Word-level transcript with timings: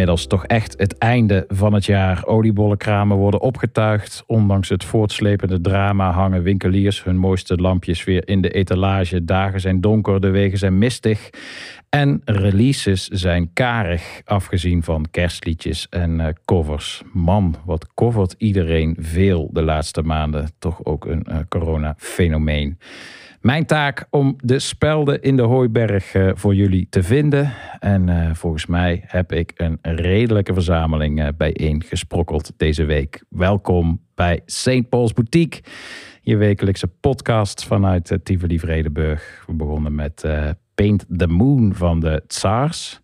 inmiddels 0.00 0.26
toch 0.26 0.46
echt 0.46 0.74
het 0.78 0.98
einde 0.98 1.44
van 1.48 1.72
het 1.72 1.84
jaar. 1.84 2.26
Oliebollenkramen 2.26 3.16
worden 3.16 3.40
opgetuigd. 3.40 4.22
Ondanks 4.26 4.68
het 4.68 4.84
voortslepende 4.84 5.60
drama 5.60 6.10
hangen 6.12 6.42
winkeliers 6.42 7.04
hun 7.04 7.16
mooiste 7.16 7.56
lampjes 7.56 8.04
weer 8.04 8.28
in 8.28 8.40
de 8.40 8.50
etalage. 8.50 9.24
Dagen 9.24 9.60
zijn 9.60 9.80
donker, 9.80 10.20
de 10.20 10.30
wegen 10.30 10.58
zijn 10.58 10.78
mistig. 10.78 11.30
En 11.88 12.22
releases 12.24 13.08
zijn 13.08 13.50
karig, 13.52 14.20
afgezien 14.24 14.82
van 14.82 15.06
kerstliedjes 15.10 15.86
en 15.88 16.20
eh, 16.20 16.26
covers. 16.44 17.02
Man, 17.12 17.56
wat 17.64 17.94
covert 17.94 18.34
iedereen 18.38 18.96
veel 19.00 19.48
de 19.52 19.62
laatste 19.62 20.02
maanden. 20.02 20.50
Toch 20.58 20.84
ook 20.84 21.04
een 21.04 21.26
uh, 21.28 21.36
corona-fenomeen. 21.48 22.78
Mijn 23.40 23.66
taak 23.66 24.06
om 24.10 24.36
de 24.38 24.58
spelden 24.58 25.22
in 25.22 25.36
de 25.36 25.42
Hooiberg 25.42 26.14
uh, 26.14 26.30
voor 26.34 26.54
jullie 26.54 26.86
te 26.90 27.02
vinden. 27.02 27.52
En 27.78 28.08
uh, 28.08 28.30
volgens 28.34 28.66
mij 28.66 29.02
heb 29.06 29.32
ik 29.32 29.52
een 29.54 29.78
redelijke 29.82 30.52
verzameling 30.52 31.20
uh, 31.20 31.28
bijeen 31.36 31.82
gesprokkeld 31.82 32.52
deze 32.56 32.84
week. 32.84 33.24
Welkom 33.28 34.00
bij 34.14 34.40
St. 34.46 34.88
Paul's 34.88 35.12
Boutique, 35.12 35.62
je 36.20 36.36
wekelijkse 36.36 36.86
podcast 36.86 37.64
vanuit 37.64 38.18
Tivoli 38.22 38.58
Vredenburg. 38.58 39.44
We 39.46 39.52
begonnen 39.52 39.94
met 39.94 40.24
Paint 40.74 41.06
the 41.16 41.26
Moon 41.26 41.74
van 41.74 42.00
de 42.00 42.22
Tsars. 42.26 43.00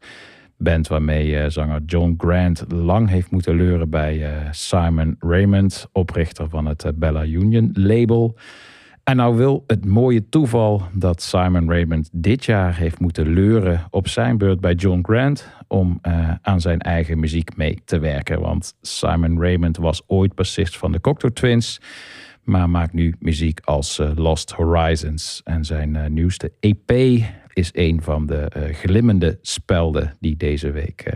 Band 0.59 0.88
waarmee 0.88 1.50
zanger 1.50 1.83
John 1.87 2.15
Grant 2.19 2.65
lang 2.73 3.09
heeft 3.09 3.31
moeten 3.31 3.56
leuren 3.56 3.91
bij 3.91 4.31
Simon 4.50 5.17
Raymond, 5.19 5.88
oprichter 5.93 6.49
van 6.49 6.67
het 6.67 6.93
Bella 6.94 7.25
Union 7.25 7.71
label. 7.73 8.37
En 9.06 9.17
nou 9.17 9.37
wil 9.37 9.64
het 9.67 9.85
mooie 9.85 10.29
toeval 10.29 10.82
dat 10.93 11.23
Simon 11.23 11.70
Raymond 11.70 12.08
dit 12.12 12.44
jaar 12.44 12.76
heeft 12.76 12.99
moeten 12.99 13.29
leuren 13.29 13.87
op 13.91 14.08
zijn 14.08 14.38
beurt 14.38 14.61
bij 14.61 14.75
John 14.75 15.00
Grant 15.03 15.49
om 15.69 15.99
uh, 16.03 16.31
aan 16.43 16.61
zijn 16.61 16.81
eigen 16.81 17.19
muziek 17.19 17.56
mee 17.56 17.79
te 17.85 17.99
werken. 17.99 18.41
Want 18.41 18.75
Simon 18.81 19.41
Raymond 19.41 19.76
was 19.76 20.03
ooit 20.06 20.35
bassist 20.35 20.76
van 20.76 20.93
de 20.93 21.00
Cocteau 21.00 21.35
Twins, 21.35 21.81
maar 22.43 22.70
maakt 22.70 22.93
nu 22.93 23.14
muziek 23.19 23.61
als 23.64 23.99
uh, 23.99 24.11
Lost 24.14 24.50
Horizons. 24.50 25.41
En 25.44 25.64
zijn 25.64 25.94
uh, 25.94 26.06
nieuwste 26.06 26.52
EP 26.61 26.93
is 27.52 27.70
een 27.73 28.02
van 28.02 28.26
de 28.26 28.49
glimmende 28.73 29.38
spelden 29.43 30.17
die 30.20 30.37
deze 30.37 30.70
week 30.70 31.12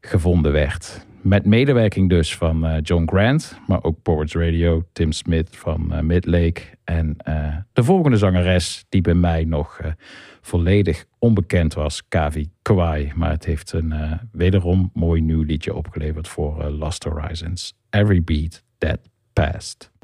gevonden 0.00 0.52
werd. 0.52 1.06
Met 1.26 1.44
medewerking 1.44 2.08
dus 2.08 2.36
van 2.36 2.66
uh, 2.66 2.76
John 2.82 3.06
Grant, 3.06 3.58
maar 3.66 3.82
ook 3.82 4.02
Poets 4.02 4.34
Radio, 4.34 4.84
Tim 4.92 5.12
Smith 5.12 5.48
van 5.56 5.88
uh, 5.92 6.00
Midlake. 6.00 6.62
En 6.84 7.16
uh, 7.28 7.56
de 7.72 7.84
volgende 7.84 8.16
zangeres, 8.16 8.84
die 8.88 9.00
bij 9.00 9.14
mij 9.14 9.44
nog 9.44 9.80
volledig 10.40 11.04
onbekend 11.18 11.74
was, 11.74 12.08
Kavi 12.08 12.48
Kwai. 12.62 13.12
Maar 13.14 13.30
het 13.30 13.44
heeft 13.44 13.72
een 13.72 13.94
wederom 14.32 14.90
mooi 14.94 15.20
nieuw 15.20 15.42
liedje 15.42 15.74
opgeleverd 15.74 16.28
voor 16.28 16.64
Lost 16.64 17.04
Horizons. 17.04 17.74
Every 17.90 18.22
Beat 18.22 18.62
That 18.78 18.98
Passed. 19.32 19.95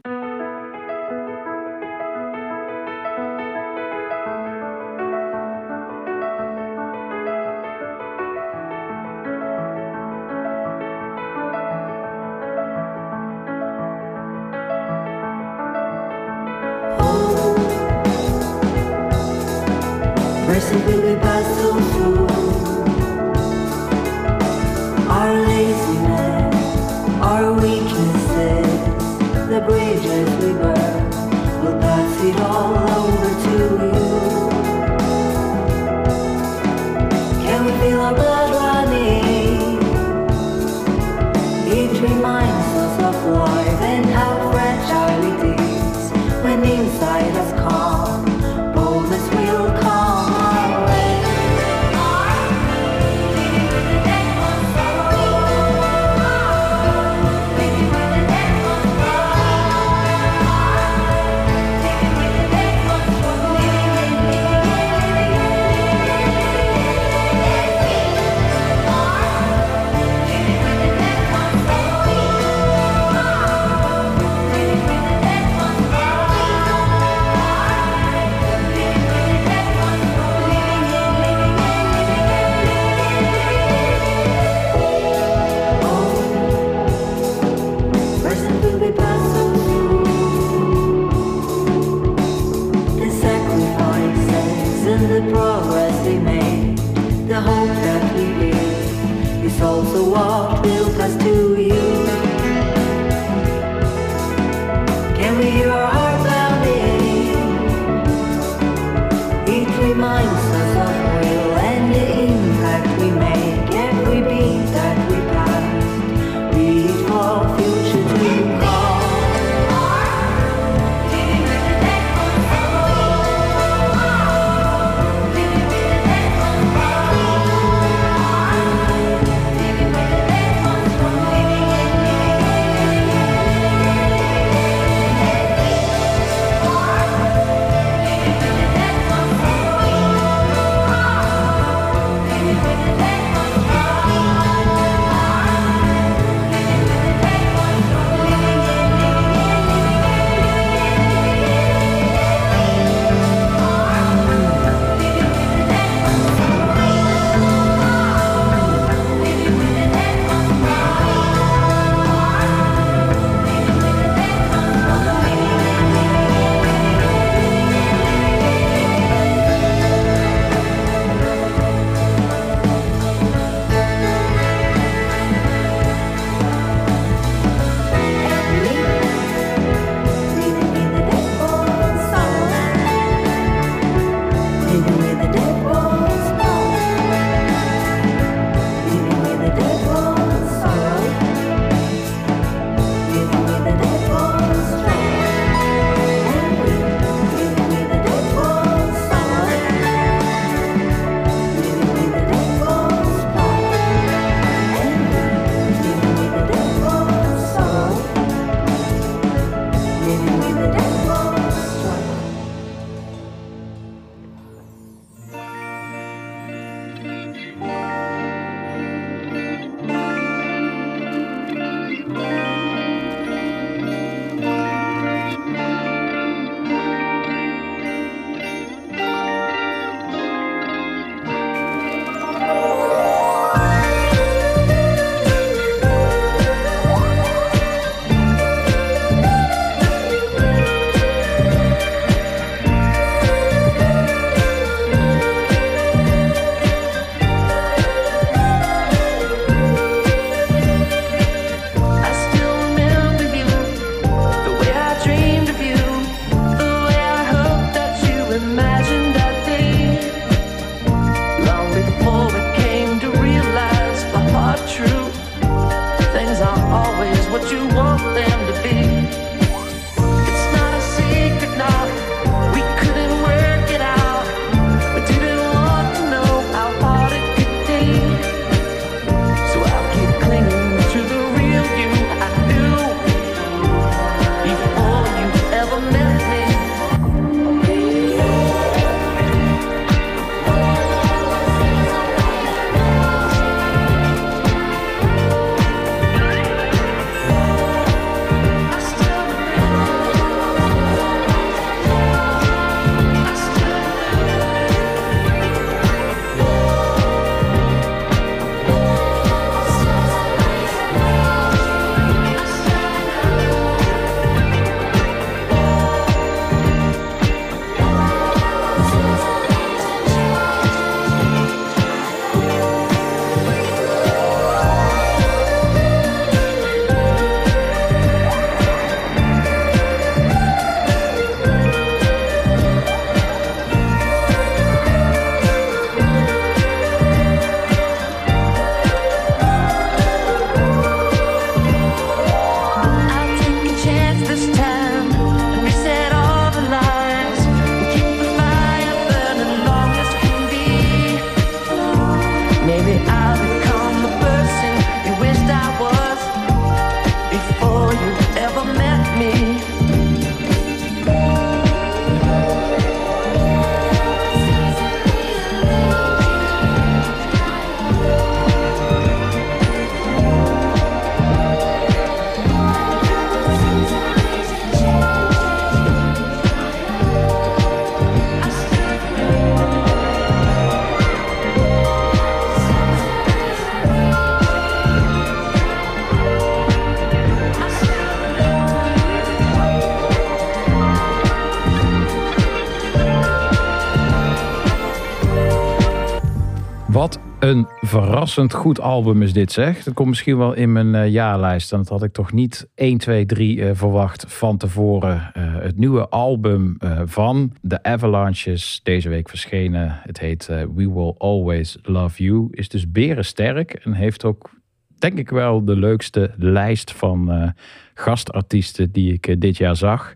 Verrassend 398.01 398.55
goed 398.55 398.81
album 398.81 399.23
is 399.23 399.33
dit 399.33 399.53
zeg. 399.53 399.83
Dat 399.83 399.95
komt 399.95 400.09
misschien 400.09 400.37
wel 400.39 400.53
in 400.53 400.73
mijn 400.73 400.95
uh, 400.95 401.09
jaarlijst. 401.09 401.73
En 401.73 401.79
dat 401.79 401.89
had 401.89 402.03
ik 402.03 402.13
toch 402.13 402.33
niet 402.33 402.69
1, 402.75 402.99
2, 402.99 403.27
3 403.27 403.75
verwacht 403.75 404.25
van 404.29 404.57
tevoren. 404.57 405.33
Uh, 405.37 405.55
het 405.61 405.79
nieuwe 405.79 406.09
album 406.09 406.77
uh, 406.79 407.01
van 407.05 407.53
The 407.69 407.83
Avalanches, 407.83 408.81
deze 408.83 409.09
week 409.09 409.29
verschenen. 409.29 410.01
Het 410.03 410.21
heet 410.21 410.47
We 410.47 410.93
Will 410.93 411.15
Always 411.19 411.79
Love 411.83 412.23
You. 412.23 412.49
Is 412.51 412.69
dus 412.69 412.91
berensterk 412.91 413.73
en 413.73 413.93
heeft 413.93 414.25
ook 414.25 414.51
denk 414.99 415.19
ik 415.19 415.31
wel 415.31 415.65
de 415.65 415.77
leukste 415.77 416.31
lijst 416.37 416.93
van 416.93 417.53
gastartiesten 417.95 418.93
die 418.93 419.13
ik 419.13 419.41
dit 419.41 419.57
jaar 419.57 419.77
zag. 419.77 420.15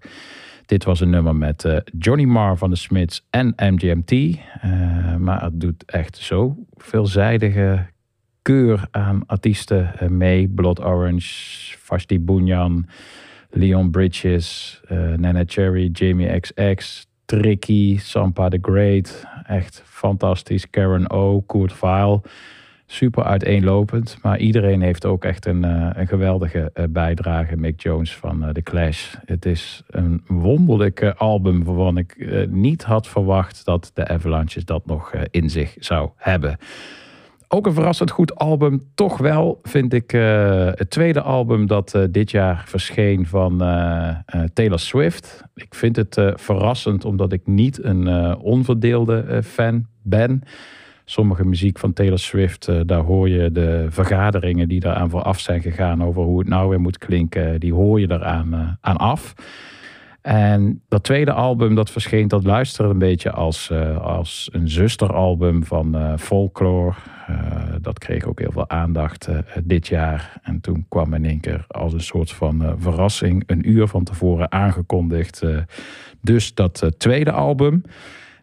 Dit 0.67 0.85
was 0.85 1.01
een 1.01 1.11
nummer 1.11 1.37
met 1.37 1.65
uh, 1.65 1.77
Johnny 1.99 2.25
Marr 2.25 2.57
van 2.57 2.71
de 2.71 2.77
Smiths 2.77 3.27
en 3.31 3.55
MGMT. 3.57 4.11
Eh, 4.11 5.17
maar 5.17 5.43
het 5.43 5.61
doet 5.61 5.85
echt 5.85 6.17
zo 6.17 6.57
veelzijdige 6.77 7.87
keur 8.43 8.89
aan 8.91 9.27
artiesten 9.27 9.93
uh, 10.03 10.09
mee. 10.09 10.49
Blood 10.49 10.85
Orange, 10.85 11.77
Vashti 11.79 12.21
Bunyan, 12.21 12.87
Leon 13.51 13.91
Bridges, 13.91 14.81
Nana 15.17 15.43
Cherry, 15.47 15.91
Jamie 15.93 16.41
XX, 16.41 17.07
Tricky, 17.25 17.99
Sampa 17.99 18.49
the 18.49 18.59
Great. 18.63 19.27
Echt 19.47 19.83
fantastisch. 19.85 20.71
Karen 20.71 21.11
O, 21.11 21.41
Kurt 21.41 21.73
Vile 21.73 22.21
super 22.87 23.25
uiteenlopend. 23.25 24.19
Maar 24.23 24.39
iedereen 24.39 24.81
heeft 24.81 25.07
ook 25.07 25.25
echt 25.25 25.47
een, 25.47 25.65
uh, 25.65 25.91
een 25.93 26.07
geweldige 26.07 26.71
uh, 26.75 26.85
bijdrage. 26.89 27.57
Mick 27.57 27.81
Jones 27.81 28.17
van 28.17 28.43
uh, 28.45 28.49
The 28.49 28.63
Clash. 28.63 29.15
Het 29.25 29.45
is 29.47 29.83
een 29.87 30.23
wonderlijk 30.27 31.15
album 31.17 31.65
waarvan 31.65 31.99
ik 31.99 32.27
niet 32.51 32.85
had 32.85 33.09
verwacht 33.09 33.65
dat 33.65 33.91
de 33.95 34.09
Avalanches 34.09 34.65
dat 34.65 34.87
nog 34.87 35.13
in 35.31 35.51
zich 35.51 35.77
zou 35.79 36.11
hebben. 36.17 36.59
Ook 37.49 37.67
een 37.67 37.73
verrassend 37.73 38.11
goed 38.11 38.35
album. 38.35 38.83
Toch 38.95 39.19
wel 39.19 39.59
vind 39.63 39.93
ik 39.93 40.11
het 40.11 40.91
tweede 40.91 41.21
album 41.21 41.67
dat 41.67 41.99
dit 42.11 42.31
jaar 42.31 42.63
verscheen 42.67 43.27
van 43.27 43.59
Taylor 44.53 44.79
Swift. 44.79 45.43
Ik 45.55 45.75
vind 45.75 45.97
het 45.97 46.21
verrassend 46.35 47.05
omdat 47.05 47.33
ik 47.33 47.41
niet 47.45 47.85
een 47.85 48.37
onverdeelde 48.37 49.43
fan 49.43 49.87
ben 50.03 50.43
sommige 51.09 51.45
muziek 51.45 51.79
van 51.79 51.93
Taylor 51.93 52.19
Swift, 52.19 52.69
uh, 52.69 52.81
daar 52.87 53.03
hoor 53.03 53.29
je 53.29 53.53
de 53.53 53.87
vergaderingen 53.89 54.69
die 54.69 54.85
eraan 54.85 55.11
vooraf 55.11 55.41
zijn 55.41 55.63
gegaan 55.63 56.05
over 56.05 56.23
hoe 56.23 56.39
het 56.39 56.49
nou 56.49 56.69
weer 56.69 56.81
moet 56.81 56.99
klinken, 56.99 57.61
die 57.61 57.73
hoor 57.73 58.01
je 58.01 58.11
eraan 58.11 58.55
uh, 58.55 58.69
aan 58.81 58.97
af. 58.97 59.35
En 60.23 60.83
dat 60.89 61.03
tweede 61.03 61.33
album 61.33 61.75
dat 61.75 61.91
verscheen, 61.91 62.29
dat 62.29 62.45
luisterde 62.45 62.91
een 62.91 62.99
beetje 62.99 63.31
als, 63.31 63.71
uh, 63.73 63.99
als 63.99 64.49
een 64.53 64.69
zusteralbum 64.69 65.65
van 65.65 66.19
Folklore. 66.19 66.95
dat 67.81 67.99
kreeg 67.99 68.25
ook 68.25 68.39
heel 68.39 68.53
veel 68.53 68.69
aandacht 68.69 69.29
dit 69.65 69.87
jaar. 69.87 70.41
En 70.43 70.61
toen 70.61 70.87
kwam 70.89 71.15
in 71.15 71.25
één 71.25 71.41
keer 71.41 71.65
als 71.69 71.93
een 71.93 72.01
soort 72.01 72.33
van 72.33 72.75
verrassing, 72.79 73.43
een 73.47 73.71
uur 73.71 73.87
van 73.87 74.05
tevoren 74.05 74.53
aangekondigd. 74.53 75.43
dus 76.21 76.55
dat 76.55 76.91
tweede 76.99 77.33
album. 77.33 77.83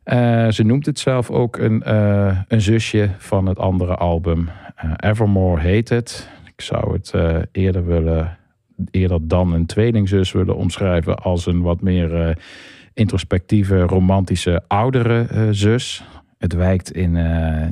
Uh, 0.06 0.50
ze 0.50 0.64
noemt 0.64 0.86
het 0.86 1.00
zelf 1.00 1.30
ook 1.30 1.58
een, 1.58 1.84
uh, 1.88 2.38
een 2.48 2.62
zusje 2.62 3.10
van 3.18 3.46
het 3.46 3.60
andere 3.60 3.96
album. 3.96 4.50
Uh, 4.86 4.92
Evermore 4.98 5.62
heet 5.62 5.90
het. 5.90 6.30
Ik 6.46 6.62
zou 6.62 6.94
het 6.94 7.14
eerder 7.52 7.86
willen, 7.86 8.38
eerder 8.92 9.28
dan 9.28 9.54
een 9.54 9.66
tweelingzus 9.66 10.32
willen 10.32 10.56
omschrijven 10.56 11.18
als 11.18 11.46
een 11.46 11.62
wat 11.62 11.82
meer 11.82 12.38
introspectieve, 12.94 13.80
romantische, 13.82 14.64
oudere 14.68 15.48
zus. 15.52 16.04
Het 16.38 16.54
wijkt 16.54 16.92
in, 16.92 17.16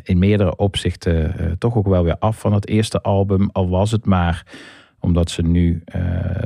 in 0.04 0.20
meerdere 0.20 0.56
opzichten 0.56 1.56
toch 1.58 1.76
ook 1.76 1.88
wel 1.88 2.04
weer 2.04 2.18
af 2.20 2.40
van 2.40 2.54
het 2.54 2.68
eerste 2.68 3.02
album, 3.02 3.50
al 3.52 3.70
was 3.70 3.92
het 3.92 4.06
maar 4.06 4.46
omdat 5.02 5.30
ze 5.30 5.42
nu 5.42 5.84
uh, 5.96 6.02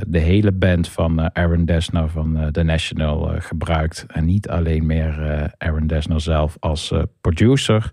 de 0.06 0.18
hele 0.18 0.52
band 0.52 0.88
van 0.88 1.20
uh, 1.20 1.26
Aaron 1.32 1.64
Dessner 1.64 2.08
van 2.08 2.36
uh, 2.36 2.46
The 2.46 2.62
National 2.62 3.34
gebruikt. 3.38 4.04
En 4.08 4.24
niet 4.24 4.48
alleen 4.48 4.86
meer 4.86 5.14
Aaron 5.58 5.86
Dessner 5.86 6.20
zelf 6.20 6.56
als 6.60 6.92
producer. 7.20 7.90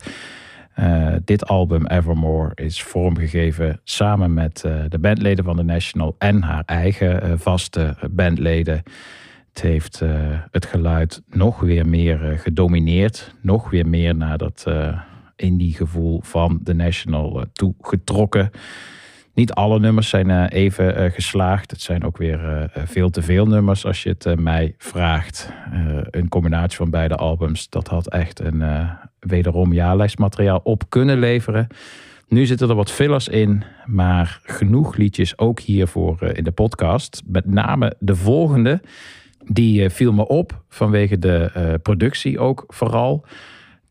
dit 1.23 1.47
album 1.47 1.87
Evermore 1.87 2.51
is 2.55 2.83
vormgegeven 2.83 3.79
samen 3.83 4.33
met 4.33 4.65
de 4.89 4.99
bandleden 4.99 5.45
van 5.45 5.55
The 5.55 5.63
National 5.63 6.15
en 6.17 6.41
haar 6.41 6.63
eigen 6.65 7.39
vaste 7.39 7.95
bandleden. 8.11 8.83
Het 9.49 9.61
heeft 9.61 10.01
het 10.51 10.65
geluid 10.65 11.21
nog 11.29 11.59
weer 11.59 11.87
meer 11.87 12.17
gedomineerd. 12.37 13.35
Nog 13.41 13.69
weer 13.69 13.87
meer 13.87 14.15
naar 14.15 14.37
dat 14.37 14.65
indie 15.35 15.73
gevoel 15.73 16.19
van 16.23 16.59
The 16.63 16.73
National 16.73 17.45
toegetrokken. 17.53 18.51
Niet 19.33 19.53
alle 19.53 19.79
nummers 19.79 20.09
zijn 20.09 20.29
uh, 20.29 20.45
even 20.49 21.03
uh, 21.03 21.11
geslaagd. 21.11 21.71
Het 21.71 21.81
zijn 21.81 22.03
ook 22.03 22.17
weer 22.17 22.39
uh, 22.43 22.83
veel 22.85 23.09
te 23.09 23.21
veel 23.21 23.45
nummers 23.45 23.85
als 23.85 24.03
je 24.03 24.15
het 24.17 24.39
mij 24.39 24.75
vraagt. 24.77 25.53
een 26.09 26.29
combinatie 26.29 26.77
van 26.77 26.89
beide 26.89 27.15
albums, 27.15 27.69
dat 27.69 27.87
had 27.87 28.09
echt 28.09 28.39
een 28.39 28.63
wederom 29.19 29.73
jaarlijstmateriaal 29.73 30.59
op 30.63 30.83
kunnen 30.89 31.19
leveren. 31.19 31.67
Nu 32.27 32.45
zitten 32.45 32.69
er 32.69 32.75
wat 32.75 32.91
fillers 32.91 33.27
in, 33.27 33.63
maar 33.85 34.39
genoeg 34.43 34.95
liedjes 34.95 35.37
ook 35.37 35.59
hiervoor 35.59 36.23
in 36.23 36.43
de 36.43 36.51
podcast. 36.51 37.21
Met 37.25 37.45
name 37.45 37.95
de 37.99 38.15
volgende, 38.15 38.81
die 39.45 39.89
viel 39.89 40.13
me 40.13 40.27
op 40.27 40.63
vanwege 40.69 41.19
de 41.19 41.79
productie 41.81 42.39
ook 42.39 42.63
vooral 42.67 43.25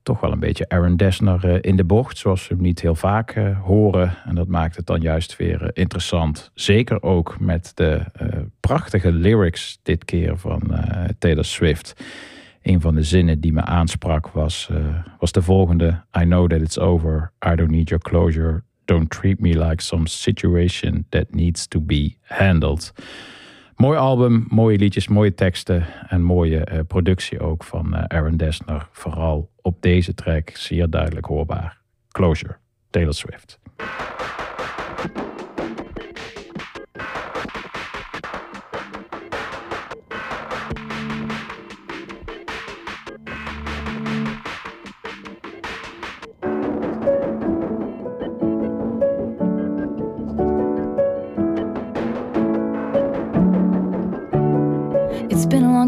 toch 0.02 0.20
wel 0.20 0.32
een 0.32 0.38
beetje 0.38 0.68
Aaron 0.68 0.96
Dessner 0.96 1.44
eh, 1.44 1.58
in 1.60 1.76
de 1.76 1.84
bocht, 1.84 2.18
zoals 2.18 2.48
we 2.48 2.54
hem 2.54 2.62
niet 2.62 2.80
heel 2.80 2.94
vaak 2.94 3.30
eh, 3.30 3.60
horen. 3.60 4.16
En 4.24 4.34
dat 4.34 4.46
maakt 4.46 4.76
het 4.76 4.86
dan 4.86 5.00
juist 5.00 5.36
weer 5.36 5.62
eh, 5.62 5.68
interessant. 5.72 6.50
Zeker 6.54 7.02
ook 7.02 7.40
met 7.40 7.72
de 7.74 8.04
prachtige 8.60 9.12
lyrics 9.12 9.78
dit 9.82 10.04
keer 10.04 10.36
van 10.36 10.62
Taylor 11.18 11.44
Swift. 11.44 12.04
Een 12.62 12.80
van 12.80 12.94
de 12.94 13.02
zinnen 13.02 13.40
die 13.40 13.52
me 13.52 13.60
aansprak 13.62 14.28
was, 14.28 14.70
was 15.18 15.32
de 15.32 15.42
volgende. 15.42 16.02
I 16.18 16.22
know 16.22 16.48
that 16.48 16.60
it's 16.60 16.78
over. 16.78 17.32
I 17.46 17.54
don't 17.54 17.70
need 17.70 17.88
your 17.88 18.04
closure. 18.04 18.62
Don't 18.84 19.10
treat 19.10 19.40
me 19.40 19.68
like 19.68 19.82
some 19.82 20.06
situation 20.06 21.06
that 21.08 21.24
needs 21.30 21.66
to 21.66 21.80
be 21.80 22.16
handled. 22.22 22.92
Mooi 23.82 23.96
album, 23.98 24.46
mooie 24.48 24.78
liedjes, 24.78 25.08
mooie 25.08 25.34
teksten 25.34 25.86
en 26.08 26.22
mooie 26.22 26.66
uh, 26.72 26.78
productie 26.86 27.40
ook 27.40 27.64
van 27.64 27.94
uh, 27.94 28.02
Aaron 28.06 28.36
Dessner. 28.36 28.88
Vooral 28.92 29.50
op 29.62 29.82
deze 29.82 30.14
track 30.14 30.50
zeer 30.50 30.90
duidelijk 30.90 31.26
hoorbaar. 31.26 31.78
Closure, 32.10 32.56
Taylor 32.90 33.14
Swift. 33.14 33.58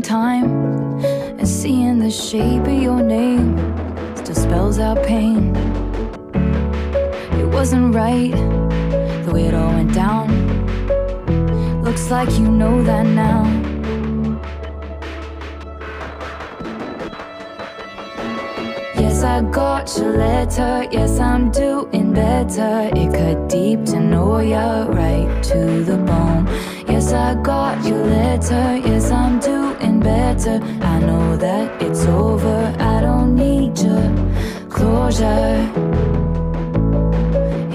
Time 0.04 1.00
and 1.38 1.48
seeing 1.48 1.98
the 1.98 2.10
shape 2.10 2.66
of 2.66 2.82
your 2.82 3.02
name 3.02 3.56
still 4.16 4.34
spells 4.34 4.78
out 4.78 5.02
pain. 5.06 5.56
It 7.40 7.46
wasn't 7.46 7.94
right 7.94 8.32
the 9.24 9.30
way 9.32 9.46
it 9.46 9.54
all 9.54 9.72
went 9.72 9.94
down. 9.94 10.28
Looks 11.82 12.10
like 12.10 12.30
you 12.32 12.48
know 12.50 12.82
that 12.84 13.06
now. 13.06 13.44
Yes, 19.00 19.22
I 19.22 19.40
got 19.50 19.96
your 19.96 20.16
letter. 20.16 20.86
Yes, 20.92 21.18
I'm 21.18 21.50
doing 21.50 22.12
better. 22.12 22.90
It 22.94 23.10
cut 23.12 23.48
deep 23.48 23.84
to 23.86 24.00
know 24.00 24.40
you're 24.40 24.86
right 24.90 25.42
to 25.44 25.82
the 25.82 25.96
bone. 25.96 26.46
Yes, 26.86 27.12
I 27.12 27.34
got 27.42 27.84
your 27.86 28.04
letter. 28.04 28.76
Yes, 28.76 29.10
better. 30.04 30.60
I 30.82 31.00
know 31.00 31.36
that 31.38 31.82
it's 31.82 32.04
over. 32.04 32.58
I 32.78 33.00
don't 33.00 33.34
need 33.34 33.78
your 33.78 34.06
closure. 34.68 35.56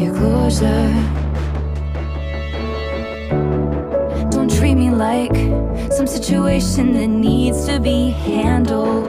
Your 0.02 0.14
closure. 0.14 0.94
Don't 4.30 4.52
treat 4.58 4.76
me 4.76 4.92
like 4.92 5.36
some 5.92 6.08
situation 6.08 6.94
that 6.94 7.08
needs 7.08 7.66
to 7.66 7.80
be 7.80 8.12
handled. 8.12 9.08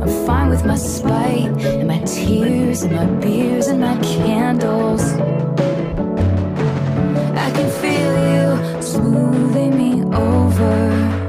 I'm 0.00 0.12
fine 0.26 0.48
with 0.48 0.64
my 0.64 0.76
spite 0.76 1.50
and 1.80 1.88
my 1.88 1.98
tears 2.04 2.82
and 2.82 2.94
my 2.94 3.06
beers 3.20 3.66
and 3.66 3.80
my 3.80 3.96
candles. 4.00 5.02
I 7.46 7.48
can 7.56 7.68
feel 7.82 8.12
you 8.30 8.82
smoothing 8.82 9.73
over. 10.14 11.24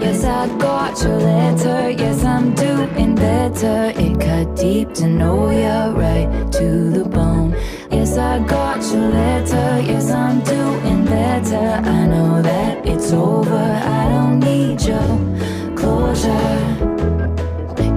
Yes, 0.00 0.24
I 0.24 0.46
got 0.58 1.02
your 1.02 1.18
letter. 1.18 1.90
Yes, 1.90 2.24
I'm 2.24 2.54
doing 2.54 3.14
better. 3.14 3.92
It 3.96 4.20
cut 4.20 4.56
deep 4.56 4.94
to 4.94 5.06
know 5.06 5.50
you 5.50 5.92
right 5.98 6.28
to 6.52 6.90
the 6.90 7.04
bone. 7.04 7.52
Yes, 7.90 8.16
I 8.16 8.38
got 8.46 8.82
your 8.92 9.08
letter. 9.08 9.80
Yes, 9.80 10.10
I'm 10.10 10.40
doing 10.42 11.04
better. 11.04 11.56
I 11.56 12.06
know 12.06 12.42
that 12.42 12.86
it's 12.86 13.12
over. 13.12 13.56
I 13.56 14.08
don't 14.08 14.40
need 14.40 14.80
your 14.82 15.08
closure. 15.76 16.58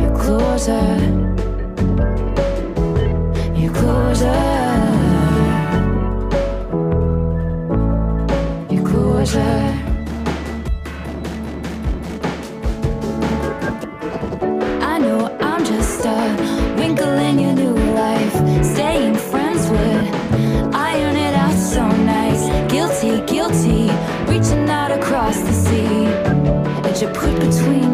Your 0.01 0.17
closure. 0.17 0.97
Your 3.55 3.73
closure. 3.73 4.70
I 9.21 9.23
know 14.97 15.37
I'm 15.39 15.63
just 15.63 16.03
a 16.03 16.75
wrinkle 16.75 17.07
in 17.07 17.37
your 17.37 17.53
new 17.53 17.75
life. 17.93 18.33
Staying 18.65 19.13
friends 19.13 19.69
would 19.69 20.07
iron 20.73 21.15
it 21.15 21.35
out 21.35 21.53
so 21.53 21.87
nice. 21.87 22.49
Guilty, 22.71 23.21
guilty, 23.31 23.91
reaching 24.25 24.67
out 24.67 24.91
across 24.91 25.39
the 25.41 25.53
sea 25.53 26.05
that 26.81 26.99
you 26.99 27.07
put 27.09 27.39
between 27.39 27.90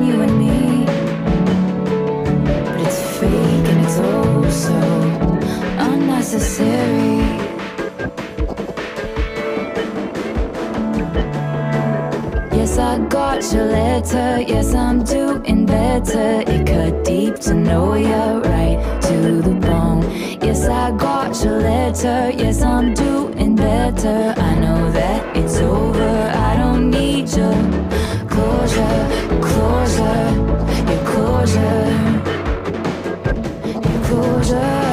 Got 13.38 13.54
your 13.54 13.66
letter. 13.66 14.42
Yes, 14.48 14.74
I'm 14.74 15.04
doing 15.04 15.68
better. 15.68 16.42
It 16.48 16.66
cut 16.66 17.06
deep 17.06 17.36
to 17.42 17.54
know 17.54 17.94
you 17.94 18.42
right 18.42 19.00
to 19.04 19.42
the 19.44 19.54
bone. 19.62 20.02
Yes, 20.42 20.68
I 20.68 20.90
got 20.98 21.44
your 21.44 21.60
letter. 21.60 22.32
Yes, 22.36 22.64
I'm 22.64 22.96
doing 22.96 23.56
better. 23.56 24.34
I 24.38 24.56
know 24.56 24.92
that 24.92 25.38
it's 25.38 25.58
over. 25.58 26.32
I 26.34 26.58
don't 26.58 26.90
need 26.90 27.30
your 27.30 27.54
closure, 28.28 29.06
closure, 29.40 30.32
your 30.90 31.04
closure, 31.06 31.92
your 33.88 34.04
closure. 34.08 34.87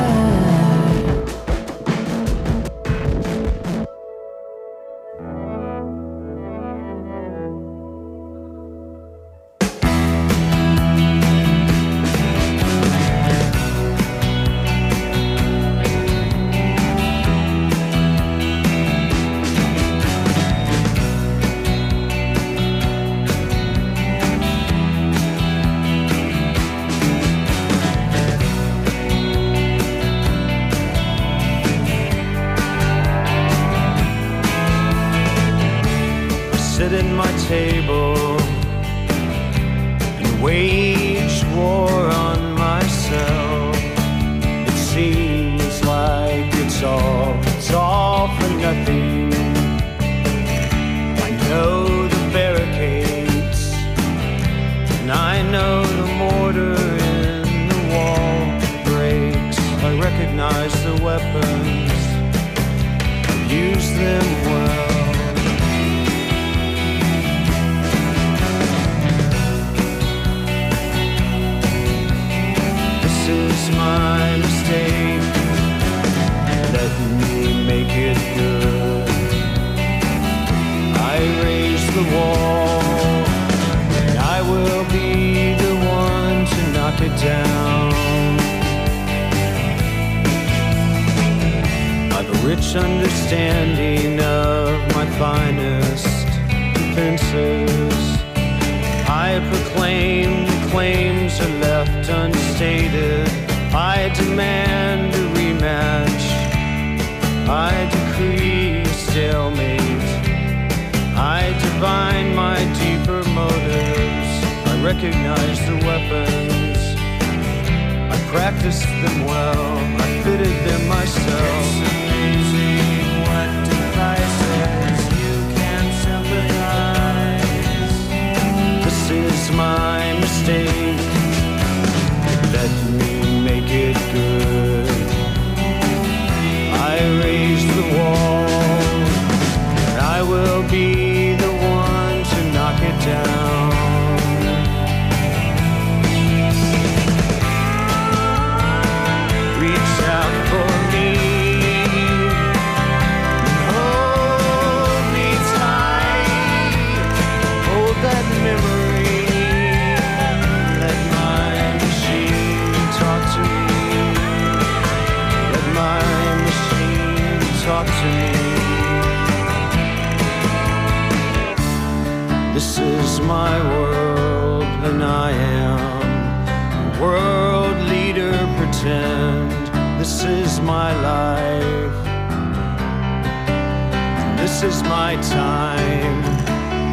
This 184.55 184.77
is 184.77 184.83
my 184.85 185.17
time. 185.17 186.23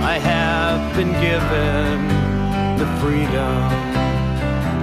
I 0.02 0.17
have 0.17 0.95
been 0.95 1.12
given 1.21 2.08
the 2.80 2.88
freedom 3.00 3.69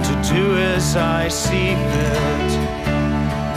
to 0.07 0.33
do 0.33 0.55
as 0.55 0.95
I 0.95 1.27
see 1.27 1.75
fit. 1.75 2.51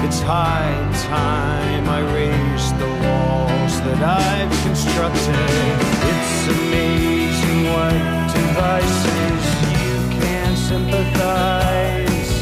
It's 0.05 0.21
high 0.23 0.75
time 1.07 1.89
I 1.89 2.01
raise 2.13 2.73
the 2.83 2.91
walls 3.05 3.75
that 3.87 4.03
I've 4.03 4.51
constructed. 4.67 5.79
It's 6.11 6.39
amazing 6.59 7.61
what 7.71 7.95
devices 8.35 9.45
you 9.79 10.19
can 10.19 10.57
sympathize. 10.57 12.33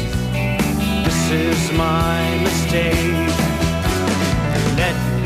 This 1.05 1.21
is 1.29 1.71
my 1.77 2.39
mistake. 2.39 3.29
Let 4.77 5.21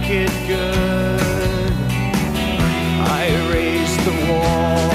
make 0.00 0.10
it 0.10 0.30
good. 0.46 1.72
I 3.08 3.28
raise 3.52 3.96
the 4.04 4.32
wall, 4.32 4.90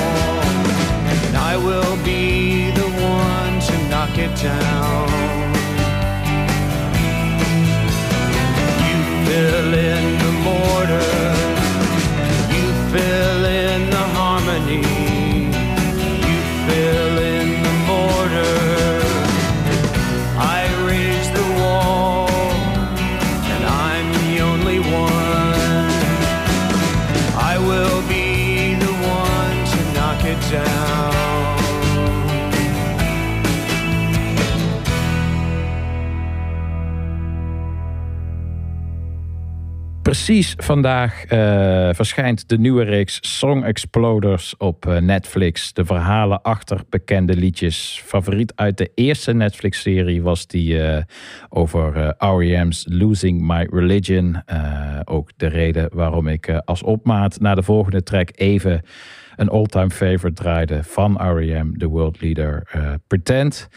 and 1.12 1.38
I 1.38 1.58
will 1.58 1.98
be 2.04 2.72
the 2.72 2.90
one 3.02 3.60
to 3.60 3.90
knock 3.90 4.18
it 4.18 4.36
down. 4.42 5.10
You 8.86 9.26
fill 9.26 9.74
in 9.74 10.18
the 10.20 10.32
mortar. 10.44 11.15
Precies 40.26 40.54
vandaag 40.58 41.26
eh, 41.26 41.90
verschijnt 41.94 42.50
de 42.50 42.58
nieuwe 42.58 42.84
reeks 42.84 43.20
Song 43.22 43.64
Exploders 43.64 44.58
op 44.58 44.88
eh, 44.88 44.98
Netflix. 44.98 45.74
De 45.74 45.86
verhalen 45.86 46.42
achter 46.42 46.82
bekende 46.90 47.36
liedjes. 47.36 48.02
Favoriet 48.06 48.54
uit 48.56 48.78
de 48.78 48.92
eerste 48.96 49.34
Netflix-serie 49.34 50.22
was 50.22 50.48
die 50.48 50.84
eh, 50.84 51.04
over 51.50 52.16
R.E.M's 52.18 52.86
Losing 52.90 53.42
My 53.42 53.68
Religion. 53.72 54.44
Ook 55.04 55.32
de 55.38 55.48
reden 55.48 55.90
waarom 55.94 56.28
ik 56.28 56.50
als 56.50 56.84
opmaat 56.84 57.40
naar 57.40 57.56
de 57.56 57.64
volgende 57.64 58.04
track 58.04 58.30
even 58.36 58.82
een 59.36 59.50
all-time 59.50 59.90
favorite 59.90 60.42
draaide 60.42 60.84
van 60.84 61.36
R.E.M., 61.36 61.72
de 61.78 61.88
world 61.88 62.22
leader 62.22 62.68
Pretend. 63.08 63.68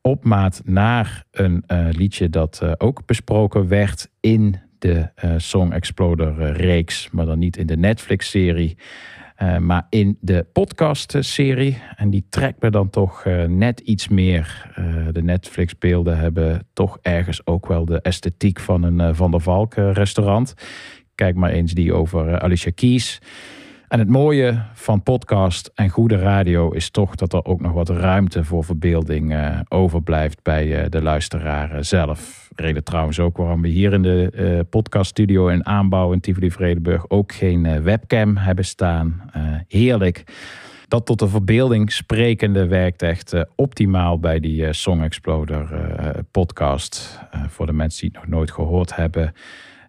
Opmaat 0.00 0.62
naar 0.64 1.24
een 1.30 1.64
liedje 1.90 2.28
dat 2.28 2.80
ook 2.80 3.06
besproken 3.06 3.68
werd 3.68 4.08
in 4.20 4.70
de 4.82 5.08
eh, 5.14 5.34
Song 5.36 5.72
Exploder 5.72 6.40
eh, 6.40 6.56
reeks, 6.56 7.08
maar 7.10 7.26
dan 7.26 7.38
niet 7.38 7.56
in 7.56 7.66
de 7.66 7.76
Netflix-serie, 7.76 8.76
eh, 9.36 9.58
maar 9.58 9.86
in 9.88 10.18
de 10.20 10.46
podcast-serie. 10.52 11.82
En 11.96 12.10
die 12.10 12.26
trekt 12.28 12.62
me 12.62 12.70
dan 12.70 12.90
toch 12.90 13.24
net 13.48 13.80
iets 13.80 14.08
meer. 14.08 14.70
De 15.12 15.22
Netflix-beelden 15.22 16.18
hebben 16.18 16.66
toch 16.72 16.98
ergens 17.02 17.46
ook 17.46 17.66
wel 17.66 17.84
de 17.84 18.00
esthetiek 18.00 18.60
van 18.60 18.82
een 18.82 19.14
Van 19.14 19.30
der 19.30 19.40
Valk 19.40 19.74
eh, 19.74 19.92
restaurant. 19.92 20.54
Kijk 21.14 21.36
maar 21.36 21.50
eens 21.50 21.72
die 21.72 21.92
over 21.92 22.40
Alicia 22.40 22.70
Keys. 22.74 23.20
En 23.92 23.98
het 23.98 24.08
mooie 24.08 24.62
van 24.72 25.02
podcast 25.02 25.70
en 25.74 25.88
goede 25.88 26.16
radio 26.16 26.70
is 26.70 26.90
toch 26.90 27.14
dat 27.14 27.32
er 27.32 27.44
ook 27.44 27.60
nog 27.60 27.72
wat 27.72 27.88
ruimte 27.88 28.44
voor 28.44 28.64
verbeelding 28.64 29.32
eh, 29.32 29.60
overblijft 29.68 30.42
bij 30.42 30.82
eh, 30.82 30.90
de 30.90 31.02
luisteraar 31.02 31.70
eh, 31.70 31.82
zelf. 31.82 32.50
Reden 32.56 32.84
trouwens 32.84 33.20
ook 33.20 33.36
waarom 33.36 33.62
we 33.62 33.68
hier 33.68 33.92
in 33.92 34.02
de 34.02 34.66
podcaststudio 34.70 35.48
in 35.48 35.66
aanbouw 35.66 36.12
in 36.12 36.20
Tivoli 36.20 36.50
Vredenburg 36.50 37.04
ook 37.08 37.32
geen 37.32 37.82
webcam 37.82 38.36
hebben 38.36 38.64
staan. 38.64 39.30
Heerlijk. 39.68 40.24
Dat 40.88 41.06
tot 41.06 41.18
de 41.18 41.28
verbeelding 41.28 41.92
sprekende 41.92 42.66
werkt 42.66 43.02
echt 43.02 43.44
optimaal 43.56 44.18
bij 44.18 44.40
die 44.40 44.72
Song 44.72 45.02
Exploder 45.02 45.68
podcast. 46.30 47.20
Voor 47.48 47.66
de 47.66 47.72
mensen 47.72 48.00
die 48.00 48.10
het 48.12 48.20
nog 48.20 48.38
nooit 48.38 48.50
gehoord 48.50 48.96
hebben. 48.96 49.34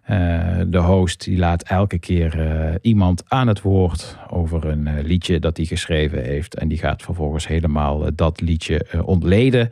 Eh, 0.04 0.60
de 0.66 0.78
host 0.78 1.24
die 1.24 1.38
laat 1.38 1.62
elke 1.62 1.98
keer 1.98 2.40
eh, 2.40 2.74
iemand 2.80 3.22
aan 3.28 3.48
het 3.48 3.60
woord 3.60 4.18
over 4.30 4.64
een 4.64 4.86
eh, 4.86 5.04
liedje 5.04 5.38
dat 5.38 5.56
hij 5.56 5.66
geschreven 5.66 6.22
heeft. 6.22 6.54
En 6.54 6.68
die 6.68 6.78
gaat 6.78 7.02
vervolgens 7.02 7.46
helemaal 7.46 8.14
dat 8.14 8.40
liedje 8.40 9.02
ontleden. 9.04 9.70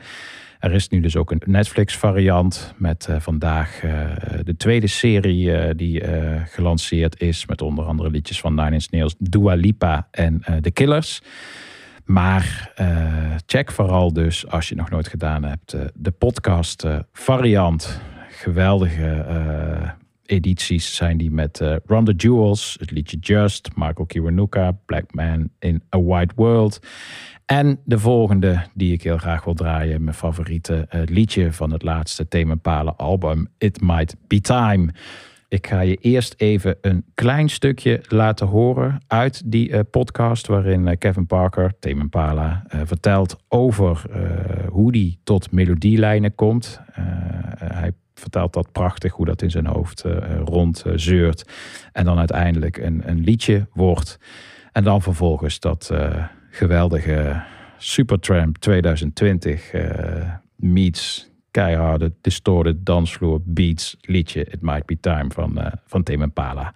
Er 0.58 0.72
is 0.72 0.88
nu 0.88 1.00
dus 1.00 1.16
ook 1.16 1.30
een 1.30 1.42
Netflix 1.44 1.96
variant 1.96 2.74
met 2.76 3.08
vandaag 3.18 3.80
de 4.44 4.56
tweede 4.56 4.86
serie 4.86 5.74
die 5.74 6.02
gelanceerd 6.44 7.20
is. 7.20 7.46
Met 7.46 7.62
onder 7.62 7.84
andere 7.84 8.10
liedjes 8.10 8.40
van 8.40 8.54
Nine 8.54 8.72
Inch 8.72 8.90
Nails, 8.90 9.14
Dua 9.18 9.54
Lipa 9.54 10.08
en 10.10 10.42
The 10.60 10.70
Killers. 10.70 11.22
Maar 12.04 12.72
check 13.46 13.72
vooral 13.72 14.12
dus, 14.12 14.48
als 14.48 14.68
je 14.68 14.74
nog 14.74 14.90
nooit 14.90 15.08
gedaan 15.08 15.42
hebt, 15.42 15.76
de 15.94 16.10
podcast 16.10 16.84
eh, 16.84 16.98
variant. 17.12 18.00
Geweldige 18.28 19.24
edities 20.32 20.94
zijn 20.94 21.16
die 21.16 21.30
met 21.30 21.60
eh 21.60 21.74
Run 21.86 22.04
the 22.04 22.12
Jewels, 22.12 22.76
het 22.80 22.90
liedje 22.90 23.16
Just, 23.18 23.68
Michael 23.74 24.06
Kiwanuka, 24.06 24.72
Black 24.86 25.14
Man 25.14 25.48
in 25.58 25.82
a 25.94 26.00
White 26.00 26.34
World. 26.36 26.80
En 27.46 27.78
de 27.84 27.98
volgende 27.98 28.62
die 28.74 28.92
ik 28.92 29.02
heel 29.02 29.18
graag 29.18 29.44
wil 29.44 29.54
draaien, 29.54 30.04
mijn 30.04 30.16
favoriete 30.16 30.86
eh, 30.88 31.00
liedje 31.04 31.52
van 31.52 31.72
het 31.72 31.82
laatste 31.82 32.26
Impala 32.28 32.94
album, 32.96 33.46
It 33.58 33.80
Might 33.80 34.16
Be 34.26 34.40
Time. 34.40 34.92
Ik 35.48 35.66
ga 35.66 35.80
je 35.80 35.94
eerst 35.94 36.34
even 36.36 36.76
een 36.80 37.04
klein 37.14 37.48
stukje 37.48 38.02
laten 38.08 38.46
horen 38.46 39.00
uit 39.06 39.42
die 39.50 39.70
eh, 39.70 39.80
podcast 39.90 40.46
waarin 40.46 40.88
eh, 40.88 40.98
Kevin 40.98 41.26
Parker, 41.26 41.78
Tame 41.78 42.00
Impala, 42.00 42.64
eh, 42.68 42.80
vertelt 42.84 43.36
over 43.48 44.02
eh, 44.10 44.68
hoe 44.68 44.92
die 44.92 45.20
tot 45.24 45.50
melodielijnen 45.50 46.34
komt. 46.34 46.80
Eh, 46.92 47.04
hij 47.56 47.92
vertelt 48.14 48.52
dat 48.52 48.72
prachtig, 48.72 49.12
hoe 49.12 49.26
dat 49.26 49.42
in 49.42 49.50
zijn 49.50 49.66
hoofd 49.66 50.04
eh, 50.04 50.40
rond 50.44 50.82
eh, 50.82 50.92
zeurt. 50.96 51.44
En 51.92 52.04
dan 52.04 52.18
uiteindelijk 52.18 52.76
een, 52.76 53.02
een 53.08 53.20
liedje 53.20 53.66
wordt. 53.72 54.18
En 54.72 54.84
dan 54.84 55.02
vervolgens 55.02 55.60
dat 55.60 55.90
eh, 55.90 56.24
geweldige 56.50 57.42
Supertramp 57.78 58.58
2020 58.58 59.72
eh, 59.72 60.30
meets 60.56 61.30
keiharde, 61.50 62.12
distorted 62.20 62.86
dansvloer 62.86 63.40
beats 63.44 63.96
liedje 64.00 64.44
It 64.44 64.60
Might 64.60 64.86
Be 64.86 65.00
Time 65.00 65.30
van, 65.30 65.60
eh 65.60 65.72
van 65.86 66.02
Tame 66.02 66.22
Impala 66.22 66.74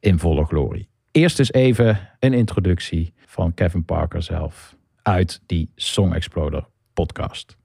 in 0.00 0.18
volle 0.18 0.44
glorie. 0.44 0.88
Eerst 1.10 1.38
eens 1.38 1.52
even 1.52 1.98
een 2.18 2.32
introductie 2.32 3.14
van 3.26 3.54
Kevin 3.54 3.84
Parker 3.84 4.22
zelf 4.22 4.76
uit 5.02 5.40
die 5.46 5.70
Song 5.74 6.12
Exploder 6.12 6.66
podcast. 6.92 7.56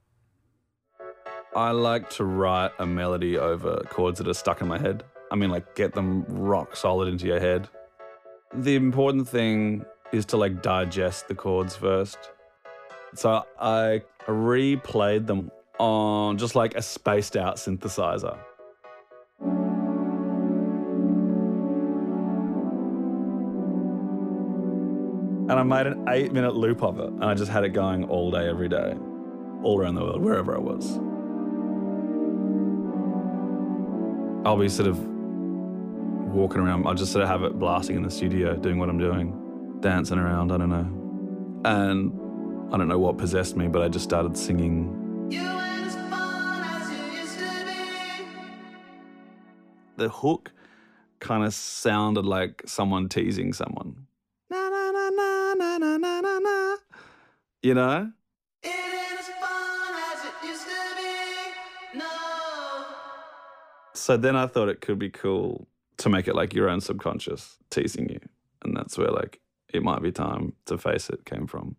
I 1.56 1.72
like 1.72 2.10
to 2.12 2.26
write 2.26 2.72
a 2.78 2.86
melody 2.86 3.38
over 3.38 3.82
chords 3.90 4.20
that 4.20 4.28
are 4.28 4.34
stuck 4.34 4.62
in 4.62 4.68
my 4.68 4.78
head. 4.78 5.04
I 5.32 5.36
mean, 5.36 5.50
like, 5.50 5.76
get 5.76 5.94
them 5.94 6.24
rock 6.28 6.76
solid 6.76 7.08
into 7.08 7.26
your 7.26 7.40
head. 7.40 7.68
The 8.54 8.76
important 8.76 9.28
thing 9.28 9.84
is 10.12 10.26
to, 10.28 10.38
like, 10.38 10.62
digest 10.62 11.28
the 11.28 11.36
chords 11.36 11.76
first. 11.76 12.18
So 13.16 13.44
I 13.60 14.04
replayed 14.28 15.26
them 15.26 15.52
on 15.80 16.38
just 16.38 16.56
like 16.56 16.76
a 16.76 16.82
spaced 16.82 17.36
out 17.36 17.56
synthesizer. 17.56 18.38
And 25.50 25.52
I 25.52 25.64
made 25.64 25.88
an 25.88 26.06
eight 26.10 26.32
minute 26.32 26.56
loop 26.56 26.84
of 26.84 27.00
it, 27.00 27.08
and 27.08 27.24
I 27.24 27.34
just 27.34 27.50
had 27.50 27.64
it 27.64 27.70
going 27.70 28.04
all 28.04 28.30
day, 28.30 28.48
every 28.48 28.70
day, 28.70 28.94
all 29.64 29.80
around 29.80 29.96
the 29.96 30.02
world, 30.02 30.22
wherever 30.22 30.56
I 30.56 30.60
was. 30.60 31.00
I'll 34.46 34.58
be 34.58 34.70
sort 34.70 34.88
of 34.88 34.98
walking 36.34 36.62
around. 36.62 36.88
I'll 36.88 36.94
just 36.94 37.12
sort 37.12 37.24
of 37.24 37.30
have 37.30 37.44
it 37.44 37.60
blasting 37.60 37.98
in 37.98 38.04
the 38.04 38.12
studio, 38.12 38.56
doing 38.56 38.80
what 38.80 38.90
I'm 38.90 38.98
doing, 38.98 39.78
dancing 39.82 40.18
around. 40.18 40.52
I 40.52 40.58
don't 40.58 40.70
know. 40.70 41.62
And 41.66 42.74
I 42.74 42.78
don't 42.78 42.88
know 42.88 43.00
what 43.00 43.18
possessed 43.18 43.58
me, 43.58 43.68
but 43.68 43.82
I 43.82 43.90
just 43.90 44.06
started 44.06 44.38
singing. 44.38 44.96
The 49.98 50.10
hook 50.10 50.54
kind 51.20 51.44
of 51.44 51.54
sounded 51.54 52.26
like 52.26 52.64
someone 52.66 53.10
teasing 53.10 53.52
someone. 53.52 54.08
Na, 54.50 54.70
na, 54.70 54.92
na, 54.92 56.76
you 57.62 57.74
know? 57.74 58.12
So 64.10 64.18
then 64.18 64.36
I 64.36 64.48
thought 64.48 64.70
it 64.70 64.82
could 64.82 64.98
be 64.98 65.12
cool 65.12 65.68
to 65.98 66.10
make 66.10 66.28
it 66.28 66.34
like 66.34 66.56
your 66.56 66.68
own 66.68 66.82
subconscious 66.82 67.60
teasing 67.70 68.10
you. 68.10 68.20
And 68.64 68.76
that's 68.76 68.98
where 68.98 69.12
like 69.12 69.40
it 69.72 69.84
might 69.84 70.02
be 70.02 70.12
time 70.12 70.54
to 70.66 70.80
face 70.80 71.12
it 71.12 71.26
came 71.26 71.46
from. 71.46 71.76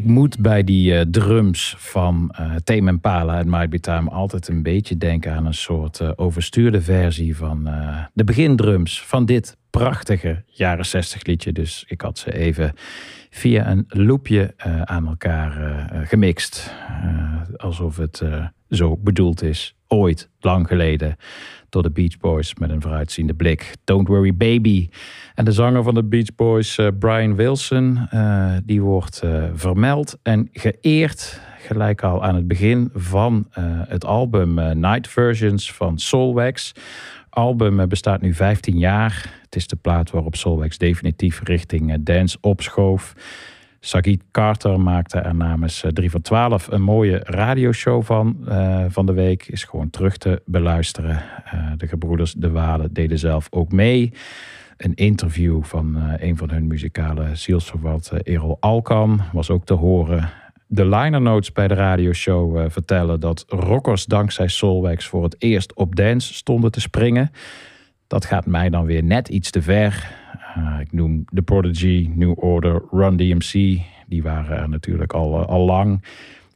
Ik 0.00 0.06
moet 0.06 0.38
bij 0.38 0.64
die 0.64 0.94
eh, 0.94 1.00
drums 1.10 1.74
van 1.78 2.34
uh, 2.40 2.54
Tame 2.64 2.90
Impala 2.90 3.38
en 3.38 3.50
Might 3.50 3.70
Be 3.70 3.80
Time 3.80 4.10
altijd 4.10 4.48
een 4.48 4.62
beetje 4.62 4.96
denken 4.96 5.32
aan 5.32 5.46
een 5.46 5.54
soort 5.54 6.00
uh, 6.00 6.10
overstuurde 6.16 6.80
versie 6.80 7.36
van 7.36 7.68
de 8.12 8.24
begindrums 8.24 9.02
van 9.02 9.24
dit 9.24 9.56
prachtige 9.70 10.44
jaren 10.46 10.86
60 10.86 11.24
liedje. 11.24 11.52
Dus 11.52 11.84
ik 11.88 12.00
had 12.00 12.18
ze 12.18 12.34
even 12.34 12.72
via 13.30 13.70
een 13.70 13.84
loopje 13.88 14.54
aan 14.84 15.06
elkaar 15.06 15.52
gemixt. 16.06 16.74
alsof 17.56 17.96
het 17.96 18.22
zo 18.70 18.96
bedoeld 18.96 19.42
is, 19.42 19.74
ooit, 19.88 20.30
lang 20.40 20.66
geleden 20.66 21.16
door 21.68 21.82
de 21.82 21.90
Beach 21.90 22.18
Boys 22.18 22.54
met 22.54 22.70
een 22.70 22.80
vooruitziende 22.80 23.34
blik. 23.34 23.74
Don't 23.84 24.08
Worry 24.08 24.36
Baby. 24.36 24.88
En 25.34 25.44
de 25.44 25.52
zanger 25.52 25.82
van 25.82 25.94
de 25.94 26.04
Beach 26.04 26.34
Boys, 26.34 26.78
uh, 26.78 26.88
Brian 26.98 27.34
Wilson, 27.34 28.08
uh, 28.14 28.52
die 28.64 28.82
wordt 28.82 29.20
uh, 29.24 29.44
vermeld 29.54 30.18
en 30.22 30.48
geëerd. 30.52 31.40
Gelijk 31.58 32.02
al 32.02 32.24
aan 32.24 32.34
het 32.34 32.48
begin 32.48 32.90
van 32.94 33.46
het 33.88 34.04
album 34.04 34.54
Night 34.78 35.08
Versions 35.08 35.72
van 35.72 35.98
Soulwax. 35.98 36.72
album 37.30 37.88
bestaat 37.88 38.20
nu 38.20 38.34
15 38.34 38.78
jaar. 38.78 39.40
Het 39.42 39.56
is 39.56 39.66
de 39.66 39.76
plaat 39.76 40.10
waarop 40.10 40.36
Soulwax 40.36 40.78
definitief 40.78 41.40
richting 41.44 42.02
dance 42.02 42.38
opschoof. 42.40 43.14
Sagit 43.82 44.22
Carter 44.30 44.80
maakte 44.80 45.18
er 45.18 45.34
namens 45.34 45.84
3 45.92 46.10
voor 46.10 46.20
12 46.20 46.70
een 46.70 46.82
mooie 46.82 47.20
radioshow 47.24 48.02
van. 48.02 48.36
Uh, 48.48 48.84
van 48.88 49.06
de 49.06 49.12
week 49.12 49.46
is 49.46 49.64
gewoon 49.64 49.90
terug 49.90 50.16
te 50.16 50.42
beluisteren. 50.46 51.22
Uh, 51.54 51.70
de 51.76 51.86
gebroeders 51.86 52.32
De 52.32 52.50
Walen 52.50 52.92
deden 52.92 53.18
zelf 53.18 53.46
ook 53.50 53.72
mee. 53.72 54.12
Een 54.76 54.94
interview 54.94 55.62
van 55.62 55.96
een 56.18 56.36
van 56.36 56.50
hun 56.50 56.66
muzikale 56.66 57.34
zielsverwanten, 57.34 58.22
Errol 58.22 58.56
Alkan, 58.60 59.20
was 59.32 59.50
ook 59.50 59.64
te 59.64 59.74
horen. 59.74 60.30
De 60.66 60.86
liner 60.86 61.20
notes 61.20 61.52
bij 61.52 61.68
de 61.68 61.74
radioshow 61.74 62.70
vertellen 62.70 63.20
dat 63.20 63.44
rockers 63.48 64.06
dankzij 64.06 64.48
Soulwax 64.48 65.06
voor 65.06 65.22
het 65.22 65.36
eerst 65.38 65.74
op 65.74 65.96
dance 65.96 66.34
stonden 66.34 66.70
te 66.70 66.80
springen. 66.80 67.30
Dat 68.06 68.24
gaat 68.24 68.46
mij 68.46 68.70
dan 68.70 68.84
weer 68.84 69.04
net 69.04 69.28
iets 69.28 69.50
te 69.50 69.62
ver. 69.62 70.19
Uh, 70.58 70.80
ik 70.80 70.92
noem 70.92 71.24
The 71.34 71.42
Prodigy, 71.42 72.10
New 72.14 72.32
Order, 72.36 72.82
Run 72.90 73.16
DMC. 73.16 73.80
Die 74.06 74.22
waren 74.22 74.58
er 74.58 74.68
natuurlijk 74.68 75.12
al, 75.12 75.40
uh, 75.40 75.46
al 75.46 75.64
lang. 75.64 76.04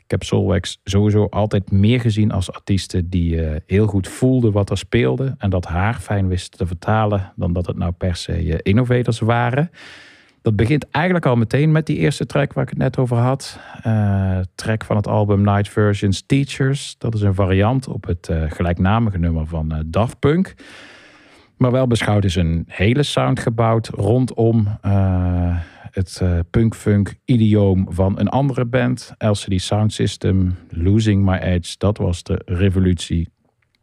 Ik 0.04 0.10
heb 0.10 0.22
Soulwax 0.22 0.80
sowieso 0.84 1.26
altijd 1.30 1.70
meer 1.70 2.00
gezien 2.00 2.30
als 2.30 2.52
artiesten 2.52 3.10
die 3.10 3.34
uh, 3.34 3.56
heel 3.66 3.86
goed 3.86 4.08
voelden 4.08 4.52
wat 4.52 4.70
er 4.70 4.78
speelde. 4.78 5.34
En 5.38 5.50
dat 5.50 5.64
haar 5.64 5.94
fijn 5.94 6.28
wisten 6.28 6.58
te 6.58 6.66
vertalen 6.66 7.32
dan 7.36 7.52
dat 7.52 7.66
het 7.66 7.76
nou 7.76 7.92
per 7.92 8.16
se 8.16 8.62
innovators 8.62 9.18
waren. 9.18 9.70
Dat 10.42 10.56
begint 10.56 10.90
eigenlijk 10.90 11.26
al 11.26 11.36
meteen 11.36 11.72
met 11.72 11.86
die 11.86 11.96
eerste 11.96 12.26
track 12.26 12.52
waar 12.52 12.64
ik 12.64 12.70
het 12.70 12.78
net 12.78 12.98
over 12.98 13.16
had. 13.16 13.58
track 14.54 14.84
van 14.84 14.96
het 14.96 15.06
album 15.06 15.42
Night 15.42 15.68
Versions 15.68 16.22
Teachers. 16.26 16.94
Dat 16.98 17.14
is 17.14 17.20
een 17.20 17.34
variant 17.34 17.88
op 17.88 18.06
het 18.06 18.30
gelijknamige 18.48 19.18
nummer 19.18 19.46
van 19.46 19.84
Daft 19.86 20.18
Punk. 20.18 20.54
Maar 21.64 21.72
wel 21.72 21.86
beschouwd 21.86 22.24
is 22.24 22.34
een 22.34 22.64
hele 22.68 23.02
sound 23.02 23.40
gebouwd 23.40 23.88
rondom 23.88 24.78
uh, 24.86 25.56
het 25.90 26.20
uh, 26.22 26.38
punk-funk 26.50 27.14
idioom 27.24 27.86
van 27.90 28.18
een 28.18 28.28
andere 28.28 28.64
band. 28.64 29.14
LCD 29.18 29.60
Sound 29.60 29.92
System, 29.92 30.56
Losing 30.68 31.24
My 31.24 31.36
Edge, 31.36 31.74
dat 31.78 31.98
was 31.98 32.22
de 32.22 32.42
revolutie. 32.44 33.28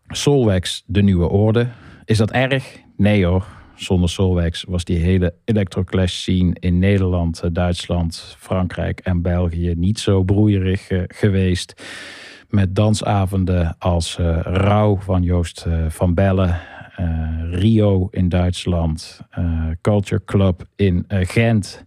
Soulwax, 0.07 0.83
de 0.85 1.01
nieuwe 1.01 1.29
orde. 1.29 1.67
Is 2.05 2.17
dat 2.17 2.31
erg? 2.31 2.79
Nee 2.97 3.25
hoor. 3.25 3.45
Zonder 3.75 4.09
Soulwax 4.09 4.63
was 4.63 4.83
die 4.83 4.99
hele 4.99 5.33
electroclash 5.45 6.13
scene 6.13 6.55
in 6.59 6.79
Nederland, 6.79 7.41
eh, 7.41 7.49
Duitsland, 7.53 8.35
Frankrijk 8.39 8.99
en 8.99 9.21
België 9.21 9.73
niet 9.77 9.99
zo 9.99 10.23
broeierig 10.23 10.87
geweest. 11.07 11.83
Met 12.49 12.75
dansavonden 12.75 13.75
als 13.79 14.17
uh, 14.19 14.39
Rauw 14.41 14.97
van 14.99 15.23
Joost 15.23 15.65
van 15.87 16.13
Bellen 16.13 16.61
Rio 17.51 18.07
in 18.11 18.29
Duitsland, 18.29 19.21
uh, 19.39 19.69
Culture 19.81 20.21
Club 20.25 20.63
in 20.75 21.05
uh, 21.07 21.19
Gent, 21.21 21.85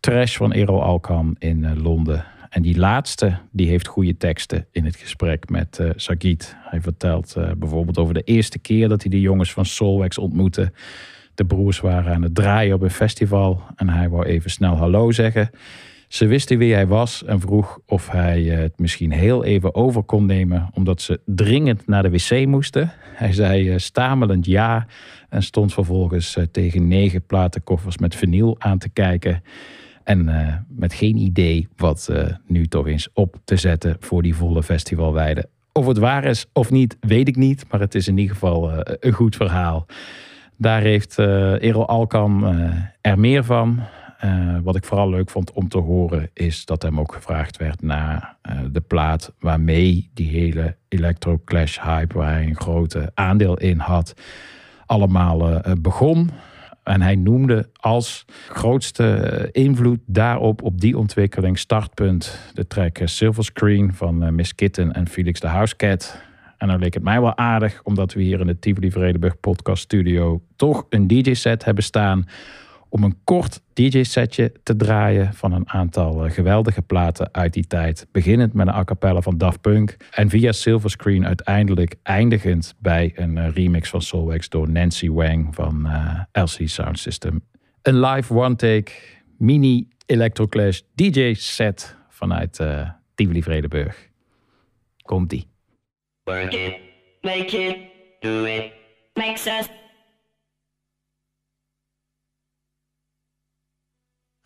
Trash 0.00 0.36
van 0.36 0.52
Errol 0.52 0.82
Alkan 0.82 1.36
in 1.38 1.82
Londen. 1.82 2.24
En 2.48 2.62
die 2.62 2.78
laatste, 2.78 3.38
die 3.50 3.68
heeft 3.68 3.86
goede 3.86 4.16
teksten 4.16 4.66
in 4.72 4.84
het 4.84 4.96
gesprek 4.96 5.48
met 5.48 5.78
uh, 5.80 5.90
Sagit. 5.96 6.56
Hij 6.58 6.80
vertelt 6.80 7.36
bijvoorbeeld 7.56 7.98
over 7.98 8.14
de 8.14 8.22
eerste 8.22 8.58
keer 8.58 8.88
dat 8.88 9.02
hij 9.02 9.10
de 9.10 9.20
jongens 9.20 9.52
van 9.52 9.64
Soulwax 9.64 10.18
ontmoette. 10.18 10.72
De 11.34 11.44
broers 11.44 11.80
waren 11.80 12.14
aan 12.14 12.22
het 12.22 12.34
draaien 12.34 12.74
op 12.74 12.82
een 12.82 12.90
festival 12.90 13.62
en 13.76 13.88
hij 13.88 14.08
wou 14.08 14.24
even 14.24 14.50
snel 14.50 14.74
hallo 14.74 15.10
zeggen. 15.10 15.50
Ze 16.08 16.26
wisten 16.26 16.58
wie 16.58 16.74
hij 16.74 16.86
was 16.86 17.24
en 17.24 17.40
vroeg 17.40 17.78
of 17.86 18.08
hij 18.08 18.42
het 18.42 18.78
misschien 18.78 19.12
heel 19.12 19.44
even 19.44 19.74
over 19.74 20.02
kon 20.02 20.26
nemen, 20.26 20.70
omdat 20.74 21.02
ze 21.02 21.20
dringend 21.24 21.86
naar 21.86 22.02
de 22.02 22.10
wc 22.10 22.46
moesten. 22.46 22.92
Hij 23.14 23.32
zei 23.32 23.72
uh, 23.72 23.78
stamelend 23.78 24.46
ja 24.46 24.86
en 25.28 25.42
stond 25.42 25.72
vervolgens 25.72 26.36
uh, 26.36 26.44
tegen 26.44 26.88
negen 26.88 27.26
platenkoffers 27.26 27.98
met 27.98 28.14
vinyl 28.14 28.56
aan 28.58 28.78
te 28.78 28.88
kijken. 28.88 29.42
En 30.04 30.30
met 30.68 30.92
geen 30.94 31.16
idee 31.16 31.68
wat 31.76 32.12
nu 32.46 32.66
toch 32.66 32.86
eens 32.86 33.08
op 33.12 33.36
te 33.44 33.56
zetten 33.56 33.96
voor 34.00 34.22
die 34.22 34.34
volle 34.34 34.62
festivalweide. 34.62 35.48
Of 35.72 35.86
het 35.86 35.98
waar 35.98 36.24
is 36.24 36.46
of 36.52 36.70
niet, 36.70 36.96
weet 37.00 37.28
ik 37.28 37.36
niet. 37.36 37.64
Maar 37.70 37.80
het 37.80 37.94
is 37.94 38.08
in 38.08 38.18
ieder 38.18 38.32
geval 38.34 38.72
een 39.00 39.12
goed 39.12 39.36
verhaal. 39.36 39.86
Daar 40.56 40.80
heeft 40.80 41.18
Errol 41.18 41.88
Alkan 41.88 42.44
er 43.00 43.18
meer 43.18 43.44
van. 43.44 43.80
Uh, 44.24 44.56
wat 44.62 44.76
ik 44.76 44.84
vooral 44.84 45.10
leuk 45.10 45.30
vond 45.30 45.52
om 45.52 45.68
te 45.68 45.78
horen 45.78 46.30
is 46.32 46.64
dat 46.64 46.82
hem 46.82 47.00
ook 47.00 47.14
gevraagd 47.14 47.56
werd 47.56 47.82
naar 47.82 48.36
uh, 48.50 48.58
de 48.72 48.80
plaat 48.80 49.32
waarmee 49.38 50.10
die 50.14 50.28
hele 50.28 50.76
Electro 50.88 51.40
Clash 51.44 51.78
hype, 51.80 52.14
waar 52.14 52.32
hij 52.32 52.46
een 52.46 52.60
grote 52.60 53.10
aandeel 53.14 53.58
in 53.58 53.78
had, 53.78 54.14
allemaal 54.86 55.50
uh, 55.50 55.72
begon. 55.80 56.30
En 56.82 57.02
hij 57.02 57.14
noemde 57.14 57.68
als 57.72 58.24
grootste 58.48 59.48
invloed 59.52 60.00
daarop, 60.06 60.62
op 60.62 60.80
die 60.80 60.98
ontwikkeling, 60.98 61.58
startpunt, 61.58 62.38
de 62.54 62.66
track 62.66 62.98
Silver 63.04 63.44
Screen 63.44 63.94
van 63.94 64.34
Miss 64.34 64.54
Kitten 64.54 64.92
en 64.92 65.08
Felix 65.08 65.40
de 65.40 65.46
Housecat. 65.46 66.22
En 66.56 66.68
dan 66.68 66.78
leek 66.78 66.94
het 66.94 67.02
mij 67.02 67.20
wel 67.20 67.36
aardig, 67.36 67.80
omdat 67.82 68.12
we 68.12 68.22
hier 68.22 68.40
in 68.40 68.46
de 68.46 68.58
Tivoli 68.58 68.90
Vredenburg 68.90 69.40
podcast 69.40 69.82
studio 69.82 70.42
toch 70.56 70.86
een 70.88 71.06
DJ-set 71.06 71.64
hebben 71.64 71.84
staan 71.84 72.26
om 72.88 73.02
een 73.04 73.18
kort 73.24 73.60
DJ-setje 73.72 74.52
te 74.62 74.76
draaien 74.76 75.34
van 75.34 75.52
een 75.52 75.68
aantal 75.68 76.24
eh, 76.24 76.32
geweldige 76.32 76.82
platen 76.82 77.34
uit 77.34 77.52
die 77.52 77.66
tijd. 77.66 78.06
Beginnend 78.12 78.52
met 78.52 78.66
een 78.66 78.74
a 78.74 78.84
cappella 78.84 79.20
van 79.20 79.38
Daft 79.38 79.60
Punk 79.60 79.96
en 80.10 80.28
via 80.28 80.52
Silverscreen 80.52 81.26
uiteindelijk 81.26 81.94
eindigend 82.02 82.74
bij 82.78 83.12
een 83.14 83.38
eh, 83.38 83.50
remix 83.54 83.90
van 83.90 84.02
Soulwax 84.02 84.48
door 84.48 84.70
Nancy 84.70 85.10
Wang 85.10 85.54
van 85.54 85.86
eh, 85.86 86.42
LC 86.42 86.68
Sound 86.68 86.98
System. 86.98 87.44
Een 87.82 88.00
live 88.00 88.34
one-take 88.34 88.92
mini 89.38 89.88
Electroclash 90.06 90.80
DJ-set 90.94 91.96
vanuit 92.08 92.58
uh, 92.58 92.90
Tivoli 93.14 93.42
Vredenburg. 93.42 94.08
Komt-ie. 95.02 95.48
Work 96.24 96.52
it, 96.52 96.76
make 97.22 97.68
it, 97.68 97.76
do 98.20 98.44
it, 98.44 98.72
makes 99.14 99.46
us 99.46 99.68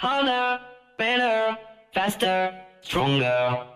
harder, 0.02 0.60
better, 0.98 1.56
faster, 1.94 2.52
stronger. 2.80 3.66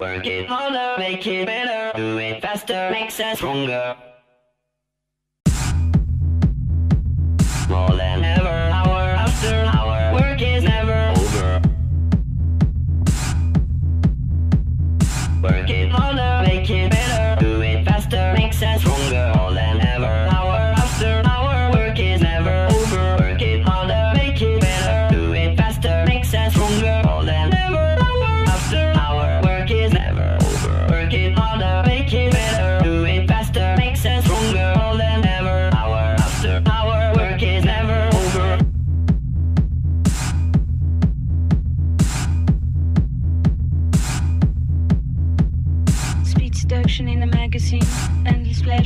Work 0.00 0.24
it 0.24 0.46
harder, 0.46 0.98
make 0.98 1.26
it 1.26 1.44
better, 1.44 1.94
do 1.94 2.16
it 2.16 2.40
faster, 2.40 2.88
makes 2.90 3.20
us 3.20 3.36
stronger. 3.36 3.94
More 7.68 7.90
than 7.90 8.24
ever, 8.24 8.58
hour 8.78 9.02
after 9.26 9.54
hour, 9.76 10.14
work 10.14 10.40
is 10.40 10.64
never 10.64 11.12
over. 11.20 11.60
Work 15.42 15.68
it 15.68 15.90
harder, 15.90 16.48
make 16.48 16.70
it 16.70 16.90
better, 16.90 17.38
do 17.38 17.60
it 17.60 17.84
faster, 17.84 18.32
makes 18.34 18.62
us 18.62 18.80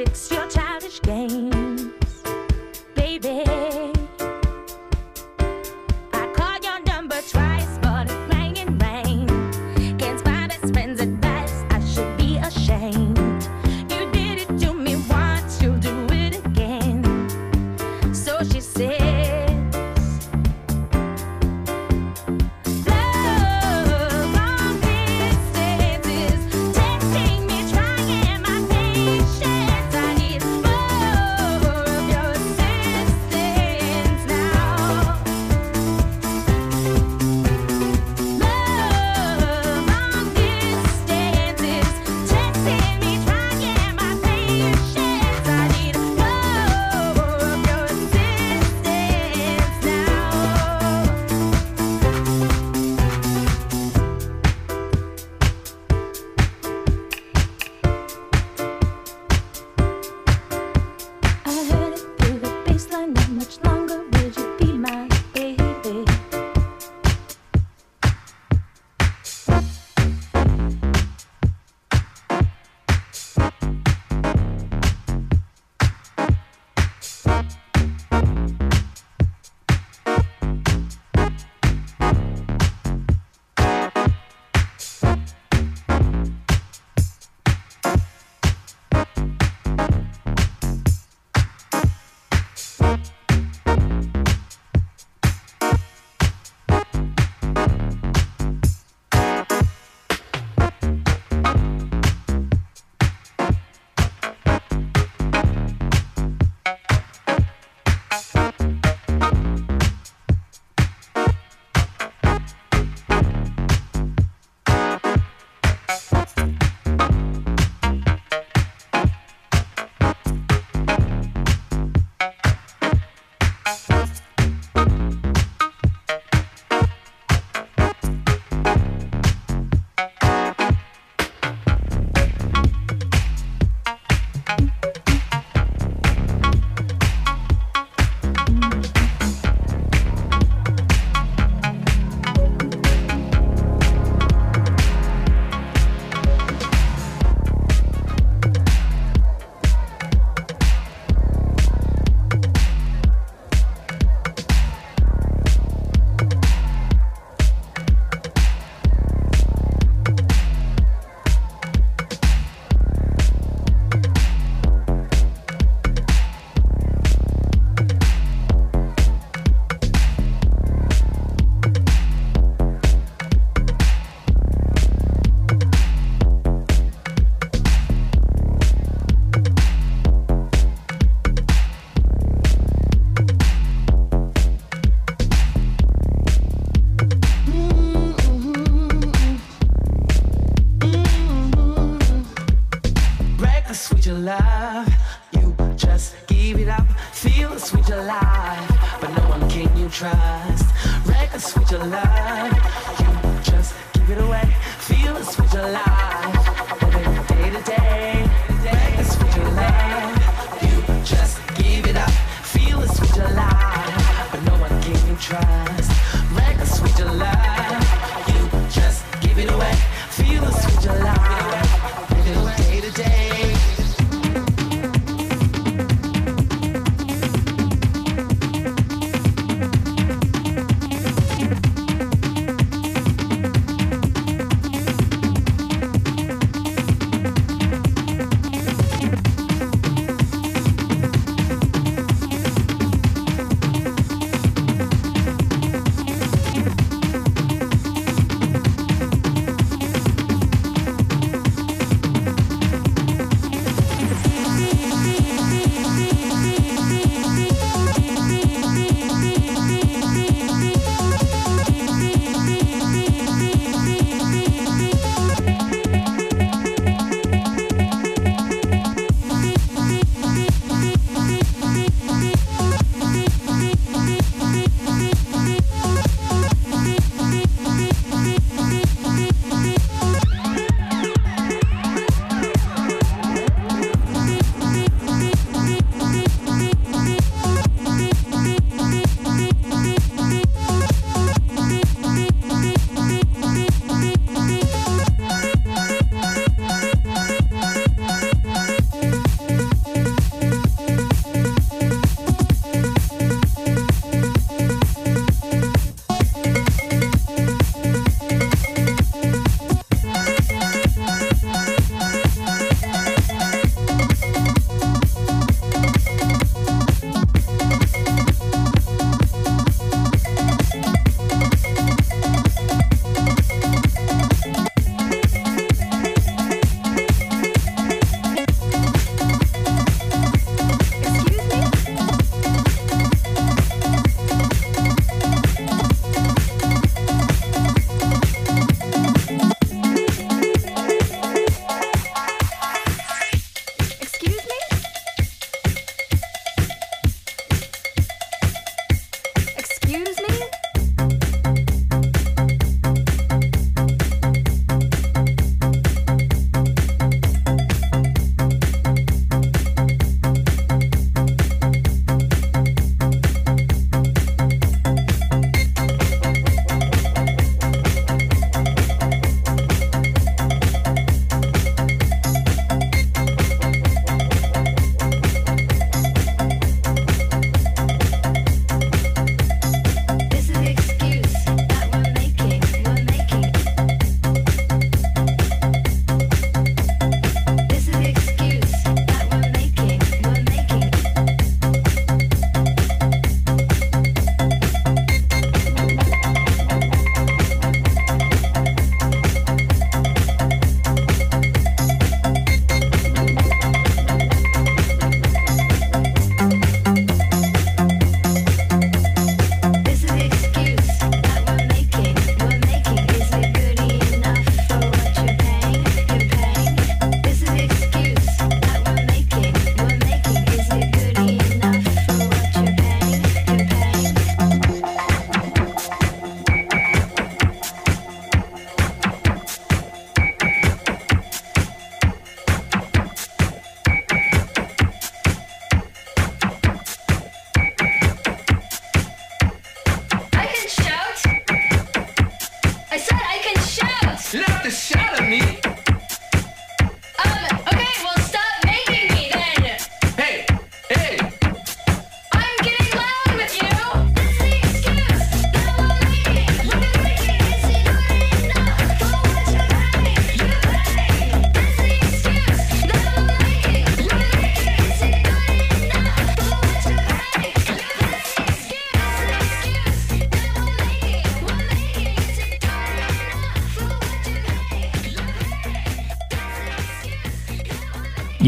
It's 0.00 0.30
your 0.30 0.49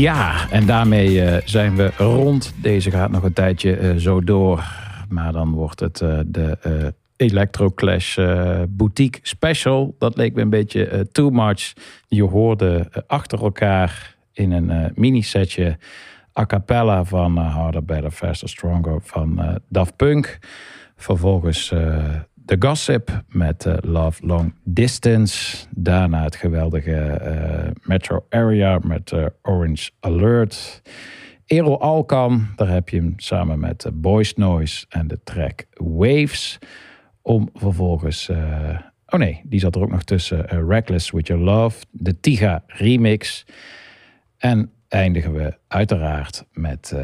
Ja, 0.03 0.50
en 0.50 0.66
daarmee 0.66 1.22
eh, 1.22 1.42
zijn 1.44 1.76
we 1.76 1.90
rond. 1.96 2.55
Deze 2.57 2.90
gaat 2.90 3.11
nog 3.11 3.22
een 3.22 3.32
tijdje 3.32 3.76
eh, 3.76 3.96
zo 3.96 4.20
door. 4.20 4.64
Maar 5.09 5.32
dan 5.32 5.53
wordt 5.53 5.80
het 5.80 6.00
eh, 6.00 6.18
de 6.26 6.59
eh 6.62 6.72
Electroclash 7.16 8.18
Boutique 8.68 9.20
Special. 9.22 9.94
Dat 9.98 10.16
leek 10.16 10.34
me 10.34 10.40
een 10.40 10.50
beetje 10.50 11.09
too 11.12 11.30
much. 11.30 11.72
Je 12.09 12.22
hoorde 12.22 12.90
achter 13.07 13.42
elkaar 13.42 14.16
in 14.32 14.53
een 14.53 14.92
mini-setje 14.94 15.78
a 16.38 16.46
cappella 16.46 17.05
van 17.05 17.36
Harder, 17.36 17.84
Better, 17.84 18.11
Faster, 18.11 18.48
Stronger 18.48 19.00
van 19.03 19.61
Daft 19.68 19.96
Punk. 19.96 20.38
Vervolgens 20.96 21.72
The 22.45 22.57
Gossip 22.59 23.22
met 23.28 23.66
eh, 23.66 23.74
Love 23.80 24.26
Long 24.26 24.55
Distance. 24.64 25.66
Daarna 25.70 26.22
het 26.22 26.36
geweldige 26.36 26.97
eh, 26.97 27.70
Metro 27.82 28.26
Area 28.28 28.80
met 28.82 29.12
eh, 29.12 29.26
Orange 29.43 29.90
Alert. 30.01 30.82
Erol 31.47 31.80
Alkan, 31.80 32.47
daar 32.57 32.68
heb 32.68 32.88
je 32.88 32.97
hem 32.97 33.14
samen 33.16 33.59
met 33.59 33.90
Boys 33.95 34.34
Noise 34.34 34.86
en 34.88 35.09
de 35.09 35.18
track 35.24 35.64
Waves. 35.74 36.59
Om 37.22 37.49
vervolgens... 37.55 38.30
oh 39.07 39.18
nee, 39.18 39.40
die 39.45 39.61
zat 39.61 39.74
er 39.74 39.82
ook 39.82 39.90
nog 39.90 40.03
tussen. 40.03 40.47
Reckless 40.68 41.11
With 41.11 41.26
Your 41.26 41.43
Love, 41.43 41.84
de 41.90 42.20
Tiga 42.20 42.62
remix. 42.66 43.45
En 44.38 44.70
eindigen 44.88 45.32
we 45.32 45.55
uiteraard 45.68 46.45
met, 46.53 46.97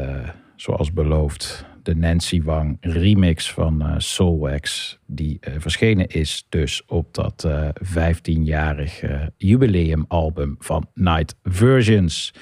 zoals 0.55 0.93
beloofd, 0.93 1.65
de 1.83 1.95
Nancy 1.95 2.41
Wang 2.41 2.77
remix 2.81 3.51
van 3.51 3.81
eh, 3.81 3.93
Soulwax. 3.97 4.97
Die 5.05 5.37
eh, 5.39 5.53
verschenen 5.57 6.07
is 6.07 6.45
dus 6.49 6.85
op 6.85 7.13
dat 7.13 7.43
eh 7.43 7.69
15-jarig 7.83 9.01
eh, 9.01 9.21
jubileumalbum 9.37 10.55
van 10.59 10.87
Night 10.93 11.35
Versions. 11.43 12.33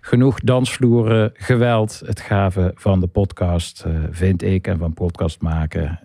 Genoeg 0.00 0.40
dansvloeren, 0.40 1.30
geweld. 1.34 2.02
Het 2.06 2.20
gave 2.20 2.72
van 2.74 3.00
de 3.00 3.06
podcast 3.06 3.84
vind 4.10 4.42
ik 4.42 4.66
en 4.66 4.78
van 4.78 4.94
podcast 4.94 5.40
maken. 5.40 6.00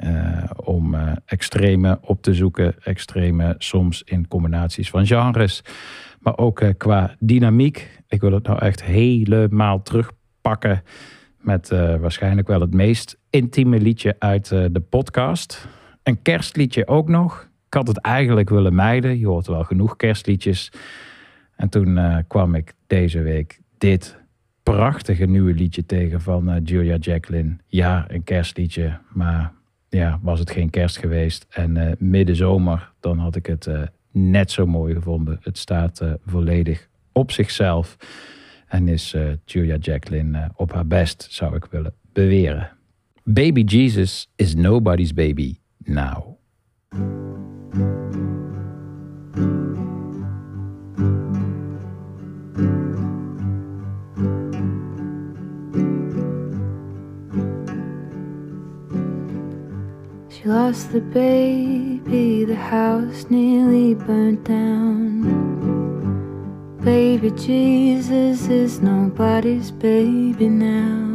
om 0.64 0.96
extreme 1.26 1.98
op 2.02 2.22
te 2.22 2.34
zoeken. 2.34 2.76
Extreme 2.84 3.56
soms 3.58 4.04
in 4.04 4.28
combinaties 4.28 4.90
van 4.90 5.06
genres. 5.06 5.62
Maar 6.20 6.38
ook 6.38 6.64
qua 6.78 7.16
dynamiek. 7.20 8.02
Ik 8.08 8.22
wil 8.22 8.32
het 8.32 8.48
nou 8.48 8.60
echt 8.60 8.84
helemaal 8.84 9.82
terugpakken. 9.82 10.84
Met 11.44 11.72
eh, 11.72 11.96
waarschijnlijk 11.96 12.48
wel 12.48 12.62
het 12.62 12.74
meest 12.74 13.18
intieme 13.30 13.80
liedje 13.80 14.16
uit 14.20 14.52
eh, 14.52 14.66
de 14.72 14.80
podcast. 14.80 15.68
Een 16.04 16.22
kerstliedje 16.22 16.88
ook 16.88 17.08
nog. 17.08 17.50
Ik 17.68 17.74
had 17.74 17.88
het 17.88 17.98
eigenlijk 17.98 18.50
willen 18.50 18.76
mijden. 18.76 19.20
Je 19.20 19.28
hoort 19.28 19.48
wel 19.48 19.64
genoeg 19.64 19.96
kerstliedjes. 19.96 20.72
En 21.56 21.70
toen 21.70 21.98
eh, 21.98 22.18
kwam 22.28 22.56
ik 22.56 22.74
deze 22.88 23.22
week 23.22 23.60
dit 23.78 24.18
prachtige 24.64 25.26
nieuwe 25.26 25.54
liedje 25.54 25.86
tegen 25.86 26.22
van 26.22 26.62
Julia 26.64 26.96
Jacqueline. 26.96 27.56
Ja, 27.68 28.06
een 28.08 28.24
kerstliedje, 28.24 29.00
maar 29.10 29.52
ja, 29.90 30.20
was 30.22 30.40
het 30.40 30.52
geen 30.52 30.70
kerst 30.70 30.98
geweest. 30.98 31.46
En 31.50 31.96
midden 32.00 32.36
zomer, 32.36 32.92
dan 33.00 33.18
had 33.18 33.36
ik 33.36 33.46
het 33.46 33.70
net 34.12 34.52
zo 34.52 34.66
mooi 34.66 34.94
gevonden. 34.94 35.40
Het 35.42 35.58
staat 35.58 36.02
volledig 36.26 36.88
op 37.12 37.32
zichzelf. 37.32 37.98
En 38.74 38.88
is 38.88 39.14
eh, 39.14 39.22
Julia 39.46 39.78
Jacqueline 39.78 40.38
eh, 40.38 40.50
op 40.56 40.74
haar 40.74 40.88
best, 40.88 41.28
zou 41.30 41.56
ik 41.56 41.66
willen 41.66 41.94
beweren. 42.14 42.70
Baby 43.24 43.62
Jesus 43.62 44.30
is 44.36 44.56
nobody's 44.56 45.14
baby 45.14 45.58
now. 45.78 46.38
She 60.30 60.48
lost 60.48 60.92
the 60.92 61.02
baby, 61.14 62.46
the 62.46 62.56
house 62.56 63.26
nearly 63.30 63.96
burnt 63.96 64.46
down. 64.46 65.43
Baby 66.84 67.32
Jesus 67.32 68.48
is 68.50 68.82
nobody's 68.82 69.72
baby 69.72 70.50
now. 70.50 71.14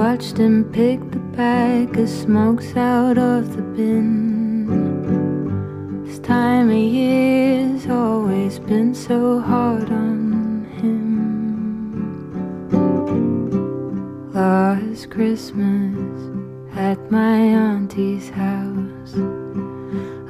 Watched 0.00 0.36
him 0.36 0.62
pick 0.72 1.00
the 1.10 1.18
bag 1.18 1.98
of 1.98 2.08
smokes 2.08 2.76
out 2.76 3.18
of 3.18 3.56
the 3.56 3.62
bin. 3.62 4.68
This 6.04 6.20
time 6.20 6.70
of 6.70 6.76
year's 6.76 7.88
always 7.88 8.60
been 8.60 8.94
so 8.94 9.40
hard 9.40 9.90
on 9.90 10.64
him. 10.80 11.10
Last 14.32 15.10
Christmas 15.10 16.30
at 16.76 17.10
my 17.10 17.38
auntie's 17.38 18.30
house. 18.30 19.16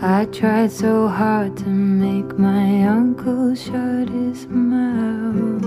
I 0.02 0.26
tried 0.26 0.70
so 0.72 1.08
hard 1.08 1.56
to 1.56 1.68
make 1.68 2.38
my 2.38 2.84
uncle 2.84 3.54
shut 3.54 4.10
his 4.10 4.46
mouth. 4.46 5.62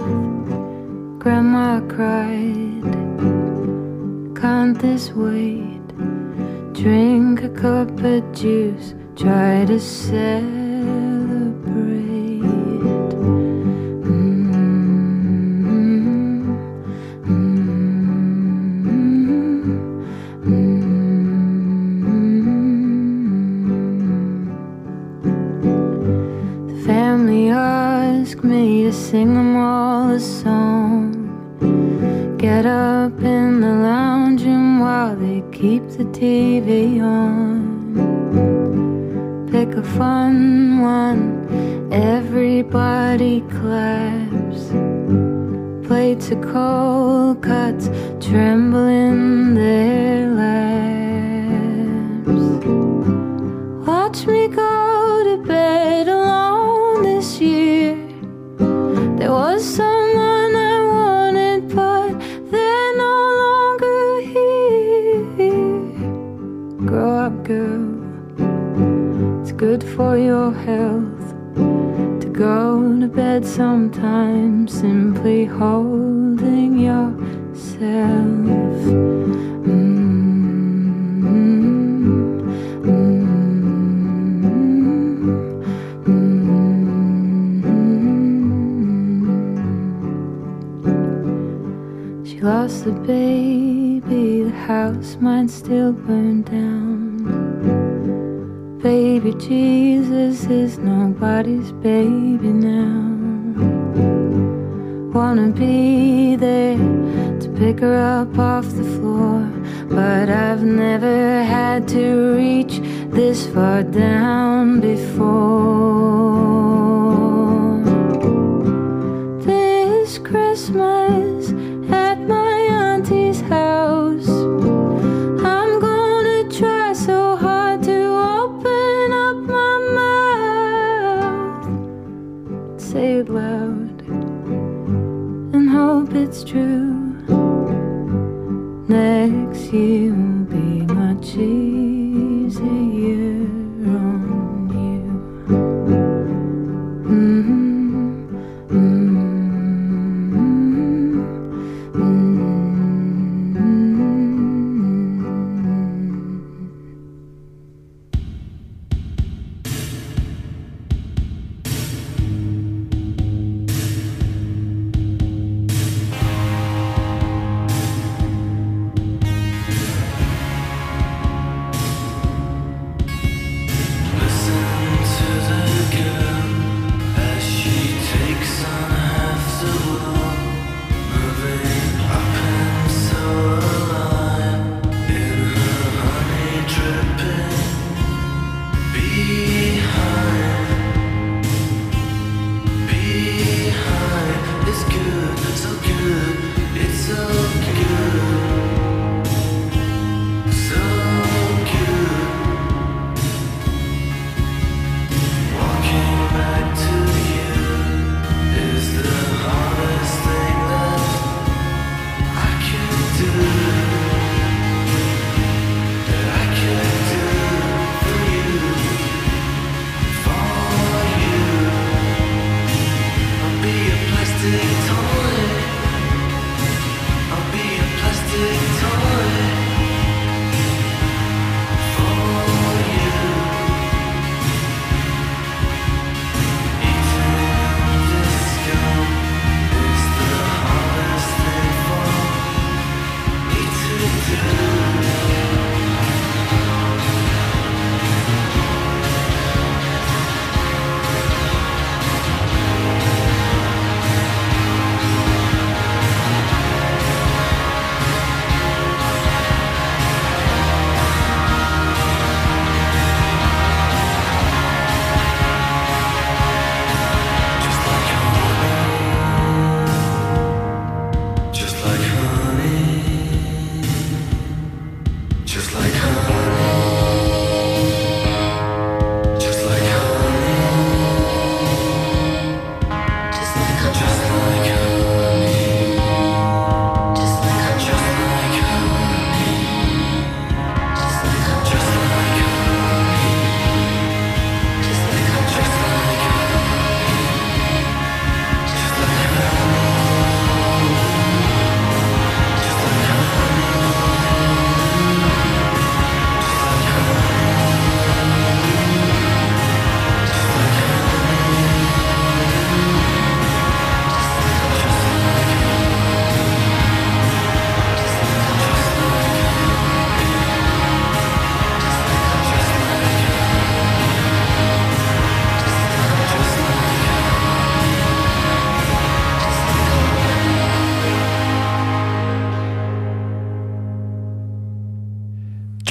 Grandma 1.18 1.82
cried, 1.88 2.84
Can't 4.40 4.78
this 4.80 5.12
wait? 5.14 5.88
Drink 6.74 7.42
a 7.42 7.50
cup 7.50 7.90
of 8.04 8.32
juice, 8.34 8.94
try 9.16 9.66
to 9.66 9.80
celebrate. 9.80 10.69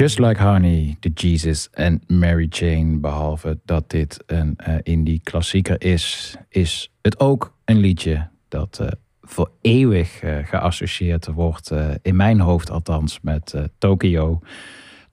Just 0.09 0.21
Like 0.21 0.43
Honey, 0.43 0.97
The 1.01 1.11
Jesus 1.15 1.69
en 1.71 2.03
Mary 2.07 2.47
Jane. 2.51 2.99
Behalve 2.99 3.59
dat 3.65 3.91
dit 3.91 4.23
een 4.27 4.55
eh, 4.57 4.75
indie 4.83 5.21
klassieker 5.23 5.83
is, 5.83 6.37
is 6.49 6.91
het 7.03 7.21
ook 7.21 7.55
een 7.65 7.79
liedje 7.79 8.29
dat 8.49 8.79
eh, 8.81 8.89
voor 9.23 9.51
eeuwig 9.61 10.23
eh, 10.23 10.37
geassocieerd 10.43 11.27
wordt, 11.27 11.73
in 12.03 12.17
mijn 12.17 12.41
hoofd 12.41 12.71
althans, 12.71 13.19
met 13.23 13.55
Tokyo. 13.79 14.41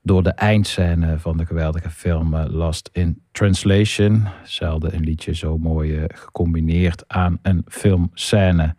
Door 0.02 0.22
de 0.22 0.32
eindscène 0.32 1.18
van 1.18 1.36
de 1.36 1.46
geweldige 1.46 1.90
film 1.90 2.36
Lost 2.36 2.90
in 2.92 3.22
Translation. 3.32 4.28
Zelden 4.44 4.94
een 4.94 5.04
liedje 5.04 5.34
zo 5.34 5.58
mooi 5.58 6.04
gecombineerd 6.08 7.04
aan 7.06 7.38
een 7.42 7.64
filmscène. 7.68 8.74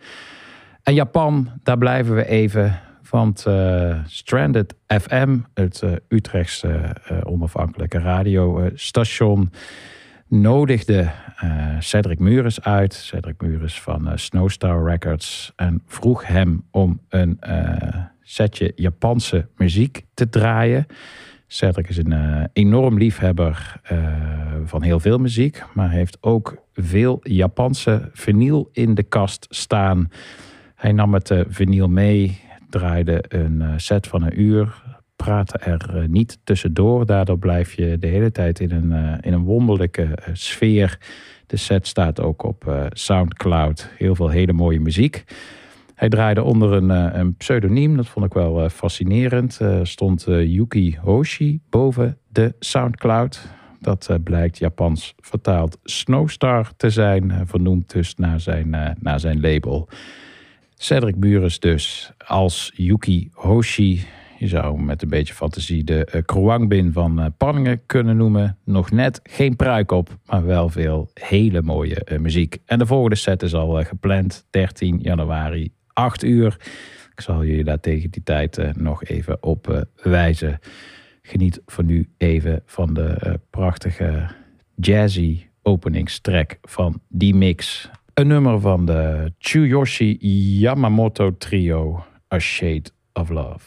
En 0.83 0.93
Japan, 0.93 1.49
daar 1.63 1.77
blijven 1.77 2.15
we 2.15 2.27
even. 2.27 2.86
Want 3.09 3.45
eh, 3.45 3.99
Stranded 4.05 4.75
FM, 4.87 5.37
het 5.53 5.81
eh, 5.81 5.91
Utrechtse 6.07 6.95
eh, 7.07 7.17
onafhankelijke 7.23 7.99
radiostation, 7.99 9.51
nodigde 10.27 11.09
Cedric 11.79 12.19
Mures 12.19 12.61
uit. 12.61 12.93
Cedric 12.93 13.41
Mures 13.41 13.81
van 13.81 14.11
Snowstar 14.15 14.89
Records. 14.89 15.53
En 15.55 15.83
vroeg 15.85 16.27
hem 16.27 16.63
om 16.71 17.01
een 17.09 17.39
setje 18.21 18.71
Japanse 18.75 19.47
muziek 19.55 20.05
te 20.13 20.29
draaien. 20.29 20.85
Cedric 21.47 21.89
is 21.89 21.97
een 21.97 22.49
enorm 22.53 22.97
liefhebber 22.97 23.81
van 24.65 24.81
heel 24.81 24.99
veel 24.99 25.17
muziek. 25.17 25.63
Maar 25.73 25.89
heeft 25.89 26.17
ook 26.21 26.57
veel 26.73 27.19
Japanse 27.23 28.09
vinyl 28.13 28.69
in 28.71 28.93
de 28.93 29.03
kast 29.03 29.47
staan. 29.49 30.09
Hij 30.77 30.91
nam 30.91 31.13
het 31.13 31.31
eh, 31.31 31.39
vinyl 31.47 31.87
mee, 31.87 32.39
draaide 32.69 33.23
een 33.27 33.61
eh, 33.61 33.73
set 33.77 34.07
van 34.07 34.23
een 34.23 34.41
uur, 34.41 34.83
praatte 35.15 35.57
er 35.57 35.97
eh, 35.97 36.07
niet 36.07 36.39
tussendoor. 36.43 37.05
Daardoor 37.05 37.39
blijf 37.39 37.73
je 37.73 37.97
de 37.99 38.07
hele 38.07 38.31
tijd 38.31 38.59
in 38.59 38.71
een, 38.71 38.91
eh, 38.91 39.17
in 39.21 39.33
een 39.33 39.43
wonderlijke 39.43 40.17
sfeer. 40.33 40.97
De 41.47 41.57
set 41.57 41.87
staat 41.87 42.21
ook 42.21 42.43
op 42.43 42.89
Soundcloud. 42.89 43.89
Heel 43.97 44.15
veel 44.15 44.29
hele 44.29 44.53
mooie 44.53 44.79
muziek. 44.79 45.23
Hij 45.95 46.09
draaide 46.09 46.43
onder 46.43 46.73
een, 46.73 46.89
een 47.19 47.35
pseudoniem, 47.35 47.95
dat 47.95 48.07
vond 48.07 48.25
ik 48.25 48.33
wel 48.33 48.69
fascinerend. 48.69 49.59
Er 49.59 49.87
stond 49.87 50.25
Yuki 50.27 50.97
Hoshi 51.01 51.61
boven 51.69 52.17
de 52.27 52.55
Soundcloud. 52.59 53.47
Dat 53.79 54.09
blijkt 54.23 54.57
Japans 54.57 55.15
vertaald 55.19 55.77
Snowstar 55.83 56.71
te 56.77 56.89
zijn, 56.89 57.41
vernoemd 57.45 57.93
dus 57.93 58.15
naar 58.15 58.39
zijn, 58.39 58.95
naar 58.99 59.19
zijn 59.19 59.39
label. 59.39 59.89
Cedric 60.77 61.19
Bures 61.19 61.59
dus 61.59 62.11
als 62.27 62.71
Yuki 62.75 63.29
Hoshi. 63.33 64.05
Je 64.37 64.47
zou 64.47 64.81
met 64.81 65.01
een 65.01 65.09
beetje 65.09 65.33
fantasie 65.33 65.83
de 65.83 66.23
uh, 66.35 66.91
van 66.91 67.19
uh, 67.19 67.25
Panningen 67.37 67.81
kunnen 67.85 68.17
noemen. 68.17 68.57
Nog 68.63 68.91
net 68.91 69.19
geen 69.23 69.55
pruik 69.55 69.91
op, 69.91 70.17
maar 70.25 70.45
wel 70.45 70.69
veel 70.69 71.09
hele 71.13 71.61
mooie 71.61 72.03
eh, 72.03 72.19
muziek. 72.19 72.57
En 72.65 72.79
de 72.79 72.85
volgende 72.85 73.15
set 73.15 73.43
is 73.43 73.53
al 73.53 73.83
gepland, 73.83 74.45
13 74.49 74.99
januari, 75.01 75.71
8 75.93 76.23
uur. 76.23 76.57
Ik 77.11 77.21
zal 77.21 77.45
jullie 77.45 77.63
daar 77.63 77.79
tegen 77.79 78.09
die 78.09 78.23
tijd 78.23 78.75
nog 78.75 79.03
even 79.03 79.43
op 79.43 79.87
wijzen. 80.03 80.59
Geniet 81.21 81.61
voor 81.65 81.83
nu 81.83 82.09
even 82.17 82.61
van 82.65 82.93
de 82.93 83.39
prachtige 83.49 84.29
jazzy 84.75 85.45
openingstrek 85.61 86.57
van 86.61 87.01
die 87.07 87.35
mix. 87.35 87.89
Een 88.17 88.27
nummer 88.27 88.59
van 88.59 88.85
de 88.85 89.31
Chuyoshi 89.37 90.17
Yamamoto 90.59 91.37
Trio, 91.37 92.03
A 92.33 92.39
Shade 92.39 92.89
of 93.13 93.29
Love. 93.29 93.65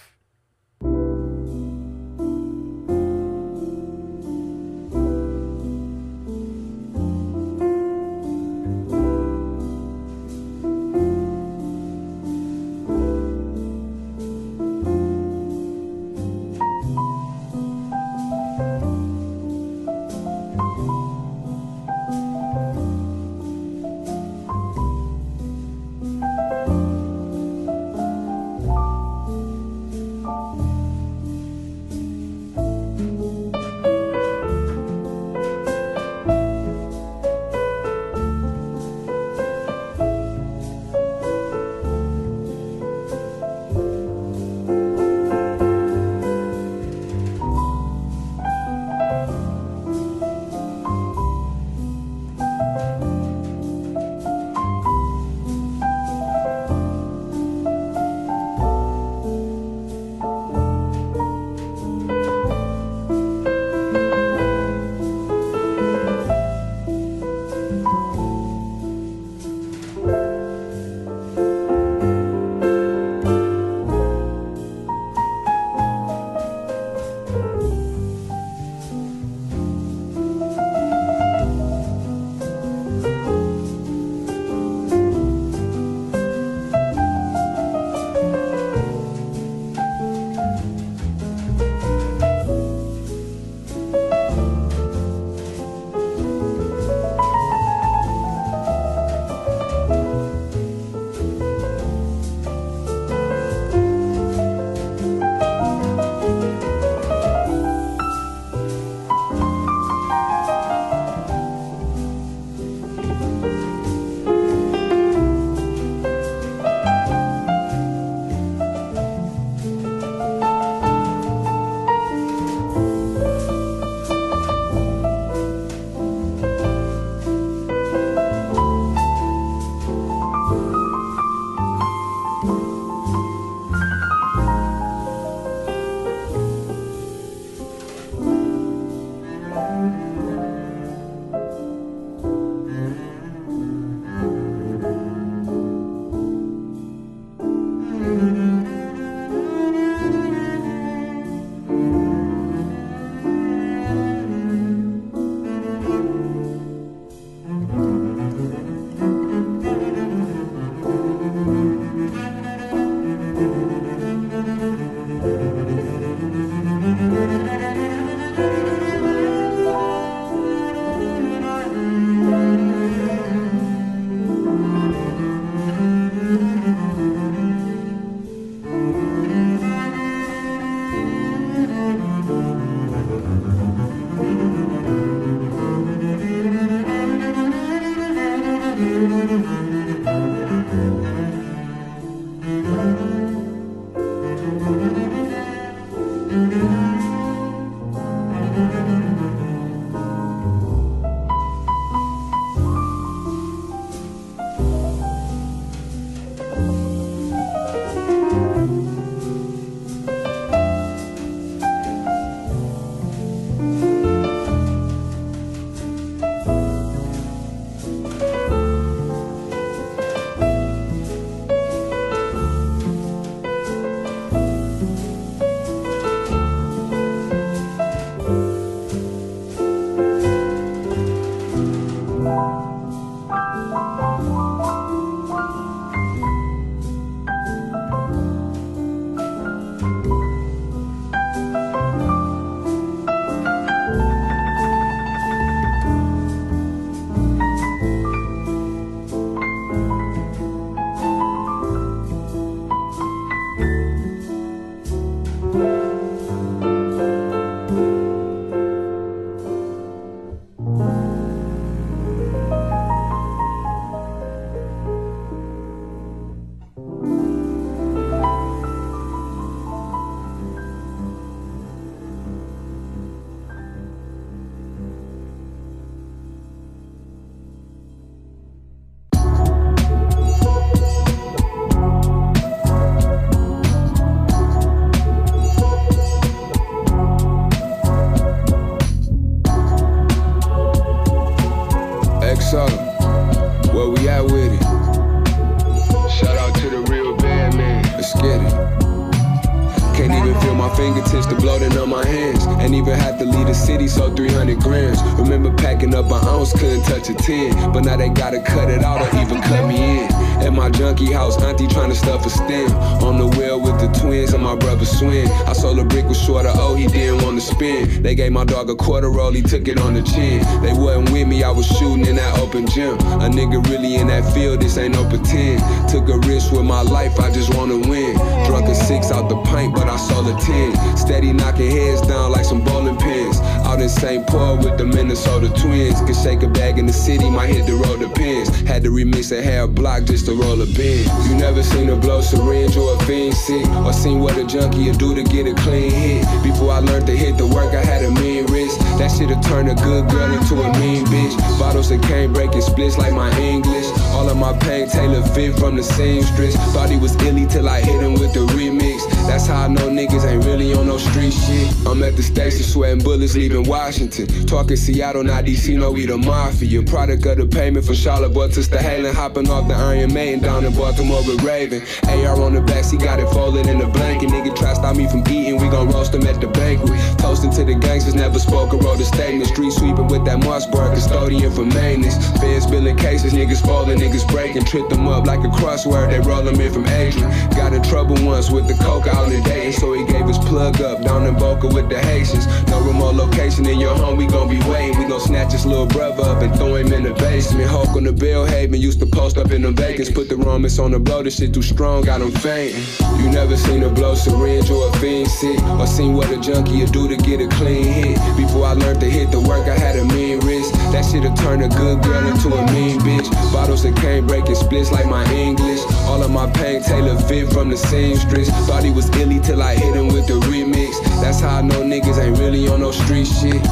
A 318.71 318.77
quarter 318.77 319.11
roll, 319.11 319.33
he 319.33 319.43
took 319.43 319.69
it 319.69 319.79
on 319.81 319.95
the 319.95 320.03
chin. 320.03 320.41
They 320.63 320.73
wasn't 320.73 321.11
with 321.11 321.27
me, 321.27 321.43
I 321.43 321.51
was 321.51 321.67
shooting 321.67 322.07
in 322.07 322.17
that 322.17 322.39
open 322.39 322.67
gym. 322.69 322.95
A 323.21 323.29
nigga 323.29 323.65
really 323.69 323.97
in 323.97 324.07
that 324.07 324.33
field, 324.33 324.61
this 324.61 324.79
ain't 324.79 324.95
no 324.95 325.09
pretend. 325.09 325.61
Took 325.89 326.09
a 326.09 326.19
risk 326.29 326.53
with 326.53 326.65
my 326.65 326.83
life, 326.83 327.19
I 327.19 327.31
just 327.31 327.55
wanna 327.55 327.77
win. 327.77 328.17
Drunk 328.47 328.69
a 328.69 328.75
six 328.75 329.11
out 329.11 329.29
the 329.29 329.37
pint, 329.43 329.75
but 329.75 329.89
I 329.89 329.97
saw 329.97 330.21
a 330.23 330.41
10. 330.41 330.97
Steady 330.97 331.33
knocking 331.33 331.71
heads 331.71 332.03
down 332.03 332.33
like 332.33 332.45
some 332.45 332.63
bowling 332.63 332.97
pins. 332.97 333.41
Out 333.71 333.81
in 333.81 333.89
St. 333.89 334.27
Paul 334.27 334.57
with 334.57 334.79
the 334.79 334.85
Minnesota 334.85 335.49
Twins. 335.63 336.01
Could 336.01 336.17
shake 336.17 336.43
a 336.43 336.49
bag 336.49 336.77
in 336.81 336.87
the 336.87 336.93
city, 336.93 337.31
might 337.31 337.51
hit 337.51 337.67
the 337.67 337.75
road 337.75 338.01
pins 338.17 338.49
Had 338.67 338.83
to 338.83 338.91
remix 338.91 339.31
a 339.31 339.41
hair 339.41 339.67
block 339.69 340.05
just 340.05 340.27
to 340.27 340.35
roll 340.35 340.61
a 340.61 340.67
bin. 340.67 341.07
You 341.29 341.37
never 341.37 341.63
seen 341.63 341.89
a 341.89 341.95
blow 341.97 342.21
syringe 342.21 342.77
or 342.77 342.97
a 342.97 342.99
fiend 343.05 343.35
sick. 343.35 343.67
Or 343.87 343.93
seen 343.93 344.19
what 344.19 344.37
a 344.37 344.45
junkie 344.45 344.89
would 344.89 344.99
do 344.99 345.15
to 345.15 345.23
get 345.23 345.47
a 345.47 345.55
clean 345.55 345.91
hit. 345.91 346.43
Before 346.43 346.73
I 346.73 346.81
learned 346.81 347.07
to 347.07 347.17
hit 347.17 347.39
the 347.39 347.47
work, 347.47 347.73
I 347.73 347.85
had 347.85 348.05
a 348.05 348.11
mean 348.11 348.47
wrist. 348.47 348.81
That 348.99 349.09
shit'll 349.09 349.41
turn 349.41 349.69
a 349.69 349.75
good 349.77 350.11
girl 350.11 350.31
into 350.33 350.61
a 350.61 350.79
mean 350.81 351.07
bitch. 351.07 351.39
Bottles 351.59 351.91
that 351.91 352.03
came 352.03 352.33
breaking 352.33 352.63
splits 352.63 352.99
like 352.99 353.13
my 353.13 353.31
English. 353.39 353.87
All 354.21 354.29
of 354.29 354.37
my 354.37 354.53
pain 354.59 354.87
Taylor 354.87 355.23
fit 355.29 355.59
from 355.59 355.77
the 355.77 355.83
seamstress. 355.83 356.55
Thought 356.75 356.91
he 356.91 356.99
was 356.99 357.17
illy 357.23 357.47
till 357.47 357.67
I 357.67 357.81
hit 357.81 358.03
him 358.03 358.13
with 358.13 358.35
the 358.35 358.41
remix. 358.53 359.09
That's 359.27 359.47
how 359.47 359.65
I 359.65 359.69
know 359.69 359.89
niggas 359.89 360.31
ain't 360.31 360.45
really 360.45 360.75
on 360.75 360.89
no 360.89 360.99
street 360.99 361.33
shit. 361.33 361.75
I'm 361.87 362.03
at 362.03 362.17
the 362.17 362.23
station 362.23 362.63
sweating 362.63 363.03
bullets 363.03 363.35
leaving 363.35 363.65
Washington. 363.65 364.27
Talking 364.45 364.77
Seattle, 364.77 365.25
not 365.25 365.47
DC, 365.47 365.75
no 365.79 365.93
we 365.93 366.05
the 366.05 366.19
mafia. 366.19 366.83
Product 366.83 367.25
of 367.25 367.39
the 367.39 367.47
payment 367.47 367.87
from 367.87 367.95
Charlotte, 367.95 368.35
but 368.35 368.53
to 368.53 368.61
Halen 368.61 369.15
hopping 369.15 369.49
off 369.49 369.69
the 369.69 369.75
Iron 369.75 370.13
Maiden 370.13 370.41
down 370.41 370.67
in 370.67 370.75
Baltimore 370.75 371.23
with 371.27 371.43
Raven. 371.43 371.81
AR 372.09 372.43
on 372.43 372.53
the 372.53 372.61
back, 372.61 372.85
he 372.85 372.99
got 372.99 373.21
it 373.21 373.29
folded 373.31 373.69
in 373.69 373.81
a 373.81 373.89
blanket. 373.89 374.29
Nigga 374.29 374.55
try 374.55 374.71
to 374.71 374.77
stop 374.77 374.97
me 374.97 375.09
from 375.09 375.21
eating, 375.29 375.57
we 375.57 375.71
gon' 375.71 375.89
roast 375.89 376.15
him 376.15 376.27
at 376.27 376.43
the 376.43 376.49
banquet. 376.49 376.91
Toasting 377.17 377.53
to 377.53 377.65
the 377.65 377.75
gangsters, 377.75 378.15
never 378.15 378.39
spoke 378.39 378.75
or 378.75 378.81
wrote 378.81 379.01
a 379.01 379.05
statement. 379.05 379.47
Street 379.47 379.73
sweeping 379.73 380.09
with 380.09 380.27
that 380.27 380.41
Mossberg, 380.41 380.93
custodian 380.93 381.51
for 381.51 381.65
maintenance. 381.65 382.19
Feds 382.39 382.67
billing 382.67 382.99
cases, 382.99 383.33
niggas 383.33 383.63
niggas 384.10 384.10
breaking. 384.25 384.65
Trip 384.65 384.89
them 384.89 385.07
up 385.09 385.27
like 385.27 385.41
a 385.41 385.49
crossword, 385.49 386.11
they 386.11 386.21
roll 386.21 386.43
them 386.43 386.61
in 386.61 386.73
from 386.73 386.87
Asia. 386.87 387.27
Got 387.57 387.73
in 387.73 387.83
trouble 387.83 388.17
once 388.25 388.51
with 388.51 388.67
the 388.69 388.75
coke 388.85 389.07
out 389.07 389.31
in 389.31 389.43
Dayton, 389.43 389.73
so 389.73 389.93
he 389.93 390.05
gave 390.05 390.27
his 390.27 390.39
plug 390.39 390.81
up 390.81 391.03
down 391.03 391.27
in 391.27 391.35
Boca 391.35 391.69
with 391.69 391.89
the 391.89 391.99
Haitians. 391.99 392.47
No 392.69 392.81
remote 392.81 393.15
location 393.15 393.67
in 393.67 393.79
your 393.79 393.95
home, 393.97 394.17
we 394.17 394.27
gon' 394.27 394.49
be 394.49 394.59
waiting. 394.69 394.99
We 394.99 395.05
gon' 395.07 395.21
snatch 395.21 395.53
his 395.53 395.67
little 395.67 395.87
brother 395.87 396.23
up 396.23 396.43
and 396.43 396.55
throw 396.57 396.75
him 396.77 396.93
in 396.93 397.03
the 397.03 397.15
basement. 397.15 397.69
Hulk 397.69 397.97
on 397.97 398.05
the 398.05 398.13
Bill 398.13 398.45
Haven 398.45 398.81
used 398.81 399.01
to 399.01 399.07
post 399.07 399.39
up 399.39 399.51
in 399.51 399.63
the 399.63 399.73
Vegas. 399.73 400.11
Put 400.11 400.29
the 400.29 400.37
Romans 400.37 400.79
on 400.79 400.91
the 400.91 400.99
blow, 400.99 401.23
this 401.23 401.37
shit 401.37 401.55
too 401.55 401.63
strong, 401.63 402.03
got 402.03 402.21
him 402.21 402.31
fainting. 402.31 402.83
You 403.19 403.31
never 403.31 403.57
seen 403.57 403.83
a 403.83 403.89
blow 403.89 404.15
syringe 404.15 404.71
or 404.71 404.89
a 404.89 404.93
fiend 404.99 405.29
sick, 405.29 405.63
or 405.63 405.87
seen 405.87 406.15
what 406.15 406.31
a 406.31 406.39
junkie 406.41 406.81
would 406.81 406.93
do 406.93 407.09
to 407.09 407.17
get 407.17 407.41
a 407.41 407.49
clean 407.49 407.85
hit. 407.85 408.19
Before 408.37 408.67
I 408.67 408.73
learned 408.73 409.01
to 409.01 409.11
hit 409.11 409.31
the 409.31 409.41
work, 409.41 409.69
I 409.69 409.77
had 409.77 409.97
a 409.97 410.05
mean 410.05 410.41
wrist. 410.41 410.73
That 410.93 411.05
shit'll 411.05 411.35
turn 411.35 411.63
a 411.63 411.69
good 411.69 412.03
girl 412.03 412.27
into 412.27 412.49
a 412.55 412.73
mean 412.73 412.99
bitch. 413.01 413.29
Bottles 413.53 413.83
that 413.83 413.97
came 413.97 414.27
breaking 414.27 414.55
splits 414.55 414.93
like 414.93 415.07
my 415.07 415.25
English. 415.33 415.81
All 416.07 416.23
of 416.23 416.31
my 416.31 416.51
pain 416.51 416.83
Taylor 416.83 417.19
fit 417.23 417.53
from 417.53 417.69
the 417.69 417.77
seamstress. 417.77 418.49
Thought 418.67 418.85
he 418.85 418.91
was 418.91 419.09
illy 419.17 419.41
till 419.41 419.63
I 419.63 419.75
hit 419.75 419.95
him 419.95 420.09
with 420.09 420.27
the 420.27 420.35
remix. 420.49 421.01
That's 421.21 421.41
how 421.41 421.59
I 421.59 421.63
know 421.63 421.83
niggas 421.83 422.19
ain't 422.19 422.39
really 422.39 422.69
on 422.69 422.81
no 422.81 422.93
street 422.93 423.27
shit. 423.27 423.63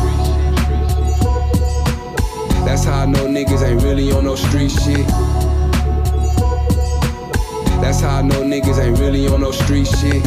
That's 2.64 2.84
how 2.84 3.02
I 3.02 3.06
know 3.06 3.26
niggas 3.26 3.62
ain't 3.66 3.82
really 3.82 4.12
on 4.12 4.24
no 4.24 4.34
street 4.34 4.70
shit. 4.70 5.06
That's 7.80 8.00
how 8.00 8.18
I 8.18 8.22
know 8.22 8.42
niggas 8.42 8.78
ain't 8.78 8.98
really 8.98 9.26
on 9.28 9.40
no 9.40 9.52
street 9.52 9.86
shit. 9.86 10.22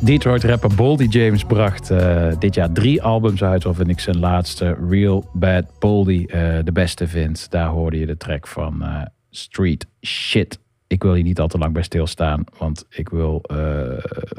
Detroit 0.00 0.44
rapper 0.44 0.74
Boldy 0.74 1.04
James 1.04 1.44
bracht 1.44 1.90
eh, 1.90 2.32
dit 2.38 2.54
jaar 2.54 2.72
drie 2.72 3.02
albums 3.02 3.42
uit, 3.42 3.64
waarvan 3.64 3.88
ik 3.88 4.00
zijn 4.00 4.18
laatste 4.18 4.76
Real 4.88 5.30
Bad 5.32 5.64
Boldy 5.78 6.24
eh, 6.26 6.58
de 6.64 6.72
beste 6.72 7.08
vind. 7.08 7.50
Daar 7.50 7.68
hoorde 7.68 7.98
je 7.98 8.06
de 8.06 8.16
track 8.16 8.46
van 8.46 8.82
eh, 8.82 9.02
Street 9.30 9.86
Shit. 10.06 10.58
Ik 10.86 11.02
wil 11.02 11.14
hier 11.14 11.22
niet 11.22 11.40
al 11.40 11.48
te 11.48 11.58
lang 11.58 11.72
bij 11.72 11.82
stilstaan, 11.82 12.44
want 12.58 12.86
ik 12.88 13.08
wil 13.08 13.42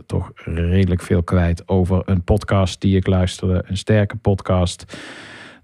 toch 0.06 0.32
redelijk 0.36 1.02
veel 1.02 1.24
kwijt 1.24 1.68
over 1.68 2.02
een 2.06 2.24
podcast 2.24 2.82
die 2.82 2.96
ik 2.96 3.08
luisterde. 3.08 3.64
Een 3.68 3.78
sterke 3.78 4.16
podcast. 4.16 4.98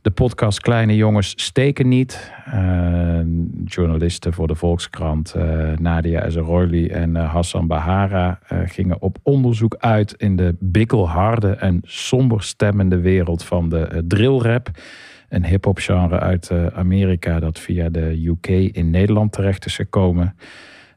De 0.06 0.12
podcast 0.12 0.60
Kleine 0.60 0.96
Jongens 0.96 1.34
Steken 1.36 1.88
Niet. 1.88 2.32
Eh, 2.46 3.20
journalisten 3.64 4.34
voor 4.34 4.48
de 4.48 4.56
Volkskrant, 4.56 5.34
eh, 5.34 5.72
Nadia 5.78 6.26
Ezerroili 6.26 6.88
en 6.88 7.16
eh, 7.16 7.34
Hassan 7.34 7.68
Bahara 7.68 8.40
eh, 8.48 8.58
gingen 8.66 9.02
op 9.02 9.18
onderzoek 9.24 9.76
uit 9.80 10.14
in 10.18 10.36
de 10.36 10.56
bikkelharde 10.60 11.52
en 11.52 11.80
somber 11.84 12.44
stemmende 12.44 13.00
wereld 13.00 13.44
van 13.44 13.70
de 13.70 14.04
drillrap. 14.08 14.70
Een 15.30 15.46
hip-hop 15.46 15.78
genre 15.78 16.20
uit 16.20 16.52
Amerika 16.74 17.40
dat 17.40 17.60
via 17.60 17.90
de 17.90 18.26
UK 18.26 18.48
in 18.76 18.90
Nederland 18.90 19.32
terecht 19.32 19.66
is 19.66 19.76
gekomen. 19.76 20.36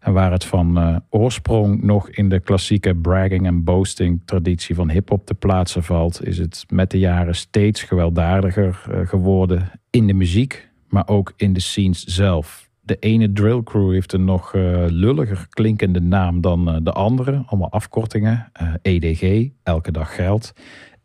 En 0.01 0.13
waar 0.13 0.33
het 0.33 0.45
van 0.45 0.79
eh, 0.79 0.97
oorsprong 1.11 1.83
nog 1.83 2.11
in 2.11 2.29
de 2.29 2.41
klassieke 2.41 2.95
bragging 2.95 3.47
en 3.47 3.65
boasting 3.65 4.21
traditie 4.25 4.75
van 4.75 4.91
hip-hop 4.91 5.27
te 5.27 5.35
plaatsen 5.35 5.83
valt, 5.83 6.27
is 6.27 6.39
het 6.39 6.65
met 6.69 6.91
de 6.91 6.99
jaren 6.99 7.35
steeds 7.35 7.83
gewelddadiger 7.83 8.85
eh, 8.91 9.07
geworden 9.07 9.71
in 9.91 10.07
de 10.07 10.13
muziek, 10.13 10.69
maar 10.89 11.09
ook 11.09 11.33
in 11.37 11.53
de 11.53 11.61
scenes 11.61 12.05
zelf. 12.05 12.69
De 12.81 12.97
ene 12.99 13.33
drill 13.33 13.63
crew 13.63 13.93
heeft 13.93 14.13
een 14.13 14.25
nog 14.25 14.55
eh, 14.55 14.85
lulliger 14.87 15.47
klinkende 15.51 16.01
naam 16.01 16.41
dan 16.41 16.81
de 16.83 16.93
andere, 16.93 17.43
allemaal 17.47 17.71
afkortingen. 17.71 18.53
EDG, 18.83 19.49
elke 19.63 19.93
dag 19.93 20.15
geld. 20.15 20.53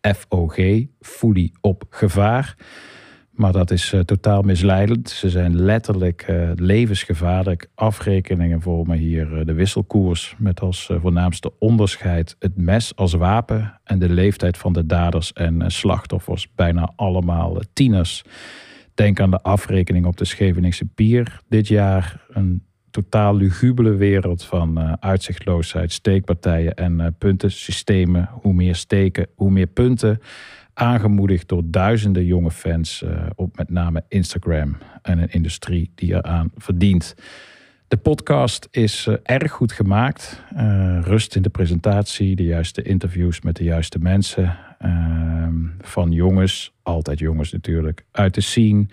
FOG, 0.01 0.55
fully 0.99 1.51
op 1.61 1.83
gevaar. 1.89 2.55
Maar 3.33 3.51
dat 3.51 3.71
is 3.71 3.93
eh, 3.93 3.99
totaal 3.99 4.41
misleidend. 4.41 5.09
Ze 5.09 5.29
zijn 5.29 5.55
letterlijk 5.55 6.21
eh, 6.21 6.49
levensgevaarlijk. 6.55 7.67
Afrekeningen 7.75 8.61
vormen 8.61 8.97
hier 8.97 9.37
eh, 9.39 9.45
de 9.45 9.53
wisselkoers. 9.53 10.35
Met 10.37 10.61
als 10.61 10.89
voornaamste 11.01 11.51
onderscheid 11.59 12.35
het 12.39 12.57
mes 12.57 12.95
als 12.95 13.13
wapen. 13.13 13.79
En 13.83 13.99
de 13.99 14.09
leeftijd 14.09 14.57
van 14.57 14.73
de 14.73 14.85
daders 14.85 15.33
en 15.33 15.71
slachtoffers. 15.71 16.47
Bijna 16.55 16.93
allemaal 16.95 17.59
tieners. 17.73 18.23
Denk 18.93 19.19
aan 19.19 19.31
de 19.31 19.41
afrekening 19.41 20.05
op 20.05 20.17
de 20.17 20.25
Scheveningse 20.25 20.85
Pier 20.85 21.39
dit 21.47 21.67
jaar. 21.67 22.25
Een 22.29 22.63
totaal 22.91 23.35
lugubele 23.35 23.95
wereld 23.95 24.43
van 24.43 25.01
uitzichtloosheid, 25.01 25.91
steekpartijen 25.91 26.73
en 26.73 27.15
puntensystemen. 27.17 28.29
Hoe 28.31 28.53
meer 28.53 28.75
steken, 28.75 29.27
hoe 29.35 29.51
meer 29.51 29.67
punten 29.67 30.19
aangemoedigd 30.73 31.47
door 31.47 31.61
duizenden 31.65 32.25
jonge 32.25 32.51
fans 32.51 33.03
eh, 33.03 33.25
op 33.35 33.57
met 33.57 33.69
name 33.69 34.03
Instagram 34.07 34.77
en 35.01 35.19
een 35.19 35.31
industrie 35.31 35.91
die 35.95 36.13
eraan 36.13 36.51
verdient. 36.57 37.15
De 37.87 37.97
podcast 37.97 38.67
is 38.71 39.07
eh, 39.07 39.15
erg 39.23 39.51
goed 39.51 39.71
gemaakt. 39.71 40.41
Eh, 40.55 40.99
rust 41.01 41.35
in 41.35 41.41
de 41.41 41.49
presentatie, 41.49 42.35
de 42.35 42.43
juiste 42.43 42.81
interviews 42.81 43.41
met 43.41 43.55
de 43.55 43.63
juiste 43.63 43.99
mensen. 43.99 44.57
Ehm, 44.79 45.55
van 45.81 46.11
jongens, 46.11 46.73
altijd 46.81 47.19
jongens 47.19 47.51
natuurlijk, 47.51 48.05
uit 48.11 48.33
de 48.33 48.41
scene 48.41 48.85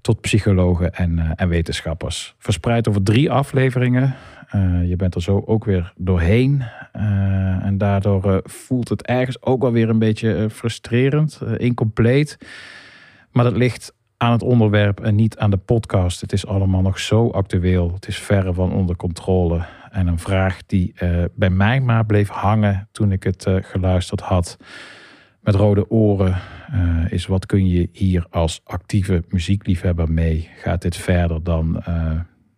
tot 0.00 0.20
psychologen 0.20 0.94
en, 0.94 1.36
en 1.36 1.48
wetenschappers. 1.48 2.34
Verspreid 2.38 2.88
over 2.88 3.02
drie 3.02 3.30
afleveringen. 3.30 4.14
Eh, 4.48 4.88
je 4.88 4.96
bent 4.96 5.14
er 5.14 5.22
zo 5.22 5.42
ook 5.46 5.64
weer 5.64 5.92
doorheen. 5.96 6.62
Eh, 6.92 7.64
en 7.64 7.78
daardoor 7.78 8.32
eh, 8.32 8.38
voelt 8.42 8.88
het 8.88 9.02
ergens 9.02 9.42
ook 9.42 9.62
wel 9.62 9.72
weer 9.72 9.88
een 9.88 9.98
beetje 9.98 10.50
frustrerend, 10.50 11.40
incompleet. 11.56 12.38
Maar 13.32 13.44
dat 13.44 13.56
ligt 13.56 13.94
aan 14.16 14.32
het 14.32 14.42
onderwerp 14.42 15.00
en 15.00 15.14
niet 15.14 15.38
aan 15.38 15.50
de 15.50 15.56
podcast. 15.56 16.20
Het 16.20 16.32
is 16.32 16.46
allemaal 16.46 16.82
nog 16.82 16.98
zo 16.98 17.30
actueel. 17.30 17.92
Het 17.92 18.08
is 18.08 18.18
verre 18.18 18.54
van 18.54 18.72
onder 18.72 18.96
controle. 18.96 19.64
En 19.90 20.06
een 20.06 20.18
vraag 20.18 20.66
die 20.66 20.94
bij 21.34 21.50
mij 21.50 21.80
maar 21.80 22.06
bleef 22.06 22.28
hangen 22.28 22.88
toen 22.92 23.12
ik 23.12 23.22
het 23.22 23.46
geluisterd 23.60 24.20
had 24.20 24.56
met 25.40 25.54
rode 25.54 25.90
oren 25.90 26.36
is 27.08 27.26
wat 27.26 27.46
kun 27.46 27.66
je 27.66 27.88
hier 27.92 28.26
als 28.30 28.60
actieve 28.64 29.24
muziekliefhebber 29.28 30.12
mee? 30.12 30.48
Gaat 30.56 30.82
dit 30.82 30.96
verder 30.96 31.42
dan 31.42 31.82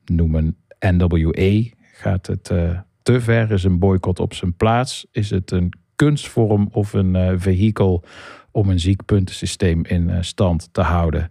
noemen 0.05 0.56
NWA? 0.81 1.76
Gaat 1.98 2.27
het 2.27 2.51
eh, 2.51 2.78
te 3.02 3.20
ver? 3.20 3.51
Is 3.51 3.64
een 3.64 3.78
boycott 3.78 4.20
op 4.20 4.35
zijn 4.35 4.56
plaats? 4.56 5.06
Is 5.10 5.31
het 5.31 5.51
een 5.51 5.73
kunstvorm 5.97 6.68
of 6.73 6.93
een 6.93 7.16
eh, 7.16 7.32
vehikel 7.36 8.05
om 8.51 8.70
een 8.70 8.81
ziekpuntensysteem 8.81 9.85
in 9.85 10.10
eh, 10.10 10.16
stand 10.20 10.68
te 10.73 10.81
houden. 10.81 11.28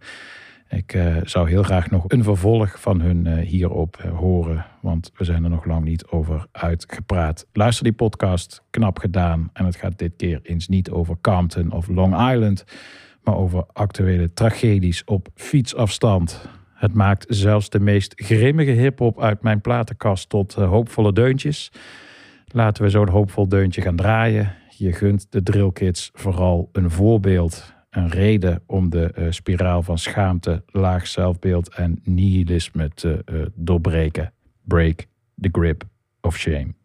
Ik 0.70 0.98
zou 1.24 1.50
heel 1.50 1.64
graag 1.64 1.90
nog 1.90 2.04
een 2.08 2.24
vervolg 2.24 2.82
van 2.82 3.02
hun 3.02 3.38
hierop 3.38 3.98
horen, 4.16 4.66
want 4.82 5.12
we 5.16 5.24
zijn 5.24 5.44
er 5.44 5.50
nog 5.50 5.66
lang 5.66 5.84
niet 5.84 6.06
over 6.06 6.48
uitgepraat. 6.52 7.46
Luister 7.54 7.84
die 7.84 7.94
podcast, 7.94 8.62
knap 8.70 9.00
gedaan. 9.00 9.50
En 9.54 9.66
het 9.66 9.76
gaat 9.76 9.98
dit 9.98 10.14
keer 10.18 10.40
eens 10.44 10.68
niet 10.68 10.90
over 10.90 11.18
Compton 11.22 11.72
of 11.72 11.88
Long 11.88 12.32
Island, 12.32 12.66
maar 13.24 13.36
over 13.36 13.66
actuele 13.74 14.34
tragedies 14.34 15.04
op 15.04 15.28
fietsafstand. 15.36 16.50
Het 16.76 16.94
maakt 16.94 17.26
zelfs 17.30 17.70
de 17.70 17.80
meest 17.80 18.14
grimmige 18.16 18.72
hip-hop 18.72 19.22
uit 19.22 19.42
mijn 19.42 19.62
platenkast 19.62 20.30
tot 20.30 20.56
eh, 20.56 20.70
hoopvolle 20.70 21.14
deuntjes. 21.14 21.72
Laten 22.48 22.84
we 22.84 22.90
zo'n 22.90 23.10
hoopvol 23.10 23.48
deuntje 23.48 23.82
gaan 23.82 23.96
draaien. 23.96 24.54
Je 24.78 24.94
gunt 24.94 25.32
de 25.32 25.44
drillkids 25.44 26.10
vooral 26.14 26.70
een 26.72 26.92
voorbeeld. 26.92 27.74
Een 27.90 28.10
reden 28.10 28.64
om 28.66 28.90
de 28.90 29.12
eh, 29.12 29.26
spiraal 29.30 29.84
van 29.84 29.98
schaamte, 29.98 30.64
laag 30.68 31.08
zelfbeeld 31.08 31.76
en 31.76 32.00
nihilisme 32.04 32.90
te 32.90 33.22
eh, 33.26 33.36
doorbreken. 33.54 34.34
Break 34.64 35.06
the 35.40 35.50
grip 35.52 35.84
of 36.22 36.38
shame. 36.38 36.85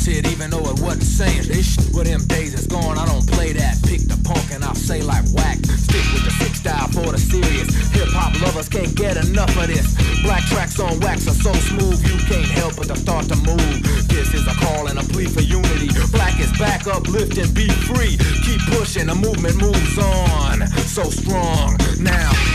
A 0.00 0.06
cool 0.06 0.06
dance 0.06 0.06
hit, 0.06 0.32
even 0.32 0.50
though 0.50 0.70
it 0.70 0.80
wasn't 0.80 1.02
saying 1.02 1.48
this. 1.48 1.74
shit. 1.74 1.92
Well, 1.92 2.04
them 2.04 2.26
days 2.26 2.54
is 2.54 2.66
gone, 2.66 2.98
I 2.98 3.06
don't 3.06 3.26
play 3.26 3.52
that. 3.52 3.78
Pick 3.84 4.08
the 4.08 4.18
punk 4.24 4.52
and 4.52 4.64
I'll 4.64 4.74
say 4.74 5.02
like 5.02 5.24
whack. 5.32 5.58
Stick 5.58 6.04
with 6.12 6.24
the 6.24 6.30
six 6.30 6.60
style 6.60 6.88
for 6.88 7.12
the 7.12 7.18
serious. 7.18 7.68
Hip 7.92 8.08
hop 8.08 8.40
lovers 8.40 8.68
can't 8.68 8.94
get 8.94 9.16
enough 9.16 9.54
of 9.56 9.66
this. 9.66 9.94
Black 10.22 10.44
tracks 10.44 10.78
on 10.80 11.00
wax 11.00 11.26
are 11.28 11.34
so 11.34 11.52
smooth, 11.52 12.00
you 12.06 12.16
can't 12.26 12.50
help 12.50 12.76
but 12.76 12.88
to 12.88 12.96
start 12.96 13.26
to 13.28 13.36
move. 13.36 13.82
This 14.08 14.34
is 14.34 14.46
a 14.46 14.54
call 14.54 14.88
and 14.88 14.98
a 14.98 15.02
plea 15.02 15.26
for 15.26 15.42
unity. 15.42 15.88
Black 16.12 16.38
is 16.40 16.52
back, 16.58 16.86
uplift 16.86 17.38
and 17.38 17.52
be 17.54 17.68
free. 17.68 18.16
Keep 18.44 18.60
pushing, 18.76 19.06
the 19.06 19.14
movement 19.14 19.56
moves 19.60 19.98
on. 19.98 20.66
So 20.90 21.04
strong 21.04 21.76
now. 21.98 22.49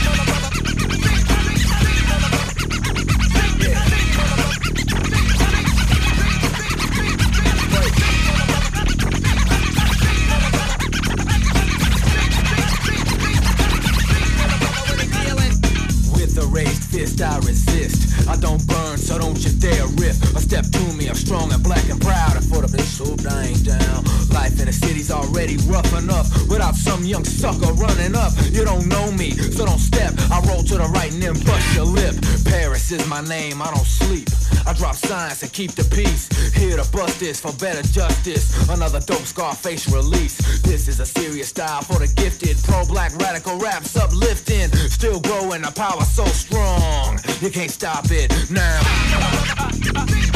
I 18.27 18.35
don't 18.37 18.65
burn, 18.67 18.97
so 18.97 19.17
don't 19.19 19.37
you 19.43 19.51
dare 19.59 19.85
riff. 20.01 20.17
A 20.35 20.39
step 20.39 20.65
to 20.65 20.93
me, 20.93 21.07
I'm 21.07 21.15
strong 21.15 21.51
and 21.53 21.63
black 21.63 21.87
and 21.89 22.01
proud. 22.01 22.35
And 22.35 22.45
for 22.45 22.61
the 22.61 22.67
bitch, 22.67 22.89
so 22.97 23.05
I 23.29 23.47
ain't 23.47 23.63
down. 23.63 24.03
Life 24.29 24.59
in 24.59 24.65
the 24.65 24.73
city's 24.73 25.11
already 25.11 25.57
rough 25.67 25.91
enough. 25.97 26.27
Without 26.49 26.75
some 26.75 27.03
young 27.03 27.23
sucker 27.23 27.71
running 27.73 28.15
up, 28.15 28.33
you 28.51 28.65
don't 28.65 28.87
know 28.87 29.11
me, 29.11 29.31
so 29.31 29.65
don't 29.65 29.79
step. 29.79 30.13
I 30.31 30.39
roll 30.47 30.63
to 30.63 30.77
the 30.77 30.87
right 30.93 31.11
and 31.11 31.21
then 31.21 31.33
bust 31.45 31.75
your 31.75 31.85
lip. 31.85 32.15
Paris 32.45 32.91
is 32.91 33.07
my 33.07 33.21
name, 33.21 33.61
I 33.61 33.73
don't 33.73 33.85
sleep. 33.85 34.29
I 34.67 34.73
drop 34.73 34.95
signs 34.95 35.43
and 35.43 35.51
keep 35.53 35.71
the 35.71 35.83
peace. 35.95 36.27
Here 36.53 36.77
to 36.77 36.91
bust 36.91 37.19
this 37.19 37.39
for 37.39 37.53
better 37.53 37.83
justice. 37.83 38.69
Another 38.69 38.99
dope 38.99 39.25
Scarface 39.25 39.91
release. 39.91 40.37
This 40.61 40.87
is 40.87 40.99
a 40.99 41.05
serious 41.05 41.49
style 41.49 41.81
for 41.81 41.99
the 41.99 42.07
gifted. 42.07 42.57
Pro 42.63 42.85
black 42.85 43.15
radical 43.17 43.57
raps 43.57 43.95
uplifting. 43.95 44.69
Still 44.89 45.19
growing, 45.19 45.61
the 45.61 45.71
power 45.71 46.03
so 46.03 46.25
strong. 46.25 47.19
You 47.41 47.51
can't 47.51 47.71
stop 47.71 48.05
it 48.09 48.31
now. 48.49 50.31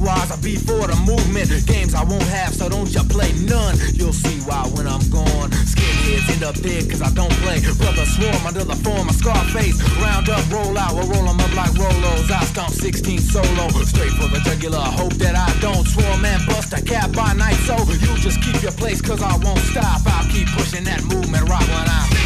wise, 0.00 0.30
I 0.30 0.36
be 0.36 0.56
for 0.56 0.86
the 0.88 0.96
movement. 1.04 1.48
Games 1.66 1.94
I 1.94 2.04
won't 2.04 2.26
have, 2.28 2.54
so 2.54 2.68
don't 2.68 2.90
you 2.92 3.02
play 3.04 3.32
none. 3.44 3.76
You'll 3.92 4.12
see 4.12 4.40
why 4.48 4.66
when 4.74 4.86
I'm 4.86 5.04
gone. 5.10 5.50
Skinheads 5.68 6.30
end 6.32 6.42
up 6.42 6.56
dead 6.60 6.90
cause 6.90 7.02
I 7.02 7.10
don't 7.12 7.32
play. 7.44 7.60
Brother 7.78 8.06
swarm 8.06 8.42
under 8.46 8.64
the 8.64 8.76
form 8.76 9.08
of 9.08 9.14
Scarface. 9.14 9.78
Round 10.00 10.28
up, 10.28 10.42
roll 10.50 10.76
out, 10.76 10.94
we'll 10.94 11.06
roll 11.08 11.28
'em 11.28 11.40
up 11.40 11.54
like 11.54 11.72
Rolos. 11.76 12.30
I 12.30 12.44
stomp 12.44 12.72
16 12.72 13.20
solo. 13.20 13.68
Straight 13.84 14.12
for 14.12 14.28
the 14.28 14.40
jugular. 14.40 14.80
Hope 14.80 15.14
that 15.14 15.36
I 15.36 15.48
don't 15.60 15.86
swarm 15.86 16.24
and 16.24 16.44
bust 16.46 16.72
a 16.72 16.82
cap 16.82 17.12
by 17.12 17.32
night. 17.34 17.58
So 17.66 17.76
you 17.92 18.16
just 18.18 18.40
keep 18.42 18.62
your 18.62 18.72
place 18.72 19.00
cause 19.00 19.22
I 19.22 19.36
won't 19.36 19.64
stop. 19.70 20.00
I'll 20.06 20.28
keep 20.28 20.48
pushing 20.48 20.84
that 20.84 21.04
movement 21.04 21.48
right 21.48 21.68
when 21.68 21.88
I 21.88 22.19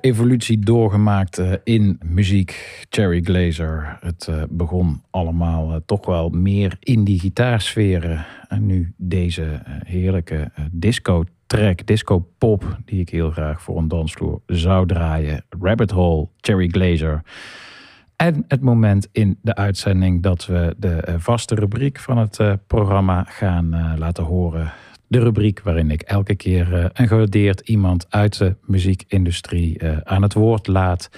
evolutie 0.00 0.58
doorgemaakt 0.58 1.38
eh, 1.38 1.52
in 1.64 2.00
muziek. 2.04 2.80
Cherry 2.90 3.20
Glazer. 3.22 3.98
Het 4.00 4.26
eh, 4.28 4.42
begon 4.48 5.02
allemaal 5.10 5.72
eh, 5.72 5.76
toch 5.86 6.06
wel 6.06 6.28
meer 6.28 6.76
in 6.80 7.04
die 7.04 7.18
gitaarsferen. 7.18 8.26
En 8.48 8.66
nu 8.66 8.94
deze 8.96 9.62
heerlijke 9.84 10.50
eh, 10.54 10.64
disco-track, 10.70 11.86
disco-pop... 11.86 12.78
die 12.84 13.00
ik 13.00 13.08
heel 13.08 13.30
graag 13.30 13.62
voor 13.62 13.78
een 13.78 13.88
dansvloer 13.88 14.40
zou 14.46 14.86
draaien. 14.86 15.44
Rabbit 15.60 15.90
Hole, 15.90 16.28
Cherry 16.40 16.68
Glazer. 16.68 17.22
En 18.16 18.44
het 18.48 18.60
moment 18.60 19.08
in 19.12 19.38
de 19.42 19.54
uitzending 19.54 20.22
dat 20.22 20.46
we 20.46 20.74
de 20.78 21.14
vaste 21.18 21.54
rubriek 21.54 21.98
van 21.98 22.18
het 22.18 22.38
programma 22.66 23.24
gaan 23.28 23.96
laten 23.98 24.24
horen. 24.24 24.72
De 25.10 25.18
rubriek 25.18 25.60
waarin 25.60 25.90
ik 25.90 26.02
elke 26.02 26.34
keer 26.34 26.74
eh, 26.74 26.84
een 26.92 27.08
gewaardeerd 27.08 27.60
iemand 27.60 28.06
uit 28.08 28.38
de 28.38 28.56
muziekindustrie 28.66 29.78
eh, 29.78 29.96
aan 29.98 30.22
het 30.22 30.34
woord 30.34 30.66
laat 30.66 31.10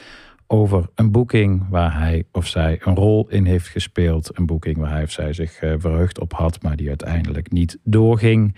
over 0.47 0.89
een 0.95 1.11
boeking 1.11 1.69
waar 1.71 1.99
hij 1.99 2.25
of 2.31 2.47
zij 2.47 2.81
een 2.83 2.95
rol 2.95 3.29
in 3.29 3.45
heeft 3.45 3.69
gespeeld. 3.69 4.39
Een 4.39 4.47
boeking 4.47 4.77
waar 4.77 4.91
hij 4.91 5.03
of 5.03 5.11
zij 5.11 5.33
zich 5.33 5.61
eh, 5.61 5.75
verheugd 5.79 6.21
op 6.21 6.33
had, 6.33 6.63
maar 6.63 6.77
die 6.77 6.89
uiteindelijk 6.89 7.51
niet 7.51 7.79
doorging. 7.85 8.57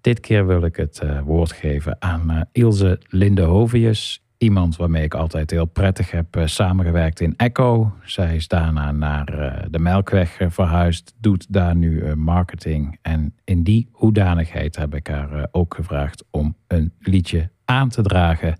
Dit 0.00 0.20
keer 0.20 0.46
wil 0.46 0.64
ik 0.64 0.76
het 0.76 1.02
woord 1.24 1.52
geven 1.52 1.96
aan 1.98 2.44
Ilse 2.52 3.00
Lindehovius. 3.08 4.21
Iemand 4.42 4.76
waarmee 4.76 5.04
ik 5.04 5.14
altijd 5.14 5.50
heel 5.50 5.64
prettig 5.64 6.10
heb 6.10 6.36
eh, 6.36 6.46
samengewerkt 6.46 7.20
in 7.20 7.34
Echo. 7.36 7.92
Zij 8.04 8.36
is 8.36 8.48
daarna 8.48 8.92
naar 8.92 9.28
eh, 9.28 9.66
de 9.70 9.78
Melkweg 9.78 10.38
eh, 10.38 10.50
verhuisd, 10.50 11.14
doet 11.18 11.46
daar 11.48 11.76
nu 11.76 12.14
marketing. 12.16 12.98
En 13.02 13.34
in 13.44 13.62
die 13.62 13.88
hoedanigheid 13.92 14.76
heb 14.76 14.94
ik 14.94 15.06
haar 15.06 15.48
ook 15.50 15.74
gevraagd 15.74 16.24
om 16.30 16.56
een 16.66 16.92
liedje 16.98 17.50
aan 17.64 17.88
te 17.88 18.02
dragen. 18.02 18.58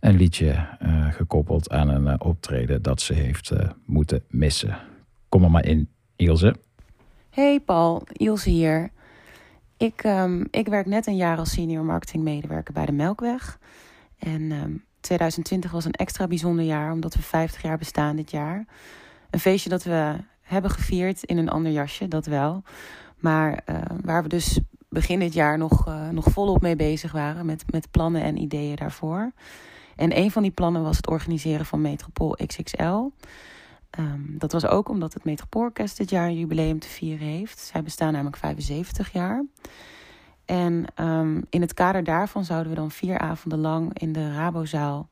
Een 0.00 0.16
liedje 0.16 0.66
gekoppeld 1.10 1.70
aan 1.70 1.88
een 1.88 2.20
optreden 2.20 2.82
dat 2.82 3.00
ze 3.00 3.14
heeft 3.14 3.52
moeten 3.86 4.22
missen. 4.28 4.76
Kom 5.28 5.44
er 5.44 5.50
maar 5.50 5.66
in, 5.66 5.88
Ilse. 6.16 6.54
Hey 7.30 7.60
Paul, 7.60 8.02
Ilse 8.12 8.50
hier. 8.50 8.90
Ik, 9.76 10.02
ehm, 10.02 10.44
ik 10.50 10.66
werk 10.66 10.86
net 10.86 11.06
een 11.06 11.16
jaar 11.16 11.38
als 11.38 11.50
senior 11.50 11.84
marketingmedewerker 11.84 12.74
bij 12.74 12.86
de 12.86 12.92
Melkweg. 12.92 13.58
En 14.24 14.52
ehm, 14.52 14.72
2020 15.00 15.70
was 15.70 15.84
een 15.84 15.92
extra 15.92 16.26
bijzonder 16.26 16.64
jaar, 16.64 16.92
omdat 16.92 17.14
we 17.14 17.22
50 17.22 17.62
jaar 17.62 17.78
bestaan 17.78 18.16
dit 18.16 18.30
jaar. 18.30 18.66
Een 19.30 19.40
feestje 19.40 19.68
dat 19.68 19.82
we 19.82 20.16
hebben 20.42 20.70
gevierd 20.70 21.22
in 21.22 21.38
een 21.38 21.48
ander 21.48 21.72
jasje, 21.72 22.08
dat 22.08 22.26
wel. 22.26 22.62
Maar 23.18 23.60
eh, 23.64 23.76
waar 24.02 24.22
we 24.22 24.28
dus 24.28 24.60
begin 24.88 25.18
dit 25.18 25.32
jaar 25.32 25.58
nog, 25.58 25.86
eh, 25.86 26.08
nog 26.08 26.24
volop 26.30 26.62
mee 26.62 26.76
bezig 26.76 27.12
waren 27.12 27.46
met, 27.46 27.64
met 27.70 27.90
plannen 27.90 28.22
en 28.22 28.36
ideeën 28.36 28.76
daarvoor. 28.76 29.32
En 29.96 30.18
een 30.18 30.30
van 30.30 30.42
die 30.42 30.50
plannen 30.50 30.82
was 30.82 30.96
het 30.96 31.08
organiseren 31.08 31.66
van 31.66 31.80
Metropool 31.80 32.38
XXL. 32.46 33.08
Ehm, 33.90 34.20
dat 34.38 34.52
was 34.52 34.66
ook 34.66 34.88
omdat 34.88 35.14
het 35.14 35.24
Metropoolorkest 35.24 35.96
dit 35.96 36.10
jaar 36.10 36.26
een 36.26 36.38
jubileum 36.38 36.78
te 36.78 36.88
vieren 36.88 37.26
heeft. 37.26 37.58
Zij 37.58 37.82
bestaan 37.82 38.12
namelijk 38.12 38.36
75 38.36 39.12
jaar. 39.12 39.44
En 40.44 40.84
ehm, 40.94 41.40
in 41.50 41.60
het 41.60 41.74
kader 41.74 42.04
daarvan 42.04 42.44
zouden 42.44 42.72
we 42.72 42.78
dan 42.78 42.90
vier 42.90 43.18
avonden 43.18 43.58
lang 43.58 43.98
in 43.98 44.12
de 44.12 44.32
Rabozaal 44.32 45.08